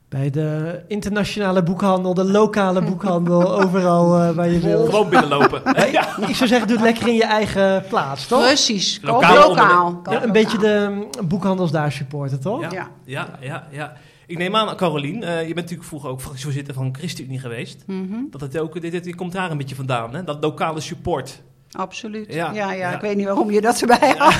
Bij 0.08 0.30
de 0.30 0.80
internationale 0.86 1.62
boekhandel, 1.62 2.14
de 2.14 2.24
lokale 2.24 2.82
boekhandel, 2.82 3.52
overal 3.62 4.18
eh, 4.20 4.30
waar 4.30 4.48
je 4.48 4.58
wil. 4.60 4.84
Gewoon 4.84 5.08
binnenlopen. 5.08 5.60
Hey, 5.64 5.88
Ik 6.28 6.34
zou 6.34 6.48
zeggen, 6.48 6.68
doe 6.68 6.76
het 6.76 6.84
lekker 6.86 7.08
in 7.08 7.14
je 7.14 7.24
eigen 7.24 7.84
plaats, 7.88 8.26
toch? 8.26 8.40
Precies. 8.42 9.00
Lokaal 9.02 9.56
Ja, 9.56 10.22
een 10.22 10.32
beetje 10.32 10.58
de 10.58 10.88
mm, 10.90 11.28
boekhandels 11.28 11.70
daar 11.70 11.92
supporten, 11.92 12.40
toch? 12.40 12.60
Ja. 12.60 12.68
Ja. 12.72 12.88
Ja, 13.04 13.28
ja, 13.40 13.66
ja. 13.70 13.92
Ik 14.26 14.38
neem 14.38 14.56
aan, 14.56 14.76
Carolien, 14.76 15.22
eh, 15.22 15.38
je 15.38 15.44
bent 15.44 15.54
natuurlijk 15.54 15.88
vroeger 15.88 16.10
ook 16.10 16.20
fractievoorzitter 16.20 16.74
van 16.74 16.94
ChristenUnie 16.98 17.38
geweest. 17.38 17.82
Mhm, 17.86 18.14
Dat 18.30 18.40
het 18.40 18.58
ook, 18.58 18.80
dit, 18.80 19.04
dit 19.04 19.14
komt 19.14 19.32
daar 19.32 19.50
een 19.50 19.56
beetje 19.56 19.74
vandaan, 19.74 20.14
hè? 20.14 20.24
dat 20.24 20.38
lokale 20.40 20.80
support. 20.80 21.42
Absoluut. 21.72 22.34
Ja, 22.34 22.52
Ja, 22.52 22.52
ja, 22.52 22.72
ja. 22.72 22.94
ik 22.94 23.00
weet 23.00 23.16
niet 23.16 23.26
waarom 23.26 23.50
je 23.50 23.60
dat 23.60 23.80
erbij 23.80 24.14
had. 24.18 24.34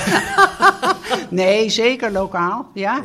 nee, 1.30 1.68
zeker 1.68 2.12
lokaal. 2.12 2.66
Ja. 2.74 3.00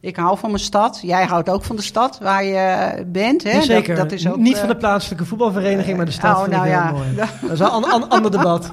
Ja, 0.00 0.08
Ik 0.08 0.16
hou 0.16 0.38
van 0.38 0.50
mijn 0.50 0.62
stad. 0.62 0.98
Jij 1.02 1.24
houdt 1.24 1.48
ook 1.50 1.64
van 1.64 1.76
de 1.76 1.82
stad 1.82 2.18
waar 2.22 2.44
je 2.44 3.04
bent. 3.06 3.42
Hè? 3.42 3.62
Zeker. 3.62 3.94
Dat, 3.96 4.08
dat 4.10 4.18
is 4.18 4.28
ook, 4.28 4.36
Niet 4.36 4.52
eh, 4.54 4.58
van 4.60 4.68
de 4.68 4.76
plaatselijke 4.76 5.24
voetbalvereniging, 5.24 5.96
maar 5.96 6.06
de 6.06 6.12
stad 6.12 6.34
oh, 6.36 6.40
vind 6.42 6.50
nou 6.52 6.66
ik 6.66 6.72
heel 6.72 6.80
ja. 6.80 6.90
mooi. 6.92 7.14
Dat 7.42 7.50
is 7.50 7.58
een 7.60 7.66
an- 7.66 7.84
an- 7.84 8.08
ander 8.08 8.30
debat. 8.30 8.72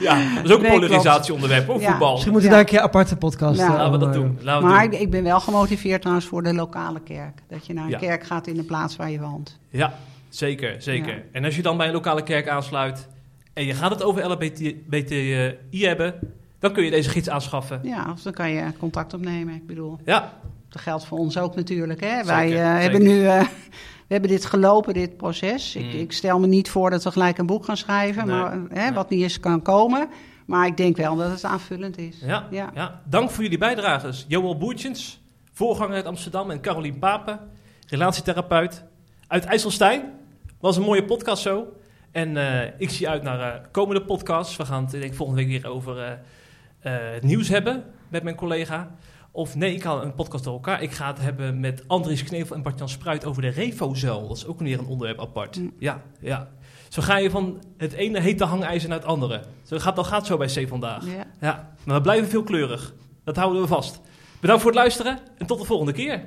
ja 0.00 0.34
dat 0.34 0.44
is 0.44 0.50
ook 0.50 0.56
een 0.56 0.62
Nee, 0.62 0.70
polarisatieonderwerp, 0.72 1.68
ook 1.68 1.80
Ja. 1.80 1.88
voetbal. 1.90 2.10
Misschien 2.12 2.32
moeten 2.32 2.50
we 2.50 2.56
Ja. 2.56 2.62
daar 2.62 2.72
een 2.72 2.76
keer 2.76 2.78
een 2.78 2.84
aparte 2.94 3.16
podcast 3.16 3.58
Nou, 3.58 3.70
eh, 3.72 3.76
Laten 3.78 3.92
we 3.92 3.98
dat 3.98 4.08
over 4.08 4.20
doen. 4.20 4.38
Laten 4.42 4.62
we 4.68 4.74
Maar 4.74 4.90
doen. 4.90 5.00
ik, 5.00 5.10
ben 5.10 5.22
wel 5.22 5.40
gemotiveerd 5.40 6.00
trouwens 6.00 6.26
voor 6.28 6.42
de 6.42 6.54
lokale 6.54 7.00
kerk. 7.00 7.42
Dat 7.48 7.66
je 7.66 7.72
naar 7.72 7.84
een 7.84 7.90
Ja. 7.90 7.98
kerk 7.98 8.24
gaat 8.24 8.46
in 8.46 8.54
de 8.54 8.62
plaats 8.64 8.96
waar 8.96 9.10
je 9.10 9.20
woont. 9.20 9.58
Ja, 9.68 9.94
zeker, 10.28 10.74
zeker. 10.78 11.14
Ja. 11.14 11.22
En 11.32 11.44
als 11.44 11.56
je 11.56 11.62
dan 11.62 11.76
bij 11.76 11.86
een 11.86 11.92
lokale 11.92 12.22
kerk 12.22 12.48
aansluit 12.48 13.08
en 13.52 13.64
je 13.64 13.74
gaat 13.74 13.90
het 13.90 14.02
over 14.02 14.24
LHBTI 14.28 15.86
hebben, 15.86 16.14
dan 16.62 16.72
kun 16.72 16.84
je 16.84 16.90
deze 16.90 17.10
gids 17.10 17.28
aanschaffen. 17.28 17.80
Ja, 17.82 18.10
of 18.12 18.22
dan 18.22 18.32
kan 18.32 18.50
je 18.50 18.64
contact 18.78 19.14
opnemen. 19.14 19.54
Ik 19.54 19.66
bedoel, 19.66 19.98
Ja, 20.04 20.32
dat 20.68 20.82
geldt 20.82 21.04
voor 21.04 21.18
ons 21.18 21.38
ook 21.38 21.54
natuurlijk. 21.54 22.00
Hè? 22.00 22.08
Zeker, 22.08 22.26
Wij 22.26 22.52
eh, 22.52 22.80
hebben 22.82 23.02
nu 23.02 23.26
eh, 23.26 23.40
we 24.08 24.12
hebben 24.18 24.30
dit 24.30 24.44
gelopen, 24.44 24.94
dit 24.94 25.16
proces. 25.16 25.76
Ik, 25.76 25.84
Mm. 25.92 26.00
ik 26.00 26.12
stel 26.12 26.40
me 26.40 26.46
niet 26.46 26.70
voor 26.70 26.90
dat 26.90 27.04
we 27.04 27.10
gelijk 27.10 27.38
een 27.38 27.46
boek 27.46 27.64
gaan 27.64 27.76
schrijven, 27.76 28.26
Nee, 28.26 28.36
maar, 28.36 28.52
eh, 28.52 28.58
hè, 28.68 28.82
nee. 28.84 28.92
wat 28.92 29.10
niet 29.10 29.22
eens 29.22 29.40
kan 29.40 29.62
komen. 29.62 30.08
Maar 30.46 30.66
ik 30.66 30.76
denk 30.76 30.96
wel 30.96 31.16
dat 31.16 31.30
het 31.30 31.44
aanvullend 31.44 31.98
is. 31.98 32.18
ja, 32.24 32.46
ja. 32.50 32.70
Ja. 32.74 33.00
Dank 33.04 33.30
voor 33.30 33.42
jullie 33.42 33.58
bijdrages. 33.58 34.24
Joël 34.28 34.58
Boertjens, 34.58 35.20
voorganger 35.52 35.94
uit 35.94 36.04
Amsterdam, 36.06 36.50
en 36.50 36.60
Carolien 36.60 36.98
Papen, 36.98 37.38
relatietherapeut 37.88 38.84
uit 39.26 39.44
IJsselstein. 39.44 40.02
Was 40.60 40.76
een 40.76 40.82
mooie 40.82 41.04
podcast 41.04 41.42
zo. 41.42 41.66
En 42.10 42.36
ik 42.78 42.90
zie 42.90 43.08
uit 43.08 43.22
naar 43.22 43.68
komende 43.70 44.02
podcasts. 44.02 44.56
We 44.56 44.64
gaan 44.64 44.82
het 44.82 44.90
denk 44.90 45.04
ik, 45.04 45.14
volgende 45.14 45.42
week 45.44 45.50
weer 45.62 45.70
over 45.70 46.18
het 46.90 47.22
nieuws 47.22 47.48
hebben 47.48 47.84
met 48.08 48.22
mijn 48.22 48.36
collega. 48.36 48.90
Of 49.30 49.54
nee, 49.54 49.74
ik 49.74 49.82
haal 49.82 50.02
een 50.02 50.14
podcast 50.14 50.44
door 50.44 50.52
elkaar. 50.52 50.82
Ik 50.82 50.92
ga 50.92 51.06
het 51.06 51.20
hebben 51.20 51.60
met 51.60 51.84
Andries 51.86 52.24
Knevel 52.24 52.56
en 52.56 52.62
Bart-Jan 52.62 52.88
Spruit 52.88 53.24
over 53.24 53.42
de 53.42 53.48
Refozuil. 53.48 54.28
Dat 54.28 54.36
is 54.36 54.46
ook 54.46 54.58
weer 54.58 54.78
een 54.78 54.86
onderwerp 54.86 55.20
apart. 55.20 55.56
Mm. 55.56 55.72
Ja, 55.78 56.02
ja. 56.20 56.48
Zo 56.88 57.02
ga 57.02 57.16
je 57.16 57.30
van 57.30 57.62
het 57.76 57.92
ene 57.92 58.20
hete 58.20 58.44
hangijzer 58.44 58.88
naar 58.88 58.98
het 58.98 59.06
andere. 59.06 59.42
Zo 59.62 59.78
gaat, 59.78 59.96
dat 59.96 60.06
gaat 60.06 60.26
zo 60.26 60.36
bij 60.36 60.46
C 60.46 60.68
vandaag. 60.68 61.06
Ja. 61.06 61.24
Ja, 61.40 61.74
maar 61.84 61.96
we 61.96 62.02
blijven 62.02 62.28
veelkleurig. 62.28 62.94
Dat 63.24 63.36
houden 63.36 63.62
we 63.62 63.68
vast. 63.68 64.00
Bedankt 64.40 64.62
voor 64.62 64.70
het 64.70 64.80
luisteren 64.80 65.18
en 65.38 65.46
tot 65.46 65.58
de 65.58 65.64
volgende 65.64 65.92
keer. 65.92 66.22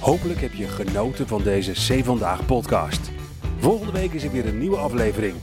Hopelijk 0.00 0.40
heb 0.40 0.52
je 0.52 0.68
genoten 0.68 1.26
van 1.26 1.42
deze 1.42 1.72
C 1.72 2.04
Vandaag 2.04 2.46
podcast. 2.46 3.10
Volgende 3.58 3.92
week 3.92 4.12
is 4.12 4.24
er 4.24 4.32
weer 4.32 4.46
een 4.46 4.58
nieuwe 4.58 4.76
aflevering. 4.76 5.34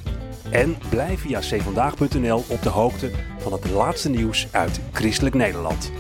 En 0.52 0.78
blijf 0.90 1.20
via 1.20 1.40
cvandaag.nl 1.40 2.44
op 2.48 2.62
de 2.62 2.70
hoogte 2.70 3.12
van 3.38 3.52
het 3.52 3.70
laatste 3.70 4.10
nieuws 4.10 4.48
uit 4.52 4.80
Christelijk 4.92 5.36
Nederland. 5.36 5.92